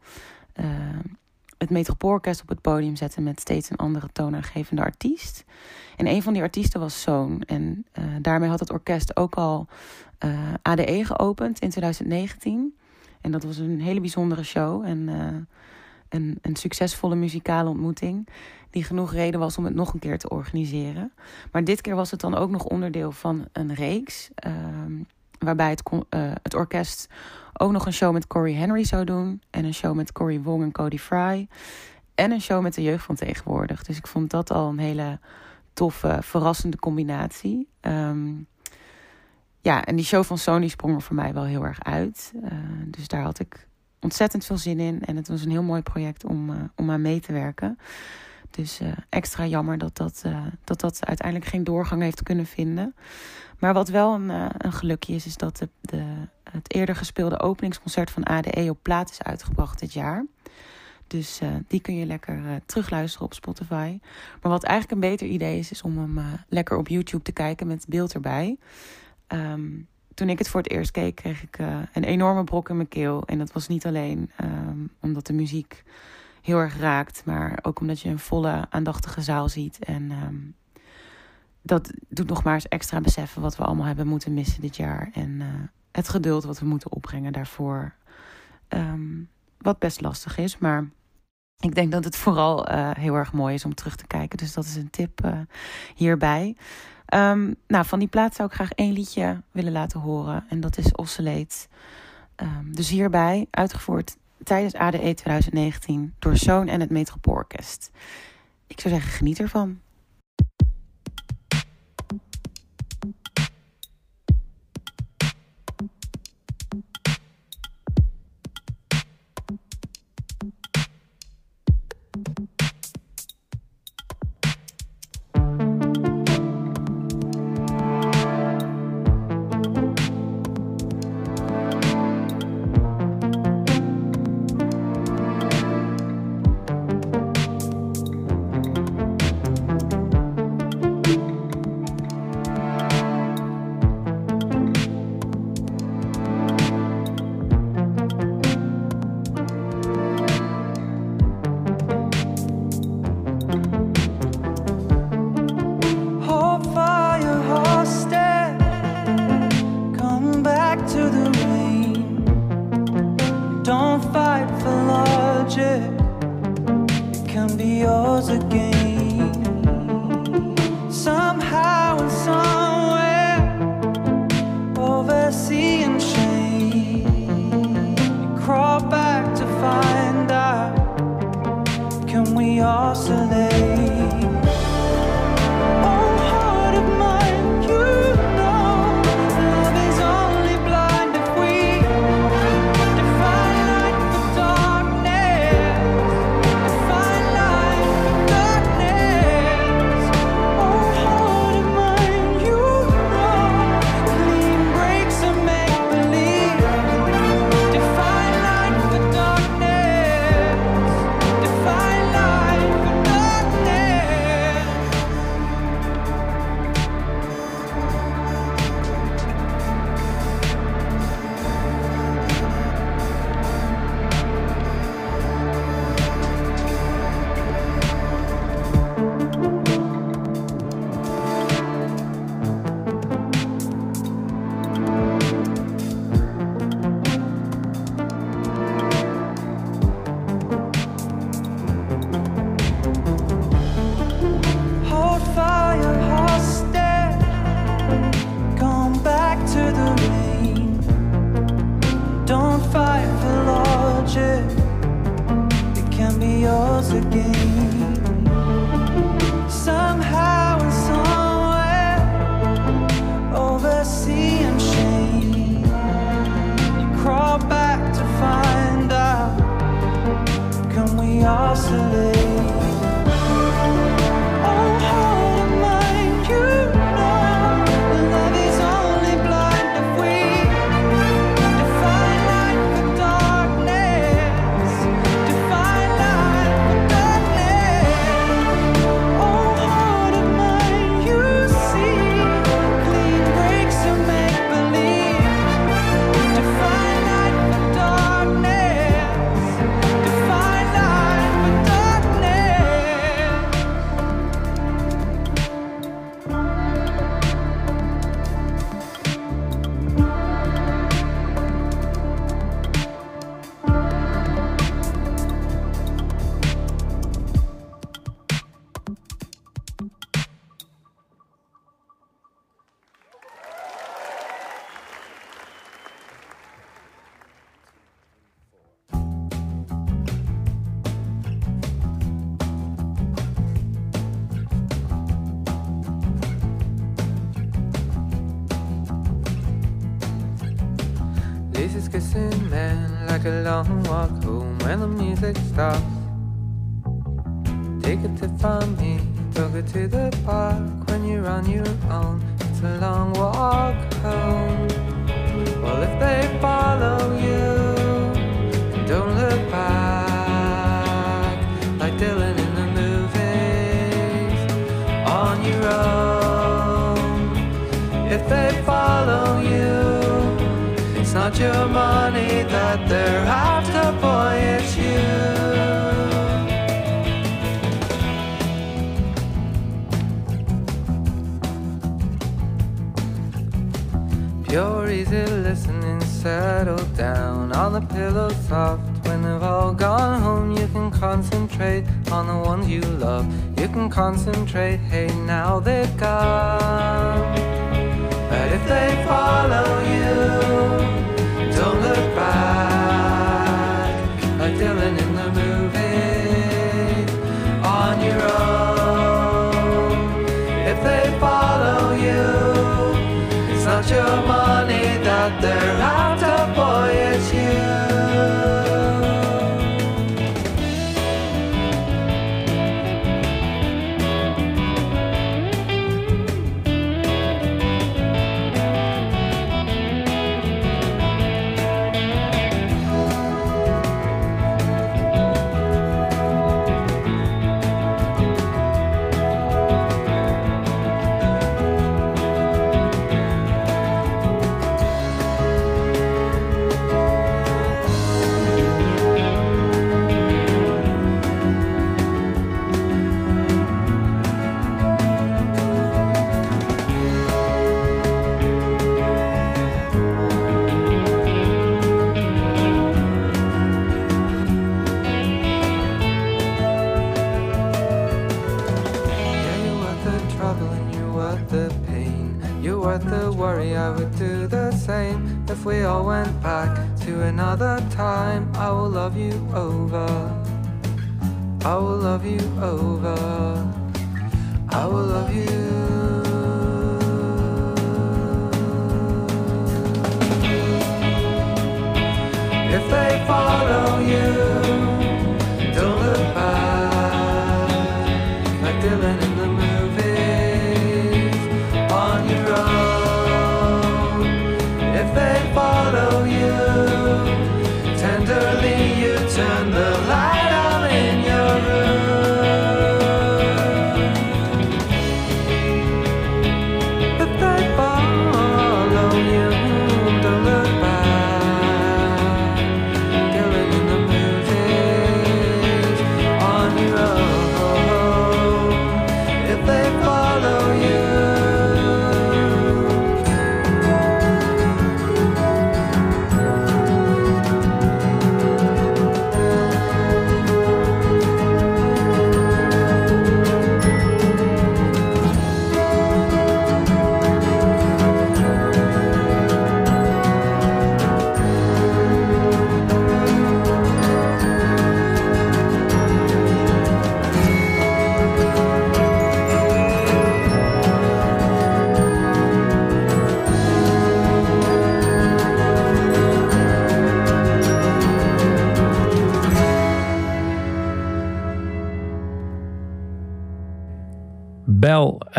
eh, 0.52 0.66
het 1.59 1.70
Metropoolorkest 1.70 2.42
op 2.42 2.48
het 2.48 2.60
podium 2.60 2.96
zetten 2.96 3.22
met 3.22 3.40
steeds 3.40 3.70
een 3.70 3.76
andere 3.76 4.09
toonaangevende 4.12 4.82
artiest. 4.82 5.44
En 5.96 6.06
een 6.06 6.22
van 6.22 6.32
die 6.32 6.42
artiesten 6.42 6.80
was 6.80 7.02
Zoon. 7.02 7.42
En 7.42 7.86
eh, 7.92 8.04
daarmee 8.20 8.48
had 8.48 8.60
het 8.60 8.70
orkest 8.70 9.16
ook 9.16 9.34
al 9.34 9.66
eh, 10.18 10.54
ADE 10.62 11.04
geopend 11.04 11.59
in 11.59 11.70
2019. 11.70 12.76
En 13.20 13.30
dat 13.30 13.42
was 13.42 13.56
een 13.56 13.80
hele 13.80 14.00
bijzondere 14.00 14.42
show 14.42 14.84
en 14.84 15.09
een, 16.09 16.38
een 16.42 16.56
succesvolle 16.56 17.14
muzikale 17.14 17.68
ontmoeting. 17.68 18.28
Die 18.70 18.84
genoeg 18.84 19.12
reden 19.12 19.40
was 19.40 19.59
om 19.59 19.64
het 19.64 19.74
nog 19.74 19.92
een 19.92 19.98
keer 19.98 20.18
te 20.18 20.28
organiseren. 20.28 21.12
Maar 21.52 21.64
dit 21.64 21.80
keer 21.80 21.94
was 21.94 22.10
het 22.10 22.20
dan 22.20 22.34
ook 22.34 22.50
nog 22.50 22.64
onderdeel 22.64 23.12
van 23.12 23.48
een 23.52 23.74
reeks. 23.74 24.30
Waarbij 25.44 25.70
het, 25.70 25.82
eh, 26.09 26.32
het 26.43 26.55
orkest 26.55 27.09
ook 27.52 27.73
nog 27.73 27.86
een 27.86 27.93
show 27.93 28.12
met 28.12 28.27
Corey 28.27 28.52
Henry 28.52 28.85
zou 28.85 29.05
doen. 29.05 29.43
En 29.51 29.64
een 29.64 29.74
show 29.74 29.94
met 29.94 30.12
Corey 30.12 30.40
Wong 30.40 30.62
en 30.62 30.73
Cody 30.73 30.98
Fry. 30.98 31.48
En 32.14 32.31
een 32.31 32.40
show 32.40 32.62
met 32.62 32.74
de 32.74 32.82
jeugd 32.82 33.05
van 33.05 33.14
tegenwoordig. 33.14 33.82
Dus 33.82 33.97
ik 33.97 34.06
vond 34.06 34.31
dat 34.31 34.51
al 34.51 34.69
een 34.69 34.78
hele 34.78 35.19
toffe, 35.73 36.19
verrassende 36.20 36.77
combinatie. 36.77 37.69
Ehm, 37.81 38.31
ja, 39.60 39.85
en 39.85 39.97
die 39.97 40.05
show 40.05 40.24
van 40.24 40.39
Sony 40.39 40.69
sprong 40.69 40.94
er 40.94 41.02
voor 41.02 41.16
mij 41.16 41.35
wel 41.35 41.44
heel 41.44 41.64
erg 41.64 41.82
uit. 41.82 42.32
Eh, 42.44 42.52
dus 42.86 43.09
daar 43.09 43.23
had 43.23 43.39
ik 43.39 43.66
ontzettend 44.01 44.44
veel 44.44 44.59
zin 44.59 44.81
in. 44.81 45.02
En 45.02 45.16
het 45.16 45.28
was 45.28 45.44
een 45.44 45.51
heel 45.51 45.62
mooi 45.62 45.82
project 45.82 46.24
om, 46.24 46.51
eh, 46.51 46.56
om 46.77 46.90
aan 46.90 47.02
mee 47.02 47.20
te 47.20 47.32
werken. 47.32 47.78
Dus 48.51 48.81
extra 49.09 49.47
jammer 49.47 49.78
dat 49.78 49.97
dat, 49.97 50.23
dat 50.64 50.81
dat 50.81 51.06
uiteindelijk 51.06 51.51
geen 51.51 51.64
doorgang 51.64 52.02
heeft 52.02 52.23
kunnen 52.23 52.47
vinden. 52.47 52.94
Maar 53.62 53.74
wat 53.74 53.89
wel 53.89 54.14
een, 54.14 54.30
eh, 54.30 54.47
een 54.59 54.72
gelukje 54.72 55.14
is, 55.14 55.26
is 55.26 55.36
dat 55.36 55.56
de, 55.56 55.68
de, 55.80 56.05
het 56.51 56.74
eerder 56.74 56.97
gespeelde 56.97 57.40
openingsconcert 57.40 58.10
van 58.10 58.24
ADE 58.24 58.70
op 58.70 58.78
plaat 58.82 59.10
is 59.10 59.22
uitgebracht 59.22 59.80
dit 59.80 59.93
jaar. 59.93 60.26
Dus 61.06 61.40
eh, 61.40 61.48
die 61.68 61.80
kun 61.80 61.97
je 61.97 62.06
lekker 62.06 62.36
eh, 62.47 62.55
terugluisteren 62.66 63.26
op 63.26 63.34
Spotify. 63.34 63.98
Maar 64.40 64.52
wat 64.52 64.62
eigenlijk 64.62 64.94
een 64.94 65.10
beter 65.10 65.26
idee 65.26 65.59
is, 65.59 65.70
is 65.70 65.82
om 65.82 65.98
hem 65.98 66.20
lekker 66.48 66.76
op 66.76 66.89
YouTube 66.89 67.22
te 67.22 67.32
kijken 67.32 67.66
met 67.66 67.86
beeld 67.89 68.14
erbij. 68.14 68.56
Ehm, 69.26 69.70
toen 70.14 70.28
ik 70.28 70.39
het 70.39 70.48
voor 70.48 70.60
het 70.60 70.70
eerst 70.70 70.90
keek, 70.90 71.14
kreeg 71.14 71.43
ik 71.43 71.59
een 71.93 72.05
enorme 72.05 72.44
brok 72.44 72.68
in 72.68 72.76
mijn 72.76 72.89
keel. 72.89 73.26
En 73.26 73.39
dat 73.39 73.52
was 73.52 73.68
niet 73.68 73.86
alleen 73.86 74.30
ehm, 74.36 74.78
omdat 75.01 75.26
de 75.26 75.32
muziek 75.32 75.82
heel 76.40 76.59
erg 76.59 76.78
raakt, 76.78 77.22
maar 77.24 77.59
ook 77.62 77.80
omdat 77.80 78.01
je 78.01 78.09
een 78.09 78.18
volle, 78.18 78.66
aandachtige 78.70 79.20
zaal 79.20 79.48
ziet. 79.48 79.78
En 79.78 80.10
ehm, 80.10 80.36
dat 81.62 81.93
doet 82.09 82.28
nog 82.28 82.43
maar 82.44 82.55
eens 82.55 82.68
extra 82.68 83.01
beseffen 83.01 83.43
wat 83.43 83.56
we 83.56 83.64
allemaal 83.64 83.86
hebben 83.86 84.06
moeten 84.06 84.34
missen 84.34 84.60
dit 84.60 84.76
jaar. 84.76 85.10
En 85.14 85.40
eh, 85.40 85.47
het 85.93 86.09
geduld 86.09 86.44
wat 86.44 86.59
we 86.59 86.66
moeten 86.66 86.93
opbrengen 86.93 87.32
daarvoor. 87.32 87.94
Ehm, 88.68 89.22
wat 89.59 89.78
best 89.78 90.01
lastig 90.01 90.39
is, 90.39 90.59
maar 90.59 90.89
ik 91.59 91.74
denk 91.74 91.93
dat 91.93 92.05
het 92.05 92.16
vooral 92.16 92.66
eh, 92.66 92.90
heel 92.90 93.14
erg 93.14 93.32
mooi 93.32 93.55
is 93.55 93.64
om 93.64 93.74
terug 93.74 93.97
te 93.97 94.06
kijken. 94.06 94.39
Dus 94.39 94.52
dat 94.52 94.64
is 94.64 94.76
een 94.76 94.90
tip 94.90 95.24
eh, 95.24 95.39
hierbij. 95.94 96.56
Ehm, 97.06 97.52
nou, 97.66 97.84
van 97.84 97.98
die 97.98 98.09
plaat 98.09 98.34
zou 98.34 98.48
ik 98.48 98.55
graag 98.55 98.72
één 98.72 98.93
liedje 98.93 99.43
willen 99.51 99.72
laten 99.72 100.01
horen. 100.01 100.44
En 100.48 100.60
dat 100.60 100.78
is 100.78 100.93
Oscillate. 100.93 101.66
Ehm, 102.34 102.72
dus 102.72 102.89
hierbij, 102.89 103.47
uitgevoerd 103.51 104.16
tijdens 104.44 104.74
ADE 104.74 105.14
2019 105.14 106.14
door 106.18 106.36
Zoon 106.36 106.68
en 106.68 106.80
het 106.80 106.90
Metropoolorkest. 106.90 107.90
Ik 108.66 108.80
zou 108.80 108.94
zeggen, 108.94 109.12
geniet 109.12 109.40
ervan. 109.40 109.80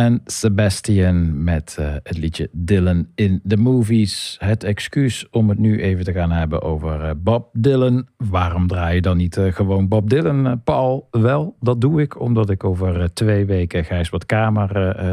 En 0.04 0.22
Sebastian 0.26 1.44
met 1.44 1.76
eh, 1.80 1.94
het 2.04 2.18
liedje 2.18 2.50
Dylan 2.52 3.08
in 3.16 3.42
the 3.48 3.58
Movies. 3.58 4.38
Het 4.40 4.64
excuus 4.64 5.30
om 5.30 5.50
het 5.50 5.58
nu 5.58 5.82
even 5.82 6.04
te 6.04 6.12
gaan 6.12 6.32
hebben 6.32 6.62
over 6.62 7.02
eh, 7.02 7.12
Bob 7.18 7.50
Dylan. 7.54 8.08
Waarom 8.18 8.68
draai 8.68 8.96
je 8.96 9.02
dan 9.02 9.18
niet 9.18 9.38
eh, 9.38 9.54
gewoon 9.54 9.88
Bob 9.88 10.10
Dylan, 10.10 10.62
Paul? 10.64 11.08
Wel, 11.12 11.56
dat 11.60 11.82
doe 11.82 12.02
ik 12.02 12.20
omdat 12.20 12.50
ik 12.50 12.64
over 12.64 13.14
twee 13.14 13.46
weken 13.46 13.86
Gijsbert 13.86 14.26
Kamer 14.26 14.70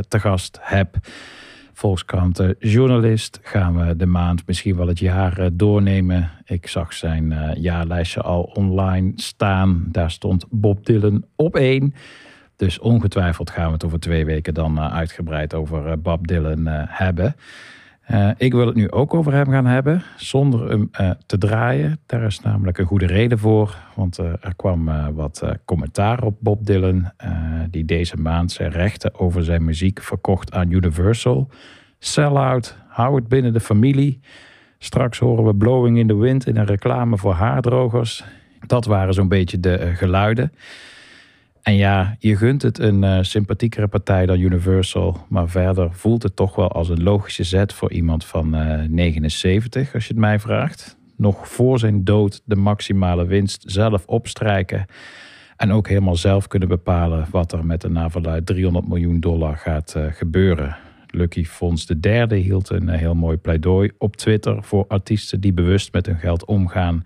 te 0.09 0.21
gast 0.21 0.59
heb. 0.61 0.97
Volkskrant 1.73 2.43
journalist. 2.59 3.39
Gaan 3.43 3.87
we 3.87 3.97
de 3.97 4.07
maand, 4.07 4.47
misschien 4.47 4.77
wel 4.77 4.87
het 4.87 4.99
jaar 4.99 5.49
doornemen. 5.53 6.31
Ik 6.45 6.67
zag 6.67 6.93
zijn 6.93 7.55
jaarlijstje 7.61 8.21
al 8.21 8.43
online 8.43 9.13
staan. 9.15 9.85
Daar 9.89 10.11
stond 10.11 10.45
Bob 10.51 10.87
Dylan 10.87 11.25
op 11.37 11.57
één. 11.57 11.95
Dus 12.61 12.79
ongetwijfeld 12.79 13.51
gaan 13.51 13.67
we 13.67 13.73
het 13.73 13.85
over 13.85 14.01
twee 14.01 14.25
weken 14.25 14.55
dan 14.55 14.79
eh, 14.79 14.95
uitgebreid 14.95 15.55
over 15.55 15.87
eh, 15.87 15.93
Bob 15.99 16.27
Dylan 16.27 16.67
eh, 16.67 16.83
hebben. 16.87 17.37
Ik 18.37 18.53
wil 18.53 18.67
het 18.67 18.75
nu 18.75 18.91
ook 18.91 19.15
over 19.15 19.33
hem 19.33 19.51
gaan 19.51 19.67
hebben, 19.67 20.03
zonder 20.17 20.71
hem 20.71 20.91
te 21.27 21.39
draaien. 21.39 22.01
Daar 22.07 22.23
is 22.23 22.41
namelijk 22.41 22.79
een 22.79 22.87
goede 22.87 23.07
reden 23.07 23.39
voor. 23.39 23.77
Want 23.95 24.19
er 24.19 24.53
kwam 24.57 24.91
wat 25.15 25.43
commentaar 25.65 26.23
op 26.23 26.37
Bob 26.41 26.67
Dylan, 26.67 27.13
die 27.71 27.85
deze 27.85 28.17
maand 28.17 28.53
zijn 28.53 28.71
rechten 28.71 29.19
over 29.19 29.45
zijn 29.45 29.65
muziek 29.65 30.03
verkocht 30.03 30.53
aan 30.53 30.71
Universal. 30.71 31.49
Sell-out, 31.99 32.77
hou 32.89 33.15
het 33.15 33.29
binnen 33.29 33.53
de 33.53 33.61
familie. 33.61 34.21
Straks 34.79 35.19
horen 35.19 35.45
we 35.45 35.55
Blowing 35.55 35.99
in 35.99 36.07
the 36.07 36.17
Wind 36.17 36.47
in 36.47 36.57
een 36.57 36.67
reclame 36.67 37.19
voor 37.19 37.33
haardrogers. 37.33 38.25
Dat 38.67 38.85
waren 38.85 39.15
zo'n 39.15 39.29
beetje 39.29 39.61
de 39.61 39.93
geluiden. 39.95 40.53
En 41.63 41.75
ja, 41.75 42.17
je 42.19 42.37
gunt 42.37 42.63
het 42.63 42.79
een 42.79 43.05
eh, 43.05 43.19
sympathiekere 43.21 43.89
partij 43.89 44.27
dan 44.27 44.41
Universal. 44.41 45.17
Maar 45.29 45.49
verder 45.49 45.93
voelt 45.93 46.23
het 46.23 46.37
toch 46.37 46.55
wel 46.55 46.69
als 46.73 46.89
een 46.89 47.03
logische 47.03 47.45
zet 47.45 47.73
voor 47.73 47.93
iemand 47.93 48.25
van 48.25 48.55
eh, 48.55 48.89
79, 48.89 49.95
als 49.95 50.07
je 50.07 50.13
het 50.13 50.21
mij 50.21 50.39
vraagt. 50.39 50.99
nog 51.17 51.49
voor 51.49 51.79
zijn 51.79 52.05
dood 52.05 52.43
de 52.45 52.57
maximale 52.57 53.27
winst 53.27 53.63
zelf 53.67 54.07
opstrijken. 54.07 54.87
En 55.61 55.73
ook 55.73 55.89
helemaal 55.89 56.17
zelf 56.17 56.47
kunnen 56.47 56.69
bepalen 56.69 57.27
wat 57.31 57.53
er 57.53 57.67
met 57.67 57.81
de 57.81 57.89
naverluid 57.89 58.47
300 58.47 58.89
miljoen 58.89 59.21
dollar 59.21 59.57
gaat 59.57 59.95
eh, 59.95 60.05
gebeuren. 60.11 60.77
Lucky 61.07 61.45
Fonds 61.45 61.87
III 62.01 62.35
hield 62.35 62.71
een 62.71 62.89
eh, 62.89 62.99
heel 62.99 63.15
mooi 63.15 63.37
pleidooi 63.37 63.91
op 63.99 64.17
Twitter 64.17 64.63
voor 64.63 64.85
artiesten 64.89 65.41
die 65.41 65.53
bewust 65.53 65.93
met 65.93 66.07
hun 66.07 66.19
geld 66.19 66.45
omgaan. 66.45 67.05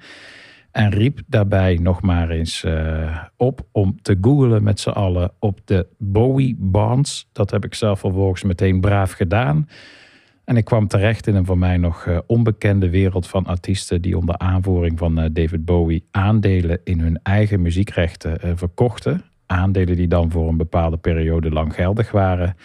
En 0.74 0.90
riep 0.90 1.20
daarbij 1.26 1.78
nog 1.82 2.02
maar 2.02 2.30
eens 2.30 2.64
eh, 2.64 3.22
op 3.36 3.66
om 3.72 4.02
te 4.02 4.18
googlen 4.20 4.62
met 4.62 4.80
z'n 4.80 4.88
allen 4.88 5.32
op 5.38 5.60
de 5.64 5.86
Bowie 5.98 6.56
Bonds. 6.58 7.28
Dat 7.32 7.50
heb 7.50 7.64
ik 7.64 7.74
zelf 7.74 8.00
vervolgens 8.00 8.42
meteen 8.42 8.80
braaf 8.80 9.12
gedaan. 9.12 9.68
En 10.44 10.56
ik 10.56 10.64
kwam 10.64 10.88
terecht 10.88 11.26
in 11.26 11.34
een 11.34 11.44
voor 11.44 11.58
mij 11.58 11.76
nog 11.76 12.06
eh, 12.06 12.18
onbekende 12.26 12.90
wereld 12.90 13.26
van 13.26 13.46
artiesten 13.46 14.02
die 14.02 14.18
onder 14.18 14.38
aanvoering 14.38 14.98
van 14.98 15.18
eh, 15.18 15.30
David 15.32 15.64
Bowie 15.64 16.06
aandelen 16.10 16.80
in 16.84 17.00
hun 17.00 17.20
eigen 17.22 17.62
muziekrechten 17.62 18.58
verkochten. 18.58 19.22
Aandelen 19.46 19.96
die 19.96 20.08
dan 20.08 20.30
voor 20.30 20.48
een 20.48 20.56
bepaalde 20.56 20.96
periode 20.96 21.50
lang 21.50 21.74
geldig 21.74 22.10
waren. 22.10 22.56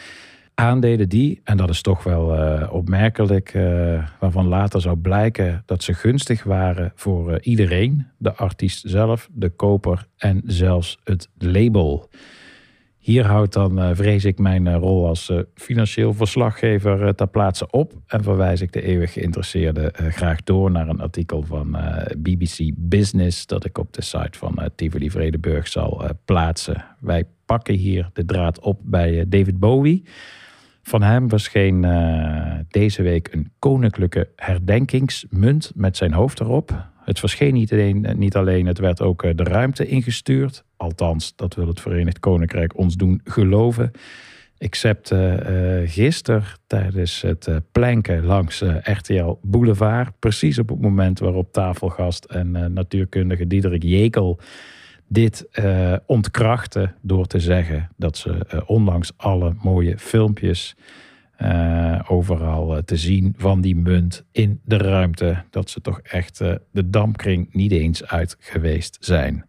Aandelen 0.59 1.09
die, 1.09 1.41
en 1.43 1.57
dat 1.57 1.69
is 1.69 1.81
toch 1.81 2.03
wel 2.03 2.35
eh, 2.35 2.73
opmerkelijk, 2.73 3.53
eh, 3.53 4.07
waarvan 4.19 4.47
later 4.47 4.81
zou 4.81 4.97
blijken 4.97 5.63
dat 5.65 5.83
ze 5.83 5.93
gunstig 5.93 6.43
waren 6.43 6.91
voor 6.95 7.31
eh, 7.31 7.47
iedereen. 7.47 8.07
De 8.17 8.35
artiest 8.35 8.83
zelf, 8.89 9.29
de 9.33 9.49
koper 9.49 10.07
en 10.17 10.41
zelfs 10.45 10.97
het 11.03 11.29
label. 11.37 12.09
Hier 12.97 13.25
houdt 13.25 13.53
dan, 13.53 13.95
vrees 13.95 14.25
ik, 14.25 14.39
mijn 14.39 14.75
rol 14.77 15.07
als 15.07 15.31
financieel 15.55 16.13
verslaggever 16.13 17.15
ter 17.15 17.27
plaatse 17.27 17.69
op. 17.69 17.93
En 18.07 18.23
verwijs 18.23 18.61
ik 18.61 18.71
de 18.71 18.81
eeuwig 18.81 19.13
geïnteresseerde 19.13 19.93
graag 19.93 20.43
door 20.43 20.71
naar 20.71 20.87
een 20.87 21.01
artikel 21.01 21.43
van 21.43 21.77
BBC 22.17 22.57
Business. 22.75 23.45
dat 23.45 23.65
ik 23.65 23.77
op 23.77 23.93
de 23.93 24.01
site 24.01 24.37
van 24.37 24.69
Tivoli 24.75 25.11
Vredenburg 25.11 25.67
zal 25.67 26.03
plaatsen. 26.25 26.85
Wij 26.99 27.23
pakken 27.45 27.75
hier 27.75 28.09
de 28.13 28.25
draad 28.25 28.59
op 28.59 28.79
bij 28.83 29.25
David 29.27 29.59
Bowie. 29.59 30.03
Van 30.89 31.01
hem 31.01 31.29
verscheen 31.29 31.83
eh, 31.83 32.53
deze 32.67 33.01
week 33.01 33.33
een 33.33 33.51
koninklijke 33.59 34.29
herdenkingsmunt 34.35 35.71
met 35.75 35.97
zijn 35.97 36.13
hoofd 36.13 36.39
erop. 36.39 36.85
Het 37.03 37.19
verscheen 37.19 37.53
niet 37.53 37.71
alleen, 37.71 38.07
niet 38.17 38.35
alleen, 38.35 38.65
het 38.65 38.79
werd 38.79 39.01
ook 39.01 39.23
eh, 39.23 39.35
de 39.35 39.43
ruimte 39.43 39.87
ingestuurd. 39.87 40.63
Althans, 40.77 41.35
dat 41.35 41.55
wil 41.55 41.67
het 41.67 41.81
Verenigd 41.81 42.19
Koninkrijk 42.19 42.77
ons 42.77 42.95
doen 42.95 43.21
geloven. 43.23 43.91
Except 44.57 45.11
uh, 45.11 45.33
gisteren 45.85 46.43
tijdens 46.67 47.21
het 47.21 47.47
uh, 47.47 47.55
planken 47.71 48.25
langs 48.25 48.61
uh, 48.61 48.75
RTL 48.83 49.37
Boulevard. 49.41 50.19
Precies 50.19 50.59
op 50.59 50.69
het 50.69 50.81
moment 50.81 51.19
waarop 51.19 51.51
tafelgast 51.51 52.25
en 52.25 52.55
uh, 52.55 52.65
natuurkundige 52.65 53.47
Diederik 53.47 53.83
Jekel 53.83 54.39
dit 55.09 55.47
uh, 55.53 55.95
ontkrachten 56.05 56.95
door 57.01 57.25
te 57.25 57.39
zeggen 57.39 57.89
dat 57.97 58.17
ze 58.17 58.29
uh, 58.53 58.61
ondanks 58.65 59.11
alle 59.17 59.55
mooie 59.61 59.97
filmpjes 59.97 60.75
uh, 61.41 61.99
overal 62.07 62.83
te 62.83 62.97
zien 62.97 63.33
van 63.37 63.61
die 63.61 63.75
munt 63.75 64.25
in 64.31 64.61
de 64.65 64.77
ruimte, 64.77 65.43
dat 65.49 65.69
ze 65.69 65.81
toch 65.81 65.99
echt 65.99 66.37
de 66.71 66.89
dampkring 66.89 67.53
niet 67.53 67.71
eens 67.71 68.05
uit 68.05 68.35
geweest 68.39 68.97
zijn. 68.99 69.45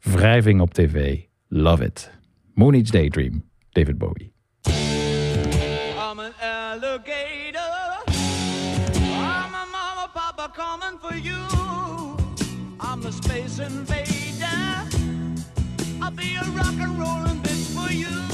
Wrijving 0.00 0.60
op 0.60 0.74
tv, 0.74 1.20
love 1.48 1.84
it. 1.84 2.10
Moonage 2.54 2.90
Daydream, 2.90 3.44
David 3.70 3.98
Bowie. 3.98 4.32
I'm 4.66 6.18
an. 6.18 6.32
I'm 9.28 9.54
a 9.54 9.66
mama, 9.72 10.08
papa 10.12 10.48
coming 10.54 10.98
for 11.00 11.16
you. 11.16 11.36
I'm 12.80 13.00
the 13.00 13.12
space 13.12 13.58
invader. 13.58 14.07
I'll 16.08 16.14
be 16.14 16.36
a 16.36 16.44
rock 16.56 16.72
and 16.80 16.98
rollin' 16.98 17.36
bitch 17.42 17.74
for 17.74 17.92
you. 17.92 18.27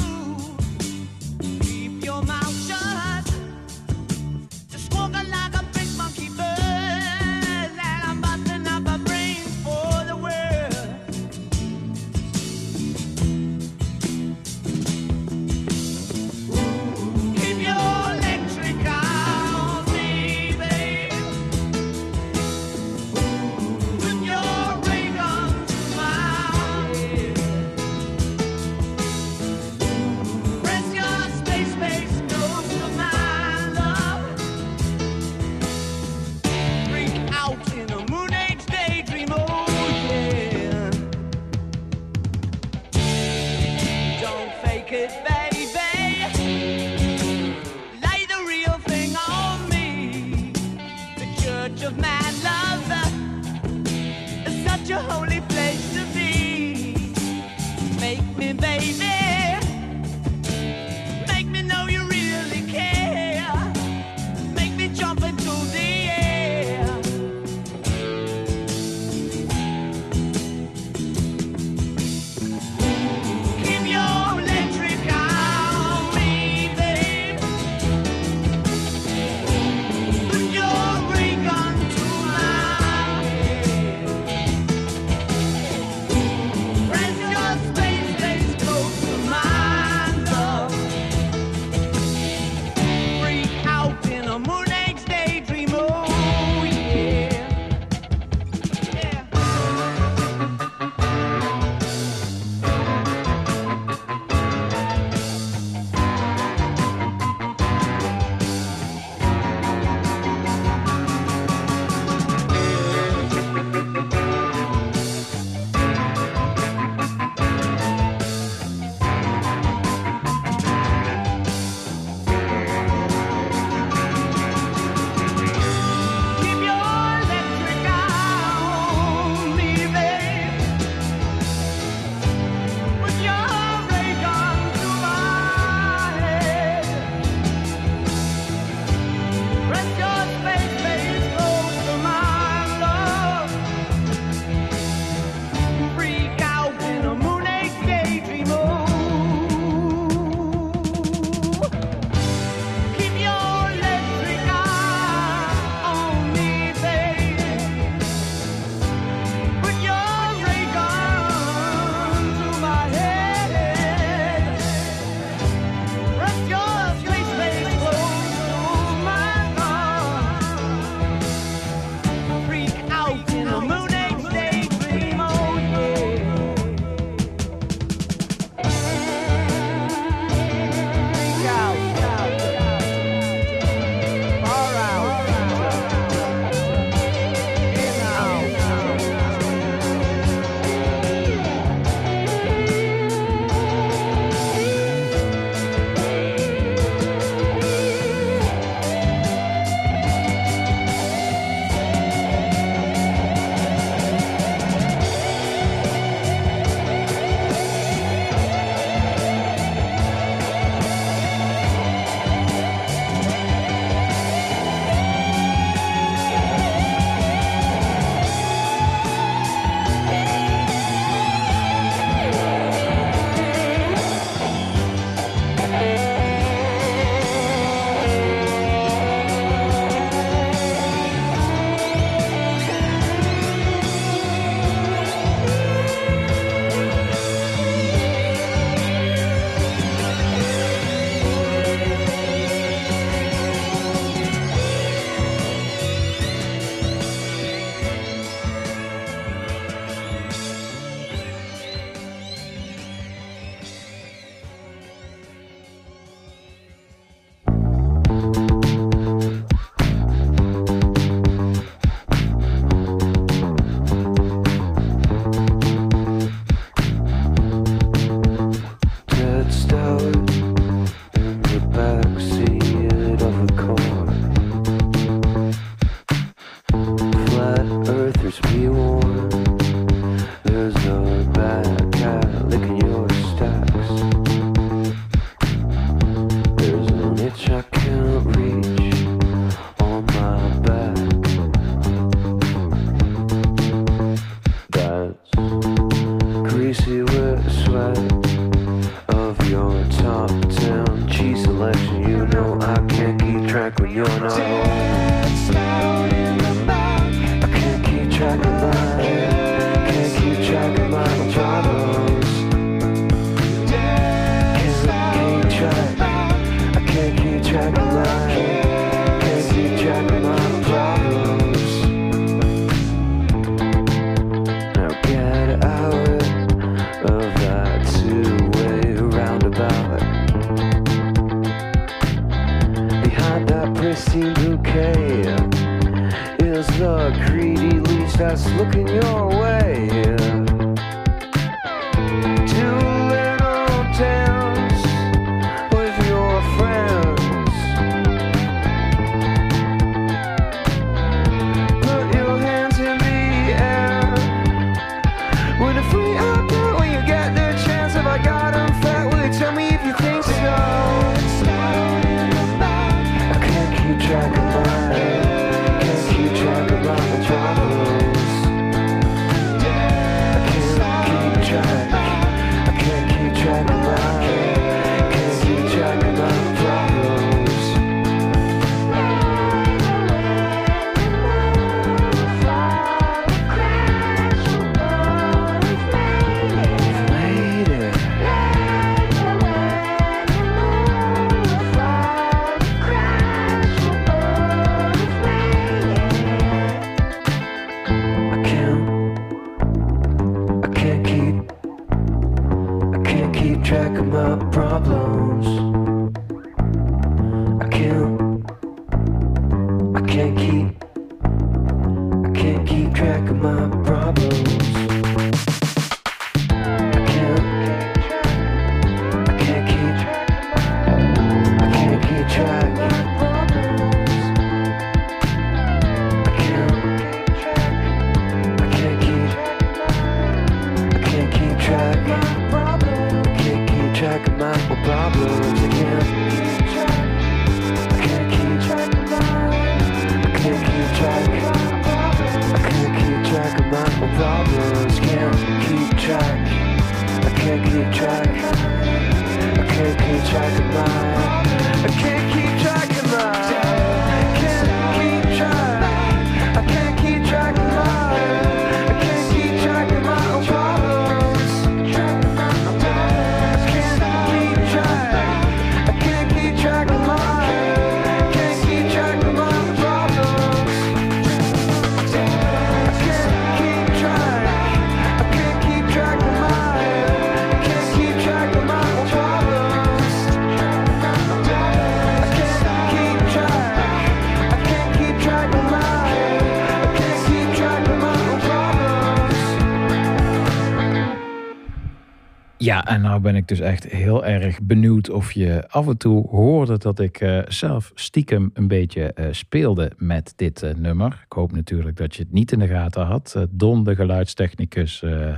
Dus 493.48 493.60
echt 493.60 493.84
heel 493.84 494.24
erg 494.24 494.62
benieuwd 494.62 495.10
of 495.10 495.32
je 495.32 495.64
af 495.68 495.86
en 495.86 495.96
toe 495.96 496.28
hoorde 496.28 496.78
dat 496.78 496.98
ik 496.98 497.20
eh, 497.20 497.38
zelf 497.48 497.92
stiekem 497.94 498.50
een 498.54 498.68
beetje 498.68 499.12
eh, 499.12 499.26
speelde 499.30 499.92
met 499.96 500.32
dit 500.36 500.62
eh, 500.62 500.74
nummer. 500.74 501.24
Ik 501.26 501.32
hoop 501.32 501.52
natuurlijk 501.52 501.96
dat 501.96 502.14
je 502.14 502.22
het 502.22 502.32
niet 502.32 502.52
in 502.52 502.58
de 502.58 502.66
gaten 502.66 503.04
had. 503.04 503.46
Don, 503.50 503.84
de 503.84 503.94
geluidstechnicus 503.94 505.02
eh, 505.02 505.36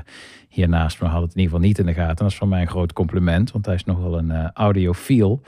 hier 0.49 0.69
naast 0.69 1.01
me, 1.01 1.09
had 1.09 1.23
het 1.23 1.35
in 1.35 1.41
ieder 1.41 1.53
geval 1.53 1.69
niet 1.69 1.79
in 1.79 1.87
de 1.87 1.95
gaten. 1.95 2.17
Dat 2.17 2.31
is 2.31 2.37
voor 2.37 2.49
mij 2.49 2.61
een 2.61 2.69
groot 2.69 2.93
compliment, 2.93 3.53
want 3.53 3.67
hij 3.67 3.75
is 3.75 3.85
nogal 3.85 4.19
een 4.19 4.51
audiofiel. 4.53 5.43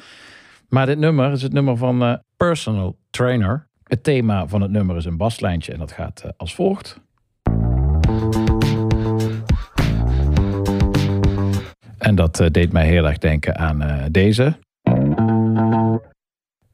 Maar 0.68 0.86
dit 0.86 0.98
nummer 0.98 1.32
is 1.32 1.43
het 1.43 1.52
nummer 1.52 1.76
van 1.76 2.22
Personal 2.36 2.98
Trainer. 3.10 3.66
Het 3.82 4.02
thema 4.02 4.47
van 4.47 4.60
het 4.60 4.70
nummer 4.70 4.97
is 4.97 5.05
een 5.05 5.16
baslijntje 5.16 5.72
en 5.72 5.78
dat 5.78 5.93
gaat 5.93 6.24
als 6.36 6.55
volgt. 6.55 7.01
En 12.09 12.14
dat 12.14 12.40
eh, 12.40 12.51
deed 12.51 12.72
mij 12.72 12.86
heel 12.86 13.06
erg 13.06 13.18
denken 13.18 13.59
aan 13.59 13.82
eh, 13.82 14.05
deze. 14.10 14.56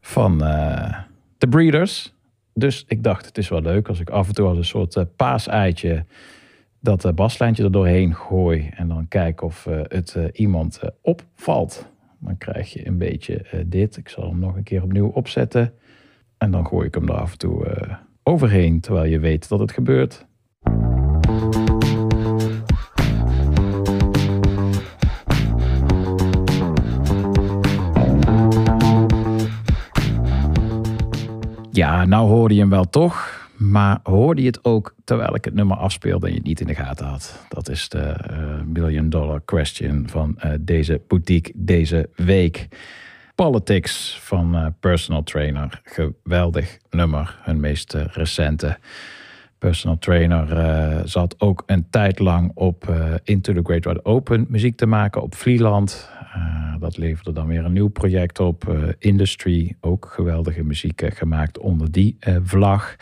Van 0.01 0.45
eh 0.45 0.99
The 1.39 1.47
Breeders. 1.47 2.15
Dus 2.53 2.85
ik 2.89 3.03
dacht, 3.03 3.27
het 3.27 3.39
is 3.39 3.49
wel 3.49 3.61
leuk 3.61 3.89
als 3.89 4.01
ik 4.01 4.11
af 4.11 4.29
en 4.29 4.35
toe 4.35 4.47
als 4.47 4.59
een 4.59 4.65
soort 4.65 5.17
paaseitje 5.17 6.05
dat 6.81 7.15
baslijntje 7.15 7.65
er 7.65 7.73
doorheen 7.73 8.15
gooi. 8.15 8.71
En 8.75 8.89
dan 8.89 9.09
kijk 9.09 9.43
of 9.43 9.69
het 9.89 10.17
iemand 10.33 10.81
opvalt. 11.01 11.89
Dan 12.19 12.39
krijg 12.39 12.73
je 12.73 12.87
een 12.87 12.99
beetje 12.99 13.65
dit. 13.67 13.97
Ik 13.97 14.09
zal 14.09 14.29
hem 14.29 14.39
nog 14.39 14.57
een 14.57 14.63
keer 14.63 14.83
opnieuw 14.83 15.09
opzetten. 15.09 15.73
En 16.39 16.51
dan 16.51 16.67
gooi 16.67 16.87
ik 16.87 16.95
hem 16.95 17.09
er 17.09 17.15
af 17.15 17.33
en 17.33 17.39
toe 17.39 17.67
overheen, 18.23 18.81
terwijl 18.81 19.11
je 19.11 19.19
weet 19.19 19.49
dat 19.49 19.59
het 19.59 19.73
gebeurt. 19.73 20.27
Ja, 31.75 32.05
nou 32.05 32.29
hoorde 32.29 32.55
je 32.55 32.61
hem 32.61 32.71
wel 32.71 32.91
toch. 32.91 33.43
Maar 33.57 33.99
hoorde 34.03 34.41
je 34.41 34.47
het 34.47 34.65
ook 34.65 34.95
terwijl 35.05 35.35
ik 35.35 35.45
het 35.45 35.55
nummer 35.55 35.77
afspeelde 35.77 36.27
en 36.27 36.33
je 36.33 36.39
het 36.39 36.47
niet 36.47 36.61
in 36.61 36.67
de 36.67 36.75
gaten 36.75 37.07
had? 37.07 37.47
Dat 37.49 37.69
is 37.69 37.89
de 37.89 37.99
eh, 37.99 38.37
million 38.67 39.09
dollar 39.09 39.41
question 39.45 40.09
van 40.09 40.39
eh, 40.39 40.51
deze 40.61 41.01
boutique 41.09 41.53
deze 41.57 42.09
week. 42.17 42.69
Politics 43.35 44.19
van 44.21 44.55
eh, 44.55 44.67
Personal 44.81 45.23
Trainer. 45.23 45.81
Geweldig 45.85 46.79
nummer, 46.91 47.39
hun 47.43 47.61
meest 47.61 47.93
recente. 47.93 48.79
Personal 49.59 49.99
Trainer 49.99 51.09
zat 51.09 51.35
ook 51.41 51.63
een 51.67 51.87
tijd 51.91 52.19
lang 52.19 52.51
op 52.55 52.95
Into 53.25 53.53
the 53.53 53.61
Great 53.63 53.85
Wide 53.85 54.05
Open 54.05 54.47
muziek 54.49 54.77
te 54.77 54.87
maken 54.87 55.23
op 55.23 55.35
Vlieland. 55.35 56.11
Eh, 56.35 56.75
dat 56.79 56.97
leverde 56.97 57.33
dan 57.33 57.47
weer 57.47 57.65
een 57.65 57.73
nieuw 57.73 57.89
project 57.89 58.41
op. 58.41 58.69
eh, 58.69 58.83
Industry, 58.99 59.77
ook 59.81 60.11
geweldige 60.15 60.63
muziek 60.63 61.03
eh, 61.03 61.11
gemaakt 61.11 61.59
onder 61.59 61.93
die 61.93 62.17
vlag. 62.45 62.97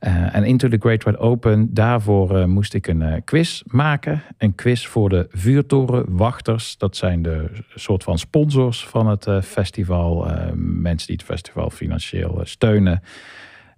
En 0.00 0.44
Into 0.44 0.68
the 0.68 0.76
Great 0.80 1.04
Wide 1.04 1.18
Open, 1.18 1.74
daarvoor 1.74 2.48
moest 2.48 2.74
ik 2.74 2.86
een 2.86 3.24
quiz 3.24 3.62
maken. 3.66 4.22
Een 4.38 4.54
quiz 4.54 4.86
voor 4.86 5.08
de 5.08 5.26
vuurtorenwachters. 5.30 6.76
Dat 6.78 6.96
zijn 6.96 7.22
de 7.22 7.50
soort 7.74 8.02
van 8.02 8.18
sponsors 8.18 8.86
van 8.86 9.06
het 9.06 9.28
festival. 9.44 10.26
Mensen 10.56 11.06
die 11.06 11.16
het 11.16 11.24
festival 11.24 11.70
financieel 11.70 12.40
steunen. 12.42 13.02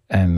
En 0.07 0.35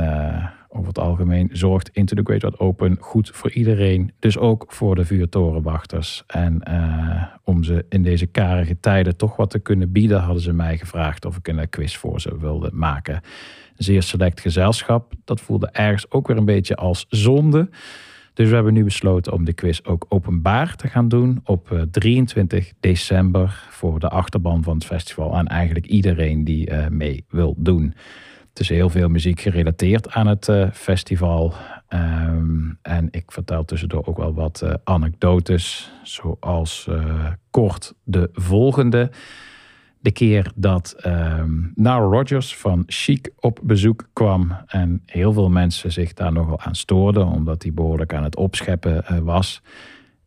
over 0.75 0.89
het 0.89 0.99
algemeen 0.99 1.49
zorgt 1.53 1.89
Into 1.93 2.23
the 2.23 2.23
Great 2.25 2.59
Open 2.59 2.97
goed 3.01 3.31
voor 3.31 3.51
iedereen. 3.51 4.13
Dus 4.19 4.39
ook 4.39 4.65
voor 4.69 4.95
de 4.95 5.05
vuurtorenwachters. 5.05 6.23
En 6.27 6.63
eh, 6.63 7.23
om 7.45 7.65
ze 7.65 7.85
in 7.89 8.03
deze 8.03 8.27
karige 8.27 8.81
tijden 8.81 9.17
toch 9.17 9.37
wat 9.37 9.51
te 9.51 9.59
kunnen 9.59 9.93
bieden, 9.93 10.21
hadden 10.21 10.43
ze 10.43 10.53
mij 10.53 10.79
gevraagd 10.79 11.25
of 11.25 11.37
ik 11.37 11.49
een 11.49 11.59
eh, 11.59 11.67
quiz 11.71 11.97
voor 11.97 12.21
ze 12.21 12.39
wilde 12.39 12.71
maken. 12.73 13.21
Zeer 13.77 14.03
select 14.03 14.41
gezelschap. 14.41 15.13
Dat 15.25 15.41
voelde 15.41 15.69
ergens 15.71 16.11
ook 16.11 16.27
weer 16.27 16.37
een 16.37 16.45
beetje 16.45 16.77
als 16.77 17.07
zonde. 17.09 17.69
Dus 18.35 18.49
we 18.49 18.55
hebben 18.55 18.73
nu 18.73 18.85
besloten 18.85 19.33
om 19.33 19.45
de 19.45 19.53
quiz 19.53 19.81
ook 19.83 20.07
openbaar 20.09 20.77
te 20.77 20.89
gaan 20.89 21.09
doen 21.09 21.41
op 21.45 21.73
eh, 21.73 21.81
23 21.91 22.73
december 22.81 23.67
voor 23.71 24.01
de 24.01 24.09
achterban 24.09 24.63
van 24.63 24.75
het 24.75 24.85
festival 24.85 25.37
aan 25.37 25.47
eigenlijk 25.47 25.87
iedereen 25.87 26.45
die 26.45 26.67
eh, 26.67 26.89
mee 26.89 27.25
wil 27.29 27.55
doen. 27.59 27.95
Het 28.55 28.63
is 28.63 28.69
heel 28.69 28.91
veel 28.91 29.09
muziek 29.09 29.41
gerelateerd 29.41 30.11
aan 30.11 30.27
het 30.27 30.49
eh, 30.49 30.71
festival. 30.73 31.55
Ehm, 31.89 32.71
en 32.83 33.09
ik 33.11 33.33
vertel 33.33 33.65
tussendoor 33.65 34.07
ook 34.07 34.17
wel 34.17 34.35
wat 34.35 34.61
eh, 34.63 34.75
anekdotes, 34.85 35.93
zoals 36.03 36.87
eh, 36.89 37.27
kort 37.51 37.95
de 38.03 38.31
volgende. 38.33 39.11
De 40.01 40.11
keer 40.11 40.53
dat 40.55 40.95
ehm 40.99 41.51
Nile 41.75 41.99
Rodgers 41.99 42.57
van 42.57 42.83
Chic 42.87 43.31
op 43.41 43.61
bezoek 43.63 44.09
kwam 44.13 44.57
en 44.67 45.03
heel 45.07 45.33
veel 45.33 45.51
mensen 45.51 45.93
zich 45.93 46.13
daar 46.13 46.33
nogal 46.33 46.61
aan 46.61 46.75
stoorden, 46.75 47.27
omdat 47.27 47.63
hij 47.63 47.73
behoorlijk 47.73 48.15
aan 48.15 48.25
het 48.25 48.37
opscheppen 48.37 49.25
was. 49.25 49.63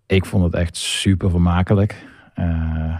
Ik 0.05 0.25
vond 0.25 0.43
het 0.43 0.53
echt 0.53 0.77
super 0.77 1.29
vermakelijk. 1.29 2.05
Eh, 2.37 2.95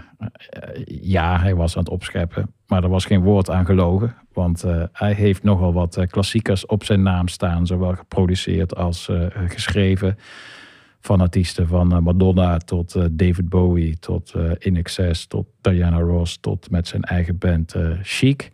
eh, 0.48 0.84
ja, 1.02 1.40
hij 1.40 1.54
was 1.54 1.76
aan 1.76 1.82
het 1.82 1.92
opscheppen, 1.92 2.52
maar 2.66 2.82
er 2.82 2.88
was 2.88 3.04
geen 3.04 3.22
woord 3.22 3.50
aan 3.50 3.66
gelogen. 3.66 4.14
Want 4.32 4.62
eh, 4.62 4.82
hij 4.92 5.12
heeft 5.12 5.42
nogal 5.42 5.72
wat 5.72 6.06
klassiekers 6.10 6.66
op 6.66 6.84
zijn 6.84 7.02
naam 7.02 7.28
staan, 7.28 7.66
zowel 7.66 7.94
geproduceerd 7.94 8.76
als 8.76 9.10
geschreven. 9.46 10.18
Van 11.00 11.20
artiesten 11.20 11.68
van 11.68 12.02
Madonna 12.02 12.58
tot 12.58 13.18
David 13.18 13.48
Bowie, 13.48 13.98
tot 13.98 14.34
In 14.58 14.76
Excess, 14.76 15.26
tot 15.26 15.46
Diana 15.60 15.98
Ross, 15.98 16.38
tot 16.40 16.70
met 16.70 16.88
zijn 16.88 17.02
eigen 17.02 17.38
band 17.38 17.74
Chic. 18.02 18.50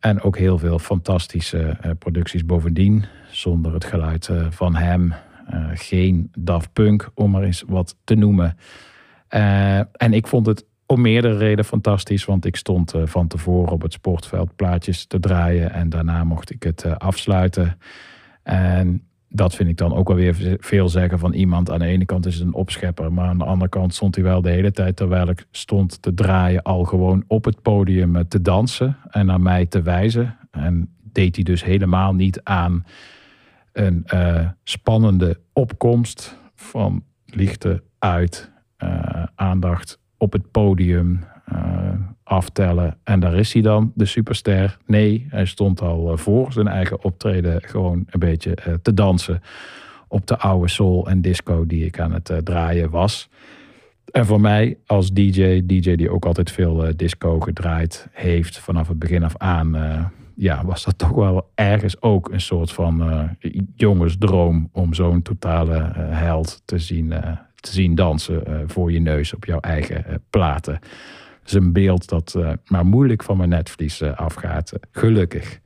En 0.00 0.20
ook 0.22 0.38
heel 0.38 0.58
veel 0.58 0.78
fantastische 0.78 1.76
producties 1.98 2.46
bovendien, 2.46 3.04
zonder 3.30 3.74
het 3.74 3.84
geluid 3.84 4.30
van 4.50 4.74
hem. 4.76 5.14
Geen 5.74 6.30
Daft 6.38 6.72
Punk, 6.72 7.10
om 7.14 7.30
maar 7.30 7.42
eens 7.42 7.64
wat 7.66 7.96
te 8.04 8.14
noemen. 8.14 8.56
Eh, 9.28 9.78
en 9.78 10.12
ik 10.12 10.26
vond 10.26 10.46
het 10.46 10.64
om 10.86 11.00
meerdere 11.00 11.36
redenen 11.36 11.64
fantastisch, 11.64 12.24
want 12.24 12.44
ik 12.44 12.56
stond 12.56 12.94
eh, 12.94 13.02
van 13.04 13.26
tevoren 13.26 13.72
op 13.72 13.82
het 13.82 13.92
sportveld 13.92 14.56
plaatjes 14.56 15.06
te 15.06 15.20
draaien 15.20 15.72
en 15.72 15.88
daarna 15.88 16.24
mocht 16.24 16.50
ik 16.50 16.62
het 16.62 16.82
eh, 16.82 16.96
afsluiten. 16.96 17.78
En 18.42 19.02
dat 19.28 19.54
vind 19.54 19.68
ik 19.68 19.76
dan 19.76 19.94
ook 19.94 20.08
wel 20.08 20.16
weer 20.16 20.56
veel 20.60 20.88
zeggen 20.88 21.18
van 21.18 21.32
iemand. 21.32 21.70
Aan 21.70 21.78
de 21.78 21.86
ene 21.86 22.04
kant 22.04 22.26
is 22.26 22.34
het 22.34 22.46
een 22.46 22.54
opschepper, 22.54 23.12
maar 23.12 23.28
aan 23.28 23.38
de 23.38 23.44
andere 23.44 23.70
kant 23.70 23.94
stond 23.94 24.14
hij 24.14 24.24
wel 24.24 24.42
de 24.42 24.50
hele 24.50 24.72
tijd 24.72 24.96
terwijl 24.96 25.28
ik 25.28 25.46
stond 25.50 26.02
te 26.02 26.14
draaien 26.14 26.62
al 26.62 26.84
gewoon 26.84 27.24
op 27.26 27.44
het 27.44 27.62
podium 27.62 28.28
te 28.28 28.42
dansen 28.42 28.96
en 29.10 29.26
naar 29.26 29.40
mij 29.40 29.66
te 29.66 29.82
wijzen. 29.82 30.36
En 30.50 30.94
deed 31.12 31.34
hij 31.34 31.44
dus 31.44 31.64
helemaal 31.64 32.14
niet 32.14 32.40
aan 32.42 32.84
een 33.72 34.06
spannende 34.64 35.40
opkomst 35.52 36.38
van 36.54 37.04
lichten 37.26 37.82
uit, 37.98 38.52
aandacht 39.34 39.98
op 40.16 40.32
het 40.32 40.50
podium, 40.50 41.20
eh, 41.44 41.92
aftellen. 42.22 42.98
En 43.04 43.20
daar 43.20 43.34
is 43.34 43.52
hij 43.52 43.62
dan, 43.62 43.92
de 43.94 44.04
superster. 44.04 44.78
Nee, 44.86 45.26
hij 45.30 45.44
stond 45.44 45.80
al 45.80 46.12
eh, 46.12 46.18
voor 46.18 46.52
zijn 46.52 46.68
eigen 46.68 47.04
optreden 47.04 47.62
gewoon 47.62 48.04
een 48.06 48.20
beetje 48.20 48.54
eh, 48.54 48.74
te 48.82 48.94
dansen 48.94 49.42
op 50.08 50.26
de 50.26 50.38
oude 50.38 50.68
soul 50.68 51.08
en 51.08 51.20
disco 51.20 51.66
die 51.66 51.84
ik 51.84 52.00
aan 52.00 52.12
het 52.12 52.30
eh, 52.30 52.36
draaien 52.36 52.90
was. 52.90 53.28
En 54.12 54.26
voor 54.26 54.40
mij 54.40 54.78
als 54.86 55.12
DJ, 55.12 55.62
DJ 55.64 55.94
die 55.94 56.10
ook 56.10 56.26
altijd 56.26 56.50
veel 56.50 56.84
eh, 56.84 56.92
disco 56.96 57.40
gedraaid 57.40 58.08
heeft 58.12 58.58
vanaf 58.58 58.88
het 58.88 58.98
begin 58.98 59.22
af 59.22 59.36
aan, 59.36 59.76
eh, 59.76 60.04
ja, 60.36 60.64
was 60.64 60.84
dat 60.84 60.98
toch 60.98 61.10
wel 61.10 61.50
ergens 61.54 62.02
ook 62.02 62.32
een 62.32 62.40
soort 62.40 62.72
van 62.72 63.10
eh, 63.10 63.52
jongensdroom 63.74 64.68
om 64.72 64.94
zo'n 64.94 65.22
totale 65.22 65.76
eh, 65.76 65.90
held 66.08 66.62
te 66.64 66.78
zien, 66.78 67.12
eh, 67.12 67.30
te 67.66 67.72
zien 67.72 67.94
dansen 67.94 68.46
eh, 68.46 68.54
voor 68.66 68.92
je 68.92 69.00
neus 69.00 69.34
op 69.34 69.44
jouw 69.44 69.60
eigen 69.60 70.06
eh, 70.06 70.14
platen. 70.30 70.72
Dat 70.72 71.46
is 71.46 71.52
een 71.52 71.72
beeld 71.72 72.08
dat 72.08 72.34
eh, 72.34 72.52
maar 72.66 72.86
moeilijk 72.86 73.22
van 73.22 73.36
mijn 73.36 73.48
netvlies 73.48 74.02
afgaat, 74.02 74.72
gelukkig. 74.90 75.60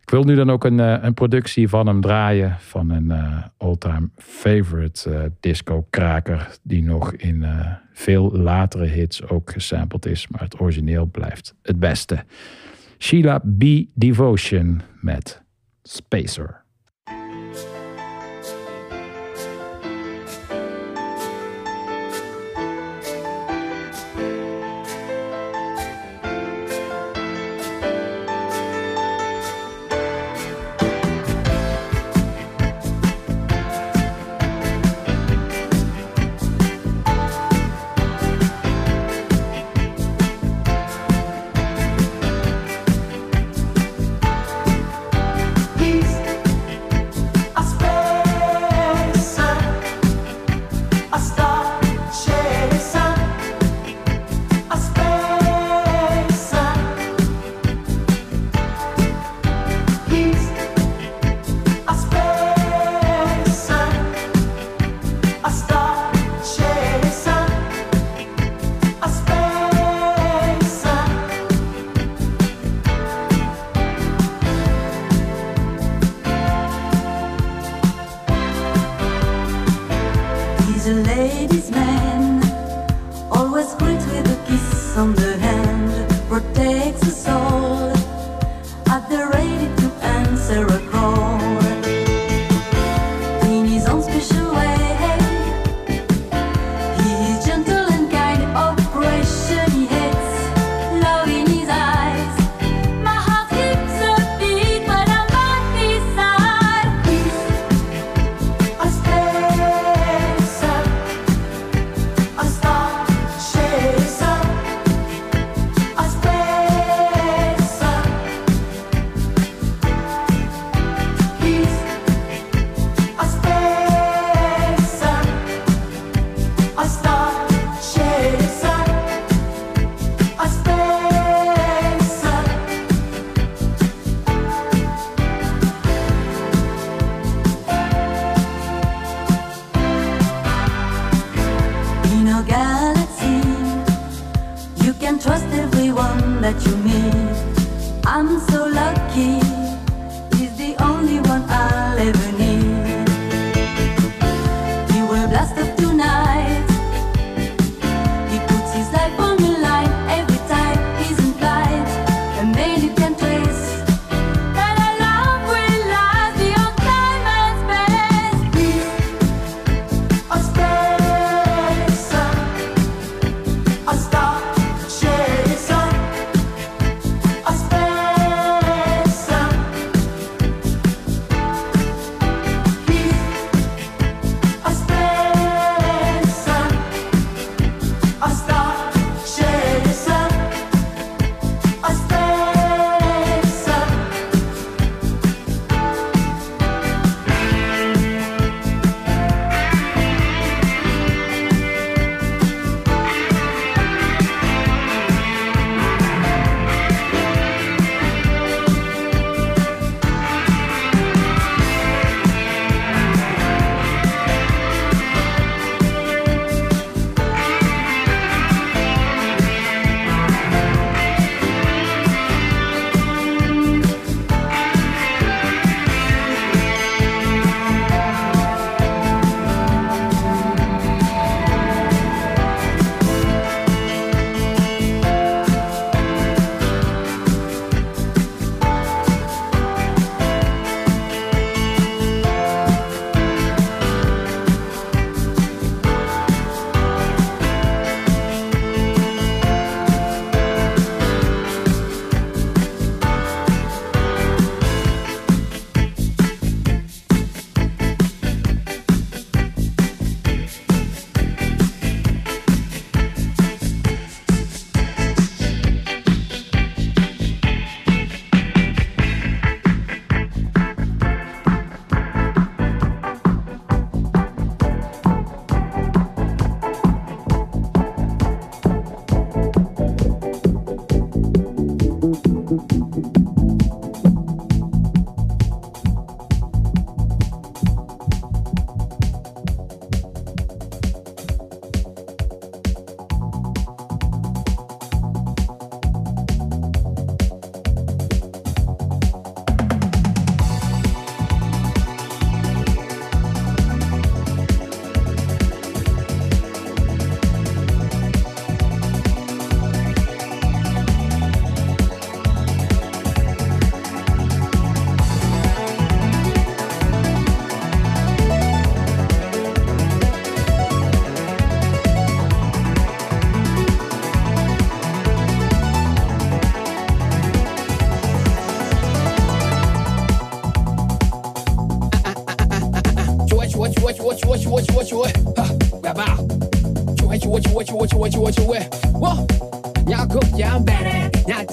Ik 0.00 0.10
wil 0.10 0.22
nu 0.22 0.34
dan 0.34 0.50
ook 0.50 0.64
een, 0.64 0.78
een 0.78 1.14
productie 1.14 1.68
van 1.68 1.86
hem 1.86 2.00
draaien. 2.00 2.56
Van 2.58 2.90
een 2.90 3.10
eh 3.10 3.44
all-time 3.56 4.08
favorite 4.16 5.10
eh, 5.10 5.30
disco-kraker. 5.40 6.58
Die 6.62 6.82
nog 6.82 7.12
in 7.12 7.44
veel 7.92 8.32
latere 8.32 8.86
hits 8.86 9.28
ook 9.28 9.50
gesampled 9.50 10.06
is. 10.06 10.28
Maar 10.28 10.40
het 10.40 10.60
origineel 10.60 11.06
blijft 11.06 11.54
het 11.62 11.78
beste. 11.78 12.24
Sheila 12.98 13.38
B. 13.38 13.64
Devotion 13.94 14.80
met 15.00 15.42
Spacer. 15.82 16.63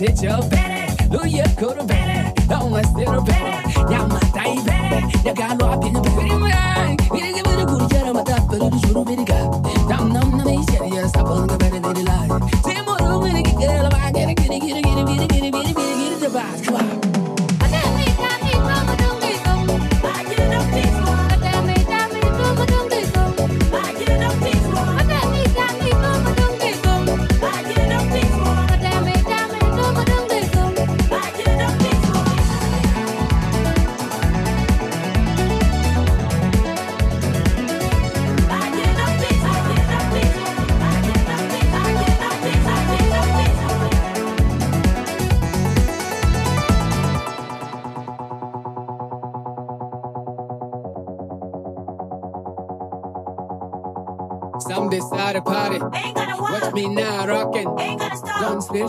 picture 0.01 0.50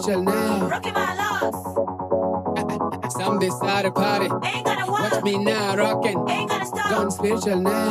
Rockin' 0.03 0.25
now. 0.25 0.69
Rocking 0.69 0.95
my 0.95 1.15
locks. 1.15 1.63
Some 3.15 3.39
decide 3.39 3.83
to 3.83 3.93
party. 3.93 4.25
Ain't 4.45 4.67
gonna 4.67 4.91
work. 4.91 5.13
Watch 5.13 5.23
me 5.23 5.39
now 5.39 5.77
rocking. 5.77 6.29
Ain't 6.29 6.51
gonna 6.51 6.67
stop. 6.67 6.91
Gone 6.91 7.11
spiritual 7.13 7.61
now. 7.61 7.82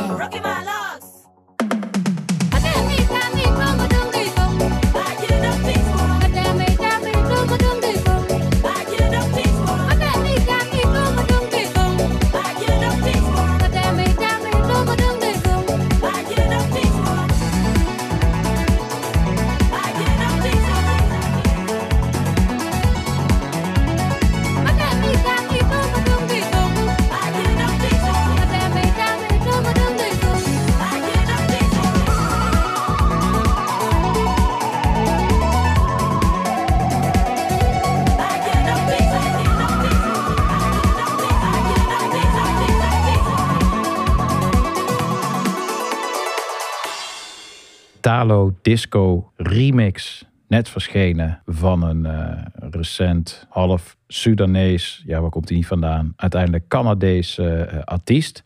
Italo 48.12 48.54
Disco 48.62 49.32
remix. 49.36 50.24
Net 50.48 50.68
verschenen 50.68 51.42
van 51.46 51.82
een 51.82 52.06
eh, 52.06 52.42
recent 52.70 53.46
half 53.48 53.96
Sudanees, 54.06 55.02
ja 55.06 55.20
waar 55.20 55.30
komt 55.30 55.48
hij 55.48 55.56
niet 55.56 55.66
vandaan, 55.66 56.12
uiteindelijk 56.16 56.68
Canadees 56.68 57.38
eh, 57.38 57.78
artiest. 57.84 58.42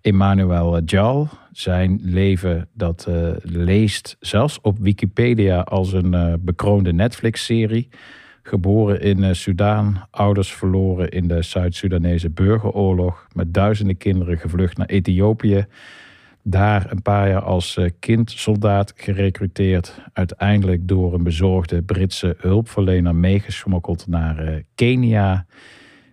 Emmanuel 0.00 0.80
Jal. 0.80 1.28
Zijn 1.52 2.00
leven 2.02 2.68
dat 2.72 3.06
eh, 3.08 3.30
leest 3.42 4.16
zelfs 4.20 4.60
op 4.60 4.78
Wikipedia 4.78 5.60
als 5.60 5.92
een 5.92 6.40
bekroonde 6.40 6.92
Netflix-serie. 6.92 7.88
Geboren 8.42 9.00
in 9.00 9.18
uh, 9.18 9.32
Sudaan, 9.32 10.06
ouders 10.10 10.52
verloren 10.52 11.08
in 11.08 11.28
de 11.28 11.42
Zuid-Soedanese 11.42 12.30
burgeroorlog. 12.30 13.26
Met 13.32 13.54
duizenden 13.54 13.96
kinderen 13.96 14.38
gevlucht 14.38 14.76
naar 14.76 14.86
Ethiopië. 14.86 15.66
Daar 16.46 16.90
een 16.90 17.02
paar 17.02 17.28
jaar 17.28 17.42
als 17.42 17.76
uh, 17.76 17.90
kindsoldaat 17.98 18.92
gerecruiteerd. 18.96 20.00
Uiteindelijk 20.12 20.88
door 20.88 21.14
een 21.14 21.22
bezorgde 21.22 21.82
Britse 21.82 22.36
hulpverlener 22.38 23.14
meegesmokkeld 23.14 24.06
naar 24.06 24.48
uh, 24.48 24.56
Kenia. 24.74 25.46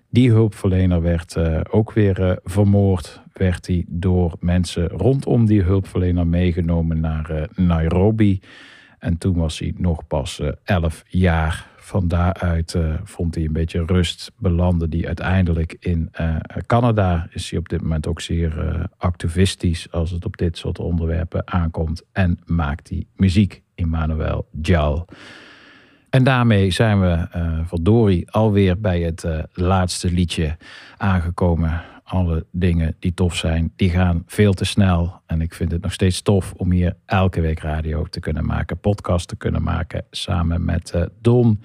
Die 0.09 0.29
hulpverlener 0.29 1.01
werd 1.01 1.35
uh, 1.35 1.59
ook 1.69 1.91
weer 1.91 2.39
vermoord. 2.43 3.21
Werd 3.33 3.67
hij 3.67 3.85
door 3.87 4.35
mensen 4.39 4.87
rondom 4.87 5.45
die 5.45 5.61
hulpverlener 5.61 6.27
meegenomen 6.27 6.99
naar 6.99 7.47
Nairobi. 7.55 8.39
En 8.99 9.17
toen 9.17 9.35
was 9.35 9.59
hij 9.59 9.73
nog 9.77 10.07
pas 10.07 10.41
elf 10.63 11.03
jaar. 11.07 11.70
Van 11.91 12.07
daaruit 12.07 12.73
uh, 12.73 12.93
vond 13.03 13.35
hij 13.35 13.43
een 13.43 13.53
beetje 13.53 13.85
rust. 13.85 14.31
Belandde 14.37 14.87
hij 14.89 15.07
uiteindelijk 15.07 15.75
in 15.79 16.09
uh, 16.21 16.35
Canada. 16.65 17.27
Is 17.31 17.49
hij 17.49 17.59
op 17.59 17.69
dit 17.69 17.81
moment 17.81 18.07
ook 18.07 18.21
zeer 18.21 18.65
uh, 18.65 18.83
activistisch 18.97 19.91
als 19.91 20.11
het 20.11 20.25
op 20.25 20.37
dit 20.37 20.57
soort 20.57 20.79
onderwerpen 20.79 21.47
aankomt. 21.47 22.03
En 22.11 22.39
maakt 22.45 22.89
hij 22.89 23.05
muziek. 23.15 23.61
Emmanuel 23.75 24.47
Jal. 24.61 25.05
En 26.09 26.23
daarmee 26.23 26.71
zijn 26.71 27.01
we 27.01 27.27
verdorie 27.65 28.31
alweer 28.31 28.79
bij 28.79 29.01
het 29.01 29.25
laatste 29.53 30.11
liedje 30.11 30.57
aangekomen. 30.97 31.81
Alle 32.11 32.45
dingen 32.51 32.95
die 32.99 33.13
tof 33.13 33.35
zijn, 33.35 33.73
die 33.75 33.89
gaan 33.89 34.23
veel 34.25 34.53
te 34.53 34.65
snel. 34.65 35.21
En 35.25 35.41
ik 35.41 35.53
vind 35.53 35.71
het 35.71 35.81
nog 35.81 35.93
steeds 35.93 36.21
tof 36.21 36.53
om 36.57 36.71
hier 36.71 36.95
elke 37.05 37.41
week 37.41 37.59
radio 37.59 38.03
te 38.03 38.19
kunnen 38.19 38.45
maken, 38.45 38.79
podcast 38.79 39.27
te 39.27 39.35
kunnen 39.35 39.63
maken. 39.63 40.05
Samen 40.09 40.65
met 40.65 40.91
uh, 40.95 41.01
Don, 41.21 41.61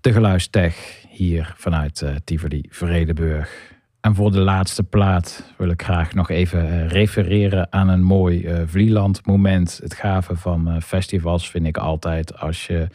de 0.00 0.12
geluidstech, 0.12 1.04
hier 1.08 1.54
vanuit 1.56 2.00
uh, 2.00 2.10
Tivoli 2.24 2.64
Vredeburg. 2.68 3.72
En 4.00 4.14
voor 4.14 4.30
de 4.32 4.40
laatste 4.40 4.82
plaat 4.82 5.52
wil 5.58 5.68
ik 5.68 5.82
graag 5.82 6.14
nog 6.14 6.30
even 6.30 6.66
uh, 6.66 6.86
refereren 6.86 7.72
aan 7.72 7.88
een 7.88 8.02
mooi 8.02 8.64
Vlieland 8.66 9.26
moment. 9.26 9.80
Het 9.82 9.94
gave 9.94 10.36
van 10.36 10.82
festivals 10.82 11.50
vind 11.50 11.66
ik 11.66 11.76
altijd 11.76 12.38
als 12.38 12.66
je 12.66 12.88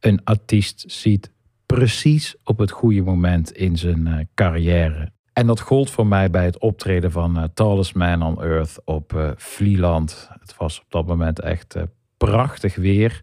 een 0.00 0.20
artiest 0.24 0.84
ziet 0.86 1.30
precies 1.66 2.36
op 2.44 2.58
het 2.58 2.70
goede 2.70 3.02
moment 3.02 3.52
in 3.52 3.78
zijn 3.78 4.28
carrière. 4.34 5.14
En 5.36 5.46
dat 5.46 5.60
gold 5.60 5.90
voor 5.90 6.06
mij 6.06 6.30
bij 6.30 6.44
het 6.44 6.58
optreden 6.58 7.12
van 7.12 7.38
uh, 7.38 7.44
Tallest 7.54 7.94
Man 7.94 8.22
on 8.22 8.42
Earth 8.42 8.80
op 8.84 9.12
uh, 9.12 9.30
Vlieland. 9.36 10.28
Het 10.40 10.56
was 10.56 10.80
op 10.80 10.84
dat 10.88 11.06
moment 11.06 11.40
echt 11.40 11.76
uh, 11.76 11.82
prachtig 12.16 12.74
weer. 12.76 13.20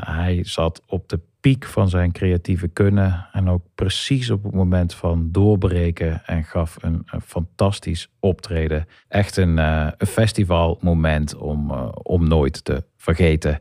hij 0.00 0.40
zat 0.42 0.82
op 0.86 1.08
de 1.08 1.20
piek 1.40 1.64
van 1.64 1.88
zijn 1.88 2.12
creatieve 2.12 2.68
kunnen. 2.68 3.28
En 3.32 3.48
ook 3.48 3.62
precies 3.74 4.30
op 4.30 4.42
het 4.42 4.54
moment 4.54 4.94
van 4.94 5.28
doorbreken. 5.32 6.22
En 6.26 6.44
gaf 6.44 6.76
een, 6.80 7.02
een 7.06 7.22
fantastisch 7.22 8.08
optreden. 8.20 8.86
Echt 9.08 9.36
een, 9.36 9.56
een 9.56 10.06
festivalmoment 10.06 11.36
om, 11.36 11.70
om 12.02 12.28
nooit 12.28 12.64
te 12.64 12.84
vergeten. 12.96 13.58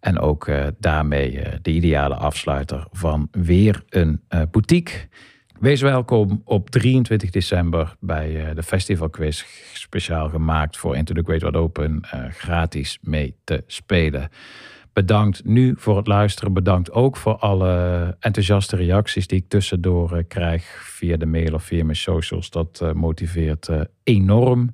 En 0.00 0.18
ook 0.18 0.50
daarmee 0.78 1.42
de 1.62 1.70
ideale 1.70 2.14
afsluiter 2.14 2.86
van 2.90 3.28
weer 3.30 3.84
een 3.88 4.20
boutique. 4.50 5.08
Wees 5.60 5.80
welkom 5.80 6.42
op 6.44 6.70
23 6.70 7.30
december 7.30 7.96
bij 7.98 8.48
uh, 8.48 8.54
de 8.54 8.62
festivalquiz. 8.62 9.44
Speciaal 9.72 10.28
gemaakt 10.28 10.76
voor 10.76 10.96
Into 10.96 11.14
the 11.14 11.22
Great 11.22 11.42
Wide 11.42 11.58
Open. 11.58 12.02
Uh, 12.14 12.24
gratis 12.30 12.98
mee 13.02 13.36
te 13.44 13.64
spelen. 13.66 14.28
Bedankt 14.92 15.44
nu 15.44 15.74
voor 15.76 15.96
het 15.96 16.06
luisteren. 16.06 16.52
Bedankt 16.52 16.92
ook 16.92 17.16
voor 17.16 17.36
alle 17.36 18.16
enthousiaste 18.20 18.76
reacties 18.76 19.26
die 19.26 19.38
ik 19.38 19.48
tussendoor 19.48 20.16
uh, 20.16 20.22
krijg. 20.28 20.64
Via 20.82 21.16
de 21.16 21.26
mail 21.26 21.54
of 21.54 21.62
via 21.62 21.84
mijn 21.84 21.96
socials. 21.96 22.50
Dat 22.50 22.92
motiveert 22.94 23.68
enorm. 24.02 24.70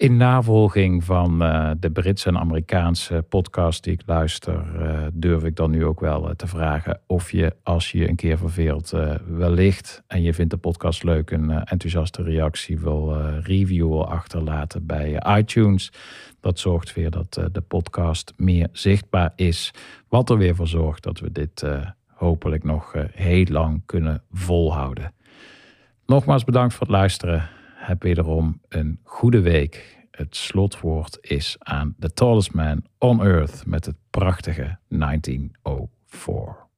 In 0.00 0.16
navolging 0.16 1.04
van 1.04 1.42
uh, 1.42 1.70
de 1.78 1.90
Britse 1.90 2.28
en 2.28 2.38
Amerikaanse 2.38 3.24
podcast 3.28 3.84
die 3.84 3.92
ik 3.92 4.02
luister, 4.06 4.64
uh, 4.76 5.06
durf 5.12 5.44
ik 5.44 5.56
dan 5.56 5.70
nu 5.70 5.84
ook 5.84 6.00
wel 6.00 6.28
uh, 6.28 6.34
te 6.34 6.46
vragen 6.46 7.00
of 7.06 7.32
je, 7.32 7.56
als 7.62 7.92
je 7.92 8.08
een 8.08 8.16
keer 8.16 8.38
verveelt, 8.38 8.92
wellicht 9.26 10.02
en 10.06 10.22
je 10.22 10.34
vindt 10.34 10.50
de 10.50 10.56
podcast 10.56 11.02
leuk, 11.02 11.30
een 11.30 11.50
enthousiaste 11.50 12.22
reactie 12.22 12.78
wil 12.78 13.16
review 13.42 13.88
wil 13.88 14.08
achterlaten 14.08 14.86
bij 14.86 15.22
iTunes. 15.38 15.92
Dat 16.40 16.58
zorgt 16.58 16.94
weer 16.94 17.10
dat 17.10 17.32
de 17.52 17.60
podcast 17.68 18.34
meer 18.36 18.68
zichtbaar 18.72 19.32
is. 19.36 19.70
Wat 20.08 20.30
er 20.30 20.38
weer 20.38 20.54
voor 20.54 20.68
zorgt 20.68 21.02
dat 21.02 21.20
we 21.20 21.32
dit 21.32 21.64
hopelijk 22.06 22.64
nog 22.64 22.94
heel 23.12 23.46
lang 23.48 23.82
kunnen 23.86 24.22
volhouden. 24.32 25.12
Nogmaals 26.06 26.44
bedankt 26.44 26.74
voor 26.74 26.86
het 26.86 26.96
luisteren 26.96 27.58
heb 27.80 28.02
wederom 28.02 28.60
een 28.68 29.00
goede 29.02 29.40
week. 29.40 29.98
Het 30.10 30.36
slotwoord 30.36 31.18
is 31.20 31.56
aan 31.58 31.94
The 31.98 32.12
Tallest 32.12 32.52
Man 32.52 32.82
on 32.98 33.22
Earth 33.24 33.66
met 33.66 33.86
het 33.86 33.96
prachtige 34.10 34.78
1904. 34.88 36.68